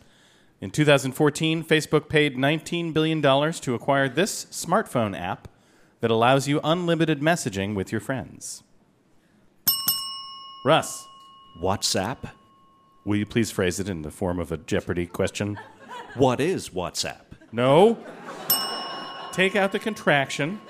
In 0.60 0.70
2014, 0.70 1.64
Facebook 1.64 2.08
paid 2.08 2.36
$19 2.36 2.92
billion 2.92 3.22
to 3.22 3.74
acquire 3.74 4.08
this 4.08 4.46
smartphone 4.46 5.18
app 5.18 5.48
that 6.00 6.10
allows 6.10 6.48
you 6.48 6.60
unlimited 6.64 7.20
messaging 7.20 7.74
with 7.74 7.92
your 7.92 8.00
friends. 8.00 8.62
Russ. 10.64 11.06
WhatsApp. 11.60 12.30
Will 13.04 13.16
you 13.16 13.26
please 13.26 13.50
phrase 13.50 13.80
it 13.80 13.88
in 13.88 14.02
the 14.02 14.10
form 14.10 14.38
of 14.38 14.52
a 14.52 14.56
Jeopardy 14.56 15.06
question? 15.06 15.58
What 16.14 16.40
is 16.40 16.70
WhatsApp? 16.70 17.22
No. 17.52 17.98
Take 19.38 19.54
out 19.54 19.70
the 19.70 19.78
contraction. 19.78 20.60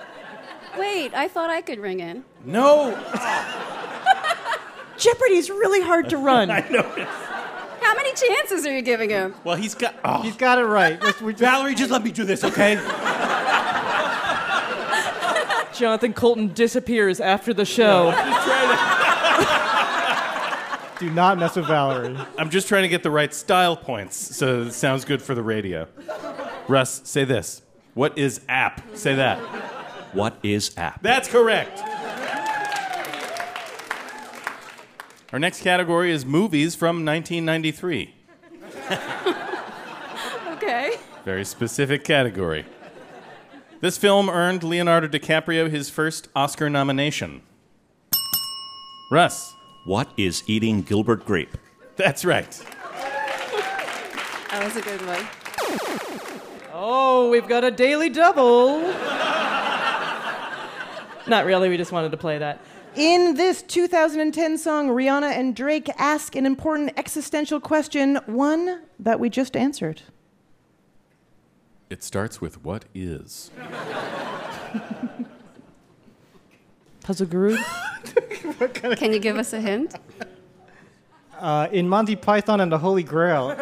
Wait, 0.77 1.14
I 1.14 1.27
thought 1.27 1.49
I 1.49 1.62
could 1.62 1.79
ring 1.79 2.01
in. 2.01 2.23
No. 2.45 2.91
Jeopardy's 4.99 5.49
really 5.49 5.81
hard 5.81 6.11
to 6.11 6.19
run. 6.19 6.51
I 6.51 6.61
know. 6.69 6.83
How 6.83 7.95
many 7.95 8.12
chances 8.12 8.66
are 8.66 8.77
you 8.77 8.83
giving 8.83 9.09
him? 9.09 9.35
Well, 9.43 9.57
he's 9.57 9.75
got. 9.75 9.95
Oh. 10.05 10.21
He's 10.21 10.37
got 10.37 10.59
it 10.59 10.66
right. 10.66 11.03
Let's- 11.03 11.23
we 11.23 11.33
just- 11.33 11.41
Valerie, 11.41 11.75
just 11.75 11.91
let 11.91 12.05
me 12.05 12.12
do 12.12 12.25
this, 12.25 12.45
okay? 12.45 12.75
Jonathan 15.73 16.12
Coulton 16.12 16.53
disappears 16.53 17.21
after 17.21 17.55
the 17.55 17.64
show. 17.64 18.11
Do 20.99 21.11
not 21.11 21.39
mess 21.39 21.57
with 21.57 21.69
Valerie. 21.69 22.19
I'm 22.37 22.51
just 22.51 22.69
trying 22.69 22.83
to 22.83 22.89
get 22.91 23.03
the 23.03 23.11
right 23.11 23.33
style 23.33 23.79
points 23.79 24.37
so 24.37 24.64
it 24.64 24.73
sounds 24.73 25.07
good 25.07 25.23
for 25.23 25.35
the 25.35 25.43
radio. 25.43 25.89
Russ, 26.69 27.01
say 27.05 27.25
this. 27.25 27.62
What 27.99 28.17
is 28.17 28.43
app? 28.49 28.81
Say 28.95 29.17
that. 29.17 29.39
What 30.15 30.39
is 30.45 30.71
app? 30.77 31.03
That's 31.03 31.29
correct. 31.29 31.81
Our 35.33 35.41
next 35.41 35.63
category 35.63 36.13
is 36.13 36.25
movies 36.25 36.77
from 36.77 37.05
1993. 37.05 38.15
Okay. 40.53 40.97
Very 41.25 41.45
specific 41.45 42.05
category. 42.05 42.67
This 43.81 43.97
film 43.97 44.29
earned 44.29 44.63
Leonardo 44.63 45.09
DiCaprio 45.09 45.71
his 45.71 45.89
first 45.89 46.29
Oscar 46.37 46.69
nomination. 46.69 47.43
Russ. 49.11 49.55
What 49.87 50.11
is 50.17 50.43
eating 50.47 50.83
Gilbert 50.83 51.25
Grape? 51.25 51.57
That's 51.97 52.25
right. 52.25 52.65
That 54.51 54.65
was 54.65 54.77
a 54.77 54.83
good 54.83 55.01
one. 55.07 56.28
Oh, 56.81 57.29
we've 57.29 57.49
got 57.49 57.64
a 57.64 57.72
daily 57.72 58.09
double. 58.09 58.79
Not 61.26 61.45
really, 61.45 61.68
we 61.68 61.76
just 61.76 61.91
wanted 61.91 62.12
to 62.12 62.16
play 62.16 62.39
that. 62.39 62.61
In 62.95 63.35
this 63.35 63.62
2010 63.62 64.57
song, 64.59 64.89
Rihanna 64.89 65.33
and 65.33 65.57
Drake 65.57 65.91
ask 65.99 66.37
an 66.37 66.47
important 66.47 66.93
existential 66.97 67.59
question, 67.59 68.20
one 68.26 68.83
that 69.01 69.18
we 69.18 69.29
just 69.29 69.57
answered. 69.57 70.03
It 71.91 72.05
starts 72.05 72.41
with 72.41 72.62
what 72.62 72.85
is. 72.95 73.51
Puzzle 77.01 77.26
Guru? 77.26 77.59
Can 78.95 79.12
you 79.12 79.18
give 79.18 79.37
us 79.37 79.53
a 79.53 79.61
hint? 79.61 79.97
Uh, 81.41 81.66
in 81.72 81.89
Monty 81.89 82.14
Python 82.14 82.61
and 82.61 82.70
the 82.70 82.79
Holy 82.79 83.03
Grail. 83.03 83.57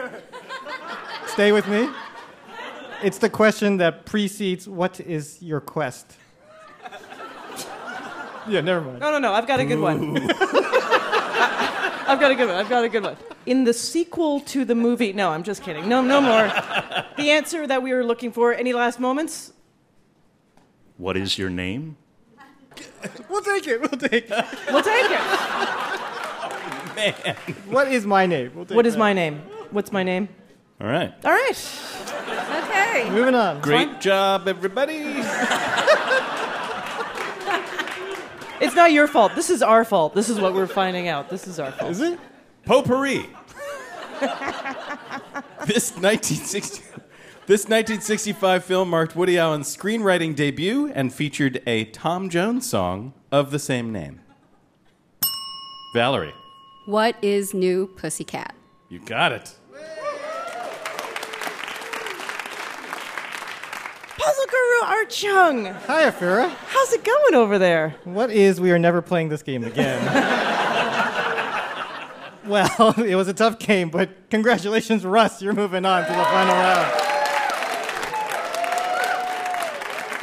Stay 1.28 1.52
with 1.52 1.66
me. 1.66 1.88
It's 3.02 3.18
the 3.18 3.28
question 3.30 3.76
that 3.78 4.06
precedes 4.06 4.68
what 4.68 5.00
is 5.00 5.42
your 5.42 5.60
quest? 5.60 6.16
Yeah, 8.48 8.60
never 8.60 8.80
mind. 8.80 9.00
No, 9.00 9.10
no, 9.10 9.18
no, 9.18 9.32
I've 9.32 9.48
got 9.48 9.58
a 9.58 9.64
good 9.64 9.80
one. 9.80 10.16
I've 10.30 12.20
got 12.20 12.30
a 12.30 12.34
good 12.36 12.46
one. 12.46 12.56
I've 12.56 12.68
got 12.68 12.84
a 12.84 12.88
good 12.88 13.02
one. 13.02 13.16
In 13.44 13.64
the 13.64 13.72
sequel 13.72 14.38
to 14.42 14.64
the 14.64 14.76
movie, 14.76 15.12
no, 15.12 15.30
I'm 15.30 15.42
just 15.42 15.64
kidding. 15.64 15.88
No, 15.88 16.00
no 16.00 16.20
more. 16.20 16.46
The 17.16 17.30
answer 17.32 17.66
that 17.66 17.82
we 17.82 17.92
were 17.92 18.04
looking 18.04 18.30
for. 18.30 18.54
Any 18.54 18.72
last 18.72 19.00
moments? 19.00 19.52
What 20.96 21.16
is 21.16 21.36
your 21.36 21.50
name? 21.50 21.96
We'll 23.28 23.42
take 23.42 23.66
it. 23.66 23.80
We'll 23.80 23.98
take 23.98 24.30
it. 24.30 24.44
We'll 24.70 24.82
take 24.82 25.10
it. 25.10 25.20
Man. 26.94 27.14
What 27.68 27.88
is 27.90 28.06
my 28.06 28.26
name? 28.26 28.52
We'll 28.54 28.64
take 28.66 28.76
What 28.76 28.86
is 28.86 28.94
that. 28.94 29.00
my 29.00 29.12
name? 29.12 29.38
What's 29.72 29.90
my 29.90 30.04
name? 30.04 30.28
All 30.80 30.86
right. 30.86 31.12
All 31.24 31.32
right. 31.32 31.56
Okay. 32.96 33.10
Moving 33.10 33.34
on. 33.34 33.60
Great 33.60 34.00
job, 34.00 34.48
everybody. 34.48 35.22
It's 38.58 38.74
not 38.74 38.90
your 38.90 39.06
fault. 39.06 39.34
This 39.34 39.50
is 39.50 39.62
our 39.62 39.84
fault. 39.84 40.14
This 40.14 40.30
is 40.30 40.40
what 40.40 40.54
we're 40.54 40.66
finding 40.66 41.08
out. 41.08 41.28
This 41.28 41.46
is 41.46 41.60
our 41.60 41.70
fault. 41.72 41.90
Is 41.90 42.00
it? 42.00 42.18
Potpourri. 42.64 43.18
this 45.66 45.92
1960. 45.94 46.82
This 47.46 47.64
1965 47.68 48.64
film 48.64 48.88
marked 48.88 49.14
Woody 49.14 49.38
Allen's 49.38 49.76
screenwriting 49.76 50.34
debut 50.34 50.90
and 50.94 51.12
featured 51.12 51.62
a 51.66 51.84
Tom 51.84 52.30
Jones 52.30 52.66
song 52.66 53.12
of 53.30 53.50
the 53.50 53.58
same 53.58 53.92
name. 53.92 54.20
Valerie, 55.94 56.34
What 56.86 57.22
is 57.22 57.52
new 57.52 57.88
Pussycat? 57.88 58.54
you 58.88 59.00
got 59.00 59.32
it. 59.32 59.54
Puzzle 64.26 64.46
Guru 64.46 64.90
Art 64.90 65.08
Chung. 65.08 65.64
Hi, 65.86 66.10
Ophira. 66.10 66.48
How's 66.48 66.92
it 66.92 67.04
going 67.04 67.36
over 67.36 67.60
there? 67.60 67.94
What 68.02 68.32
is 68.32 68.60
we 68.60 68.72
are 68.72 68.78
never 68.78 69.00
playing 69.00 69.28
this 69.28 69.44
game 69.44 69.62
again? 69.62 70.04
well, 72.44 72.92
it 72.98 73.14
was 73.14 73.28
a 73.28 73.32
tough 73.32 73.60
game, 73.60 73.88
but 73.88 74.10
congratulations, 74.28 75.06
Russ. 75.06 75.40
You're 75.40 75.52
moving 75.52 75.84
on 75.84 76.02
to 76.02 76.08
the 76.08 76.24
final 76.24 76.56
round. 76.56 76.92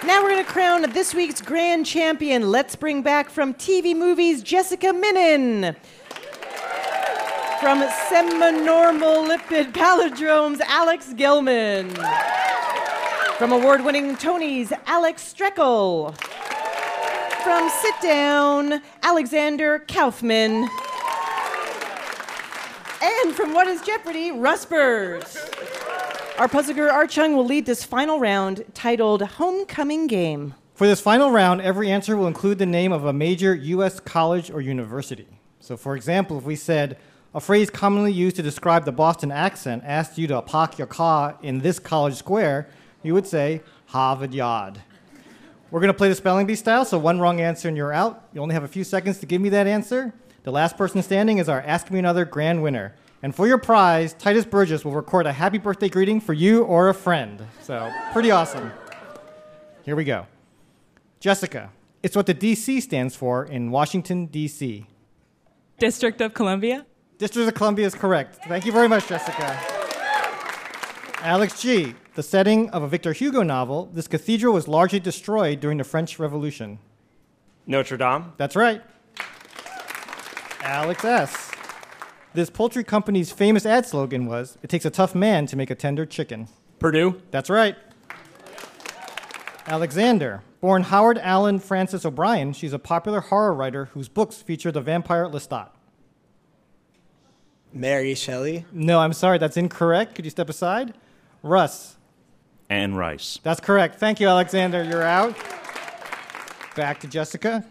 Now 0.06 0.22
we're 0.22 0.32
going 0.32 0.44
to 0.44 0.52
crown 0.52 0.82
this 0.92 1.16
week's 1.16 1.40
grand 1.40 1.86
champion. 1.86 2.52
Let's 2.52 2.76
bring 2.76 3.04
back 3.04 3.30
from 3.30 3.54
TV 3.54 3.96
movies 3.96 4.44
Jessica 4.44 4.92
Minnan. 4.92 5.78
From 7.62 7.80
Seminormal 8.10 9.30
Lipid 9.30 9.72
Palindromes, 9.72 10.60
Alex 10.60 11.14
Gelman. 11.14 12.43
From 13.44 13.52
award 13.52 13.84
winning 13.84 14.16
Tonys, 14.16 14.72
Alex 14.86 15.34
Streckel. 15.34 16.18
From 17.44 17.70
Sit 17.70 17.94
Down, 18.02 18.82
Alexander 19.02 19.80
Kaufman. 19.80 20.70
And 23.02 23.36
from 23.36 23.54
What 23.54 23.68
is 23.68 23.82
Jeopardy, 23.82 24.32
Russ 24.32 24.66
Bird. 24.66 25.26
Our 26.38 26.48
puzzler 26.48 26.74
guru 26.74 26.90
Art 26.90 27.10
Chung 27.10 27.36
will 27.36 27.44
lead 27.44 27.66
this 27.66 27.84
final 27.84 28.18
round 28.18 28.64
titled 28.74 29.22
Homecoming 29.24 30.08
Game. 30.08 30.54
For 30.76 30.88
this 30.88 31.02
final 31.02 31.30
round, 31.30 31.60
every 31.60 31.92
answer 31.92 32.16
will 32.16 32.28
include 32.28 32.60
the 32.60 32.66
name 32.66 32.94
of 32.94 33.04
a 33.04 33.12
major 33.12 33.54
U.S. 33.54 34.00
college 34.00 34.52
or 34.52 34.62
university. 34.62 35.28
So, 35.60 35.76
for 35.76 35.98
example, 35.98 36.38
if 36.38 36.46
we 36.46 36.56
said 36.56 36.98
a 37.34 37.42
phrase 37.42 37.70
commonly 37.70 38.14
used 38.14 38.38
to 38.38 38.42
describe 38.42 38.86
the 38.86 38.94
Boston 38.94 39.34
accent, 39.34 39.84
asked 39.86 40.18
you 40.18 40.28
to 40.28 40.42
park 40.42 40.78
your 40.78 40.88
car 40.88 41.38
in 41.42 41.60
this 41.60 41.78
college 41.78 42.16
square, 42.16 42.70
you 43.04 43.14
would 43.14 43.28
say 43.28 43.62
Harvard 43.88 44.34
Yard. 44.34 44.82
We're 45.70 45.80
going 45.80 45.92
to 45.92 45.98
play 45.98 46.10
the 46.10 46.16
spelling 46.16 46.46
bee 46.46 46.56
style, 46.56 46.86
so 46.86 46.98
one 46.98 47.20
wrong 47.20 47.42
answer 47.42 47.68
and 47.68 47.76
you're 47.76 47.94
out. 47.94 48.28
You 48.34 48.42
only 48.42 48.54
have 48.54 48.64
a 48.64 48.68
few 48.68 48.84
seconds 48.84 49.20
to 49.20 49.26
give 49.26 49.42
me 49.42 49.50
that 49.50 49.68
answer. 49.68 50.14
The 50.44 50.52
last 50.52 50.78
person 50.78 51.02
standing 51.02 51.38
is 51.38 51.50
our 51.50 51.62
Ask 51.62 51.90
Me 51.90 52.00
Another 52.00 52.26
grand 52.26 52.62
winner. 52.62 52.96
And 53.24 53.34
for 53.34 53.48
your 53.48 53.58
prize, 53.58 54.14
Tituss 54.14 54.50
Burgess 54.50 54.84
will 54.84 54.92
record 54.92 55.26
a 55.26 55.32
happy 55.32 55.58
birthday 55.58 55.90
greeting 55.90 56.20
for 56.20 56.34
you 56.34 56.64
or 56.64 56.90
a 56.90 56.94
friend. 56.94 57.48
So, 57.62 57.92
pretty 58.12 58.32
awesome. 58.32 58.72
Here 59.84 59.96
we 59.96 60.04
go. 60.04 60.28
Jessica, 61.20 61.72
it's 62.04 62.16
what 62.16 62.26
the 62.26 62.36
DC 62.36 62.82
stands 62.82 63.16
for 63.16 63.46
in 63.46 63.72
Washington, 63.72 64.26
D.C. 64.26 64.86
District 65.80 66.20
of 66.20 66.34
Columbia. 66.34 66.86
District 67.18 67.48
of 67.48 67.54
Columbia 67.56 67.86
is 67.86 67.96
correct. 67.96 68.40
Thank 68.48 68.66
you 68.66 68.74
very 68.74 68.90
much, 68.90 69.08
Jessica. 69.08 69.60
Alex 71.22 71.62
G., 71.62 71.96
the 72.16 72.24
setting 72.24 72.70
of 72.70 72.84
a 72.84 72.88
Victor 72.88 73.14
Hugo 73.14 73.42
novel, 73.42 73.90
this 73.94 74.08
cathedral 74.08 74.54
was 74.54 74.68
largely 74.68 75.00
destroyed 75.00 75.60
during 75.60 75.78
the 75.78 75.84
French 75.84 76.20
Revolution. 76.20 76.80
Notre 77.66 77.98
Dame. 77.98 78.34
That's 78.38 78.56
right. 78.56 78.82
Alex 80.62 81.04
S. 81.04 81.52
This 82.34 82.50
poultry 82.50 82.84
company's 82.84 83.32
famous 83.32 83.66
ad 83.66 83.86
slogan 83.86 84.26
was 84.26 84.58
It 84.64 84.70
takes 84.70 84.86
a 84.86 84.90
tough 84.90 85.14
man 85.14 85.46
to 85.48 85.56
make 85.56 85.70
a 85.70 85.76
tender 85.76 86.06
chicken. 86.06 86.48
Purdue. 86.80 87.22
That's 87.32 87.50
right. 87.50 87.76
Alexander. 89.68 90.42
Born 90.62 90.84
Howard 90.84 91.18
Allen 91.18 91.60
Francis 91.60 92.06
O'Brien, 92.06 92.54
she's 92.54 92.74
a 92.74 92.80
popular 92.80 93.20
horror 93.20 93.54
writer 93.54 93.86
whose 93.86 94.08
books 94.08 94.42
feature 94.42 94.72
the 94.72 94.82
vampire 94.82 95.28
Lestat. 95.28 95.70
Mary 97.74 98.14
Shelley. 98.16 98.66
No, 98.72 99.00
I'm 99.00 99.14
sorry, 99.14 99.38
that's 99.38 99.58
incorrect. 99.58 100.16
Could 100.16 100.26
you 100.26 100.32
step 100.32 100.50
aside? 100.50 100.94
Russ. 101.42 101.98
Anne 102.74 102.96
Rice. 102.96 103.40
That's 103.44 103.60
correct. 103.60 104.00
Thank 104.00 104.20
you, 104.20 104.28
Alexander. 104.28 104.84
You're 104.84 105.04
out. 105.04 105.36
Back 106.76 107.00
to 107.02 107.08
Jessica. 107.08 107.64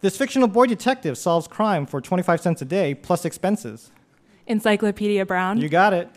This 0.00 0.16
fictional 0.16 0.48
boy 0.48 0.66
detective 0.66 1.16
solves 1.16 1.46
crime 1.46 1.86
for 1.86 2.00
25 2.00 2.40
cents 2.40 2.60
a 2.62 2.64
day 2.64 2.94
plus 2.94 3.24
expenses. 3.24 3.92
Encyclopedia 4.48 5.24
Brown. 5.24 5.60
You 5.60 5.68
got 5.68 5.92
it. 5.92 6.08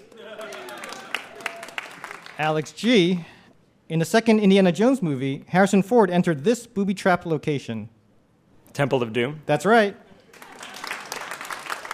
Alex 2.40 2.72
G. 2.72 3.24
In 3.88 4.00
the 4.00 4.06
second 4.06 4.40
Indiana 4.40 4.72
Jones 4.72 5.04
movie, 5.04 5.46
Harrison 5.50 5.84
Ford 5.84 6.10
entered 6.10 6.44
this 6.44 6.66
booby 6.66 6.96
trap 6.96 7.24
location. 7.24 7.90
Temple 8.74 9.04
of 9.04 9.14
Doom. 9.14 9.42
That's 9.46 9.64
right. 9.64 9.96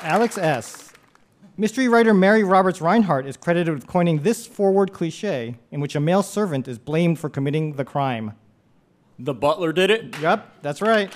Alex 0.02 0.38
S. 0.38 0.91
Mystery 1.62 1.88
writer 1.88 2.12
Mary 2.12 2.44
Roberts 2.44 2.80
Rinehart 2.80 3.28
is 3.28 3.38
credited 3.38 3.76
with 3.76 3.86
coining 3.86 4.24
this 4.24 4.48
forward 4.48 4.92
cliche 4.94 5.60
in 5.70 5.80
which 5.80 5.96
a 5.96 6.00
male 6.00 6.24
servant 6.24 6.68
is 6.68 6.80
blamed 6.80 7.20
for 7.20 7.30
committing 7.30 7.74
the 7.74 7.86
crime. 7.86 8.32
The 9.20 9.36
butler 9.36 9.72
did 9.72 9.92
it? 9.92 10.20
Yep, 10.20 10.64
that's 10.64 10.82
right. 10.82 11.16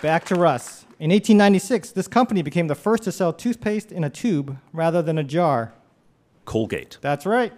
Back 0.00 0.24
to 0.24 0.34
Russ. 0.34 0.86
In 0.98 1.10
1896, 1.10 1.90
this 1.90 2.08
company 2.08 2.40
became 2.40 2.68
the 2.68 2.74
first 2.74 3.02
to 3.02 3.12
sell 3.12 3.34
toothpaste 3.34 3.92
in 3.92 4.02
a 4.02 4.08
tube 4.08 4.56
rather 4.72 5.02
than 5.02 5.18
a 5.18 5.24
jar. 5.24 5.74
Colgate. 6.46 6.96
That's 7.02 7.26
right. 7.26 7.52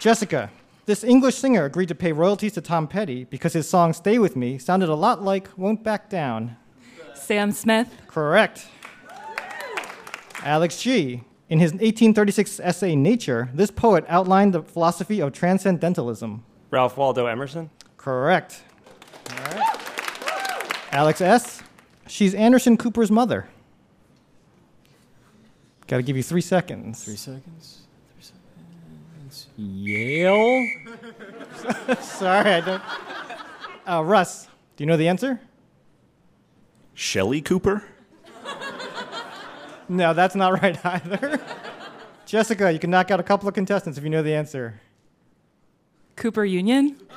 Jessica. 0.00 0.50
This 0.86 1.04
English 1.04 1.36
singer 1.36 1.66
agreed 1.66 1.90
to 1.90 1.94
pay 1.94 2.10
royalties 2.10 2.54
to 2.54 2.60
Tom 2.60 2.88
Petty 2.88 3.22
because 3.22 3.52
his 3.52 3.68
song 3.68 3.92
Stay 3.92 4.18
With 4.18 4.34
Me 4.34 4.58
sounded 4.58 4.88
a 4.88 4.96
lot 4.96 5.22
like 5.22 5.56
Won't 5.56 5.84
Back 5.84 6.10
Down. 6.10 6.56
Sam 7.14 7.52
Smith. 7.52 7.94
Correct. 8.08 8.66
Alex 10.44 10.80
G. 10.82 11.22
In 11.48 11.58
his 11.58 11.72
1836 11.72 12.60
essay 12.60 12.94
Nature, 12.94 13.50
this 13.54 13.70
poet 13.70 14.04
outlined 14.08 14.54
the 14.54 14.62
philosophy 14.62 15.20
of 15.20 15.32
transcendentalism. 15.32 16.44
Ralph 16.70 16.96
Waldo 16.96 17.26
Emerson. 17.26 17.70
Correct. 17.96 18.62
All 19.30 19.36
right. 19.36 20.92
Alex 20.92 21.20
S. 21.20 21.62
She's 22.06 22.34
Anderson 22.34 22.76
Cooper's 22.76 23.10
mother. 23.10 23.48
Got 25.86 25.98
to 25.98 26.02
give 26.02 26.16
you 26.16 26.22
three 26.22 26.40
seconds. 26.40 27.04
Three 27.04 27.16
seconds. 27.16 27.82
Three 28.14 28.22
seconds. 28.22 29.48
Yale. 29.56 30.66
Sorry, 32.00 32.50
I 32.50 32.60
don't. 32.60 32.82
Uh, 33.86 34.02
Russ, 34.04 34.48
do 34.76 34.84
you 34.84 34.86
know 34.86 34.96
the 34.96 35.08
answer? 35.08 35.40
Shelley 36.94 37.40
Cooper. 37.42 37.84
No, 39.88 40.14
that's 40.14 40.34
not 40.34 40.52
right 40.62 40.78
either. 40.84 41.40
Jessica, 42.26 42.72
you 42.72 42.78
can 42.78 42.90
knock 42.90 43.10
out 43.10 43.20
a 43.20 43.22
couple 43.22 43.48
of 43.48 43.54
contestants 43.54 43.98
if 43.98 44.04
you 44.04 44.10
know 44.10 44.22
the 44.22 44.34
answer. 44.34 44.80
Cooper 46.16 46.44
Union. 46.44 46.96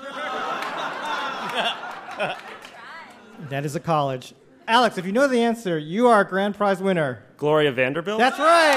That 3.49 3.65
is 3.65 3.76
a 3.76 3.80
college. 3.80 4.34
Alex, 4.68 4.97
if 4.97 5.05
you 5.05 5.11
know 5.11 5.28
the 5.28 5.41
answer, 5.41 5.78
you 5.78 6.07
are 6.07 6.22
a 6.22 6.28
grand 6.28 6.55
prize 6.57 6.82
winner. 6.82 7.24
Gloria 7.38 7.72
Vanderbilt. 7.72 8.18
That's 8.18 8.38
right. 8.39 8.74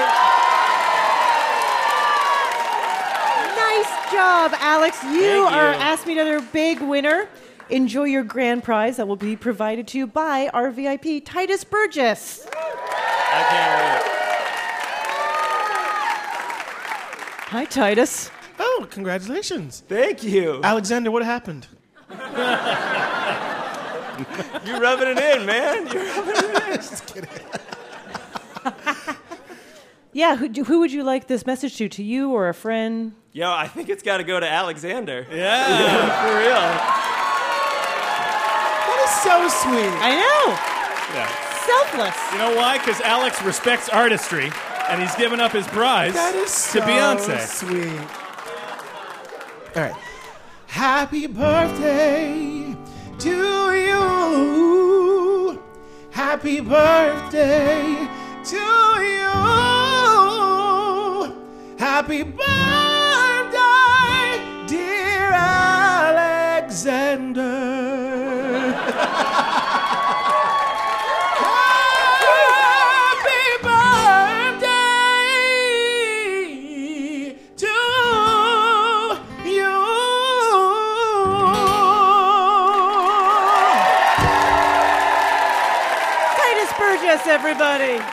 Nice 3.57 4.11
job, 4.11 4.51
Alex. 4.59 5.03
You 5.03 5.19
Thank 5.19 5.51
are 5.51 5.71
you. 5.73 5.79
Ask 5.79 6.05
Me 6.07 6.13
Another 6.13 6.41
big 6.53 6.79
winner. 6.79 7.27
Enjoy 7.69 8.03
your 8.03 8.23
grand 8.23 8.63
prize 8.63 8.97
that 8.97 9.07
will 9.07 9.15
be 9.15 9.35
provided 9.35 9.87
to 9.89 9.97
you 9.97 10.07
by 10.07 10.49
our 10.53 10.69
VIP, 10.71 11.23
Tituss 11.25 11.67
Burgess. 11.69 12.45
I 13.33 13.43
can't 13.49 13.71
wait. 13.79 14.01
Hi, 17.51 17.65
Tituss. 17.65 18.29
Oh, 18.59 18.87
congratulations. 18.89 19.83
Thank 19.87 20.23
you. 20.23 20.61
Alexander, 20.63 21.11
what 21.11 21.23
happened? 21.23 21.67
You're 24.65 24.79
rubbing 24.79 25.07
it 25.09 25.17
in, 25.17 25.45
man. 25.45 25.87
You're 25.87 26.05
rubbing 26.05 26.35
it 26.35 26.67
in. 26.69 26.75
Just 26.75 27.07
kidding. 27.07 27.29
Yeah, 30.13 30.35
who, 30.35 30.49
who 30.65 30.79
would 30.81 30.91
you 30.91 31.03
like 31.03 31.27
this 31.27 31.45
message 31.45 31.77
to? 31.77 31.87
To 31.87 32.03
you 32.03 32.33
or 32.33 32.49
a 32.49 32.53
friend? 32.53 33.13
Yo, 33.31 33.49
I 33.49 33.65
think 33.69 33.87
it's 33.87 34.03
got 34.03 34.17
to 34.17 34.25
go 34.25 34.41
to 34.41 34.45
Alexander. 34.45 35.25
Yeah. 35.31 36.27
for 36.27 36.35
real. 36.37 36.59
That 38.91 38.99
is 39.05 39.11
so 39.23 39.47
sweet. 39.63 39.93
I 40.03 40.15
know. 40.19 41.15
Yeah. 41.15 41.50
Selfless. 41.65 42.15
You 42.31 42.37
know 42.39 42.55
why? 42.55 42.77
Because 42.77 43.01
Alex 43.01 43.41
respects 43.43 43.89
artistry, 43.89 44.51
and 44.89 45.01
he's 45.01 45.15
given 45.15 45.39
up 45.39 45.51
his 45.51 45.67
prize 45.67 46.13
That 46.13 46.35
is 46.35 46.49
so 46.51 46.79
to 46.79 46.85
Beyonce. 46.85 47.27
That 47.27 47.43
is 47.43 47.51
sweet. 47.51 47.99
All 49.75 49.83
right. 49.83 49.95
Happy 50.67 51.27
birthday 51.27 52.75
to 53.19 53.73
you. 53.75 55.61
Happy 56.11 56.59
birthday 56.61 58.07
to 58.45 58.57
you. 58.57 59.31
Happy 61.77 62.23
birthday, 62.23 62.47
dear 64.67 65.31
Alexander. 66.63 67.50
Everybody. 87.31 88.03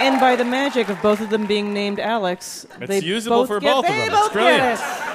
And 0.00 0.18
by 0.18 0.34
the 0.34 0.44
magic 0.44 0.88
of 0.88 1.00
both 1.00 1.20
of 1.20 1.30
them 1.30 1.46
being 1.46 1.72
named 1.72 2.00
Alex, 2.00 2.66
It's 2.80 2.88
they 2.88 3.00
usable 3.00 3.42
both 3.42 3.48
for 3.48 3.60
get, 3.60 3.72
both 3.72 3.88
of 3.88 3.94
them. 3.94 4.10
It's 4.12 4.28
brilliant. 4.30 4.80
it. 4.80 5.10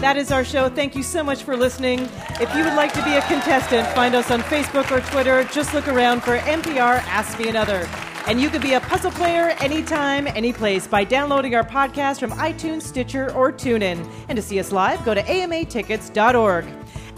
That 0.00 0.16
is 0.16 0.32
our 0.32 0.44
show. 0.44 0.68
Thank 0.68 0.96
you 0.96 1.02
so 1.02 1.22
much 1.22 1.42
for 1.42 1.56
listening. 1.56 2.08
If 2.40 2.52
you 2.56 2.64
would 2.64 2.74
like 2.74 2.92
to 2.94 3.04
be 3.04 3.14
a 3.14 3.22
contestant, 3.22 3.86
find 3.88 4.14
us 4.14 4.30
on 4.30 4.40
Facebook 4.40 4.90
or 4.90 5.00
Twitter. 5.10 5.44
Just 5.52 5.74
look 5.74 5.86
around 5.86 6.22
for 6.22 6.38
NPR 6.38 7.02
Ask 7.06 7.38
Me 7.38 7.48
Another. 7.48 7.86
And 8.26 8.40
you 8.40 8.48
could 8.48 8.62
be 8.62 8.74
a 8.74 8.80
puzzle 8.80 9.10
player 9.10 9.50
anytime, 9.60 10.26
anyplace 10.28 10.86
by 10.86 11.04
downloading 11.04 11.54
our 11.56 11.64
podcast 11.64 12.20
from 12.20 12.30
iTunes, 12.32 12.82
Stitcher, 12.82 13.32
or 13.32 13.52
TuneIn. 13.52 14.08
And 14.28 14.36
to 14.36 14.42
see 14.42 14.58
us 14.58 14.72
live, 14.72 15.04
go 15.04 15.12
to 15.14 15.22
amatickets.org. 15.22 16.64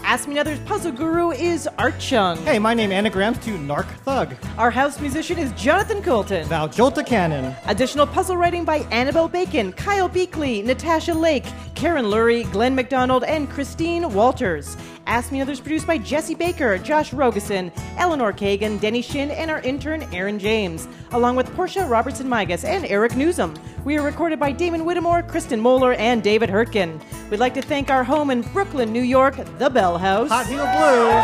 Ask 0.07 0.27
Me 0.27 0.35
Another's 0.35 0.59
puzzle 0.59 0.91
guru 0.91 1.31
is 1.31 1.67
Art 1.79 1.97
Chung. 1.97 2.37
Hey, 2.45 2.59
my 2.59 2.75
name 2.75 2.91
anagrams 2.91 3.39
to 3.39 3.57
Narc 3.57 3.87
Thug. 4.01 4.35
Our 4.55 4.69
house 4.69 4.99
musician 4.99 5.39
is 5.39 5.51
Jonathan 5.53 6.03
Coulton. 6.03 6.45
Val 6.47 6.69
Jolta 6.69 7.03
Cannon. 7.03 7.55
Additional 7.65 8.05
puzzle 8.05 8.37
writing 8.37 8.63
by 8.63 8.77
Annabelle 8.91 9.27
Bacon, 9.27 9.73
Kyle 9.73 10.07
Beakley, 10.07 10.63
Natasha 10.63 11.11
Lake, 11.11 11.45
Karen 11.73 12.05
Lurie, 12.05 12.49
Glenn 12.51 12.75
McDonald, 12.75 13.23
and 13.23 13.49
Christine 13.49 14.13
Walters. 14.13 14.77
Ask 15.07 15.31
Me 15.31 15.39
Another 15.39 15.51
is 15.53 15.59
produced 15.59 15.85
by 15.85 15.97
Jesse 15.97 16.33
Baker, 16.33 16.77
Josh 16.77 17.11
Rogosin, 17.11 17.71
Eleanor 17.97 18.33
Kagan, 18.33 18.79
Denny 18.79 19.01
Shin, 19.01 19.29
and 19.31 19.51
our 19.51 19.59
intern 19.61 20.03
Aaron 20.13 20.39
James, 20.39 20.87
along 21.11 21.35
with 21.35 21.53
Portia 21.55 21.85
Robertson 21.85 22.27
Migas 22.27 22.63
and 22.63 22.85
Eric 22.85 23.15
Newsom. 23.15 23.53
We 23.83 23.97
are 23.97 24.01
recorded 24.01 24.39
by 24.39 24.51
Damon 24.51 24.83
Whittemore, 24.83 25.21
Kristen 25.21 25.59
Moeller, 25.59 25.93
and 25.93 26.23
David 26.23 26.49
Hurtgen. 26.49 26.99
We'd 27.29 27.39
like 27.39 27.53
to 27.53 27.61
thank 27.61 27.91
our 27.91 28.03
home 28.03 28.31
in 28.31 28.41
Brooklyn, 28.41 28.91
New 28.91 29.03
York, 29.03 29.35
The 29.59 29.69
Bell 29.95 30.27
House. 30.27 30.29
Hot 30.29 30.45
Heel 30.47 30.65
Blues. 30.65 31.23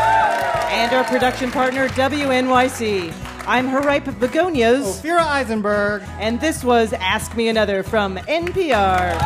And 0.72 0.94
our 0.94 1.04
production 1.04 1.52
partner, 1.52 1.90
WNYC. 1.90 3.14
I'm 3.46 3.68
Haripe 3.68 4.18
Begonias. 4.20 5.02
Ophira 5.02 5.20
Eisenberg. 5.20 6.04
And 6.20 6.40
this 6.40 6.64
was 6.64 6.94
Ask 6.94 7.36
Me 7.36 7.50
Another 7.50 7.84
from 7.84 8.18
NPR. 8.18 9.18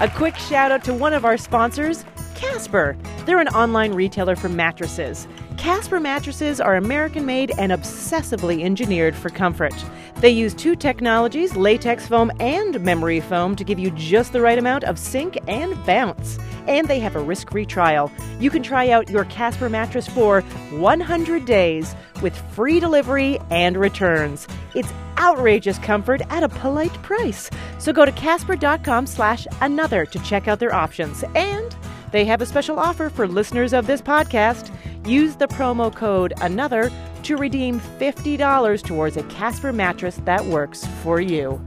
A 0.00 0.08
quick 0.14 0.36
shout 0.36 0.70
out 0.70 0.84
to 0.84 0.94
one 0.94 1.12
of 1.12 1.24
our 1.24 1.36
sponsors, 1.36 2.04
Casper. 2.36 2.96
They're 3.26 3.40
an 3.40 3.48
online 3.48 3.92
retailer 3.92 4.36
for 4.36 4.48
mattresses. 4.48 5.26
Casper 5.58 5.98
mattresses 5.98 6.60
are 6.60 6.76
American 6.76 7.26
made 7.26 7.50
and 7.58 7.72
obsessively 7.72 8.62
engineered 8.62 9.16
for 9.16 9.28
comfort. 9.28 9.74
They 10.20 10.30
use 10.30 10.54
two 10.54 10.76
technologies, 10.76 11.56
latex 11.56 12.06
foam 12.06 12.30
and 12.38 12.80
memory 12.80 13.18
foam, 13.18 13.56
to 13.56 13.64
give 13.64 13.78
you 13.78 13.90
just 13.90 14.32
the 14.32 14.40
right 14.40 14.56
amount 14.56 14.84
of 14.84 15.00
sink 15.00 15.36
and 15.48 15.74
bounce. 15.84 16.38
And 16.68 16.86
they 16.86 17.00
have 17.00 17.16
a 17.16 17.20
risk 17.20 17.50
free 17.50 17.66
trial. 17.66 18.10
You 18.38 18.50
can 18.50 18.62
try 18.62 18.90
out 18.90 19.10
your 19.10 19.24
Casper 19.24 19.68
mattress 19.68 20.06
for 20.06 20.42
100 20.70 21.44
days 21.44 21.94
with 22.22 22.36
free 22.52 22.78
delivery 22.78 23.40
and 23.50 23.76
returns. 23.76 24.46
It's 24.76 24.92
outrageous 25.18 25.78
comfort 25.78 26.22
at 26.30 26.44
a 26.44 26.48
polite 26.48 26.94
price. 27.02 27.50
So 27.78 27.92
go 27.92 28.04
to 28.04 28.12
casper.com 28.12 29.08
slash 29.08 29.46
another 29.60 30.06
to 30.06 30.18
check 30.20 30.46
out 30.46 30.60
their 30.60 30.74
options. 30.74 31.24
And 31.34 31.74
they 32.10 32.24
have 32.24 32.40
a 32.40 32.46
special 32.46 32.78
offer 32.78 33.10
for 33.10 33.26
listeners 33.26 33.72
of 33.72 33.86
this 33.86 34.00
podcast. 34.00 34.72
Use 35.08 35.36
the 35.36 35.48
promo 35.48 35.94
code 35.94 36.34
ANOTHER 36.42 36.92
to 37.22 37.36
redeem 37.38 37.80
$50 37.80 38.82
towards 38.82 39.16
a 39.16 39.22
Casper 39.22 39.72
mattress 39.72 40.20
that 40.26 40.44
works 40.44 40.86
for 41.02 41.18
you. 41.18 41.66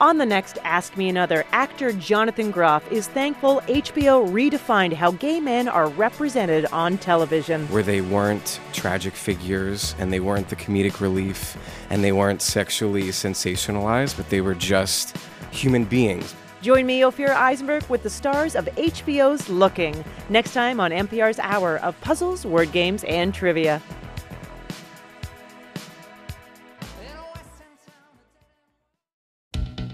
On 0.00 0.18
the 0.18 0.26
next 0.26 0.58
Ask 0.62 0.96
Me 0.96 1.08
Another, 1.08 1.44
actor 1.50 1.90
Jonathan 1.90 2.52
Groff 2.52 2.92
is 2.92 3.08
thankful 3.08 3.62
HBO 3.62 4.28
redefined 4.30 4.92
how 4.92 5.10
gay 5.10 5.40
men 5.40 5.66
are 5.66 5.88
represented 5.88 6.66
on 6.66 6.96
television. 6.96 7.66
where 7.66 7.82
they 7.82 8.02
weren't 8.02 8.60
tragic 8.72 9.14
figures 9.14 9.96
and 9.98 10.12
they 10.12 10.20
weren't 10.20 10.50
the 10.50 10.56
comedic 10.56 11.00
relief 11.00 11.56
and 11.90 12.04
they 12.04 12.12
weren't 12.12 12.42
sexually 12.42 13.04
sensationalized, 13.04 14.16
but 14.16 14.30
they 14.30 14.40
were 14.40 14.54
just 14.54 15.16
human 15.50 15.82
beings. 15.82 16.32
Join 16.62 16.86
me, 16.86 17.00
Ophira 17.02 17.34
Eisenberg, 17.36 17.84
with 17.88 18.02
the 18.02 18.10
stars 18.10 18.56
of 18.56 18.64
HBO's 18.76 19.48
Looking, 19.48 20.04
next 20.30 20.54
time 20.54 20.80
on 20.80 20.90
NPR's 20.90 21.38
Hour 21.38 21.76
of 21.78 22.00
Puzzles, 22.00 22.46
Word 22.46 22.72
Games, 22.72 23.04
and 23.04 23.32
Trivia. 23.32 23.80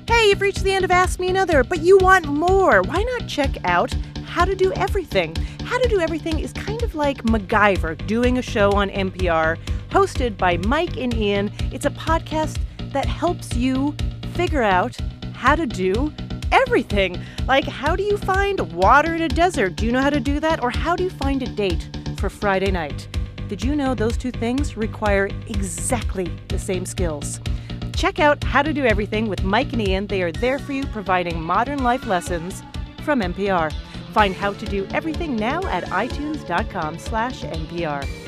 Hey, 0.06 0.28
you've 0.28 0.40
reached 0.40 0.62
the 0.62 0.72
end 0.72 0.84
of 0.84 0.90
Ask 0.92 1.18
Me 1.18 1.28
Another, 1.28 1.64
but 1.64 1.80
you 1.80 1.98
want 1.98 2.26
more. 2.26 2.82
Why 2.82 3.02
not 3.02 3.28
check 3.28 3.50
out 3.64 3.92
How 4.24 4.44
to 4.44 4.54
Do 4.54 4.72
Everything? 4.74 5.34
How 5.64 5.78
to 5.78 5.88
Do 5.88 6.00
Everything 6.00 6.38
is 6.38 6.52
kind 6.52 6.82
of 6.84 6.94
like 6.94 7.24
MacGyver 7.24 8.06
doing 8.06 8.38
a 8.38 8.42
show 8.42 8.70
on 8.72 8.88
NPR, 8.90 9.58
hosted 9.90 10.38
by 10.38 10.58
Mike 10.58 10.96
and 10.96 11.12
Ian. 11.12 11.50
It's 11.72 11.86
a 11.86 11.90
podcast 11.90 12.60
that 12.92 13.06
helps 13.06 13.56
you 13.56 13.96
figure 14.34 14.62
out 14.62 14.96
how 15.34 15.56
to 15.56 15.66
do 15.66 16.12
everything. 16.52 17.20
Like, 17.46 17.64
how 17.64 17.96
do 17.96 18.02
you 18.02 18.16
find 18.16 18.72
water 18.72 19.14
in 19.14 19.22
a 19.22 19.28
desert? 19.28 19.76
Do 19.76 19.86
you 19.86 19.92
know 19.92 20.00
how 20.00 20.10
to 20.10 20.20
do 20.20 20.38
that? 20.40 20.62
Or 20.62 20.70
how 20.70 20.94
do 20.94 21.02
you 21.02 21.10
find 21.10 21.42
a 21.42 21.46
date 21.46 21.88
for 22.16 22.30
Friday 22.30 22.70
night? 22.70 23.08
Did 23.48 23.64
you 23.64 23.74
know 23.74 23.94
those 23.94 24.16
two 24.16 24.30
things 24.30 24.76
require 24.76 25.26
exactly 25.48 26.32
the 26.48 26.58
same 26.58 26.86
skills? 26.86 27.40
Check 27.94 28.18
out 28.18 28.42
How 28.44 28.62
to 28.62 28.72
Do 28.72 28.84
Everything 28.84 29.28
with 29.28 29.44
Mike 29.44 29.72
and 29.72 29.86
Ian. 29.86 30.06
They 30.06 30.22
are 30.22 30.32
there 30.32 30.58
for 30.58 30.72
you, 30.72 30.86
providing 30.86 31.40
modern 31.40 31.82
life 31.82 32.06
lessons 32.06 32.62
from 33.02 33.20
NPR. 33.20 33.72
Find 34.12 34.34
How 34.34 34.52
to 34.52 34.66
Do 34.66 34.86
Everything 34.92 35.36
now 35.36 35.62
at 35.64 35.84
itunes.com 35.84 36.98
slash 36.98 37.42
NPR. 37.42 38.21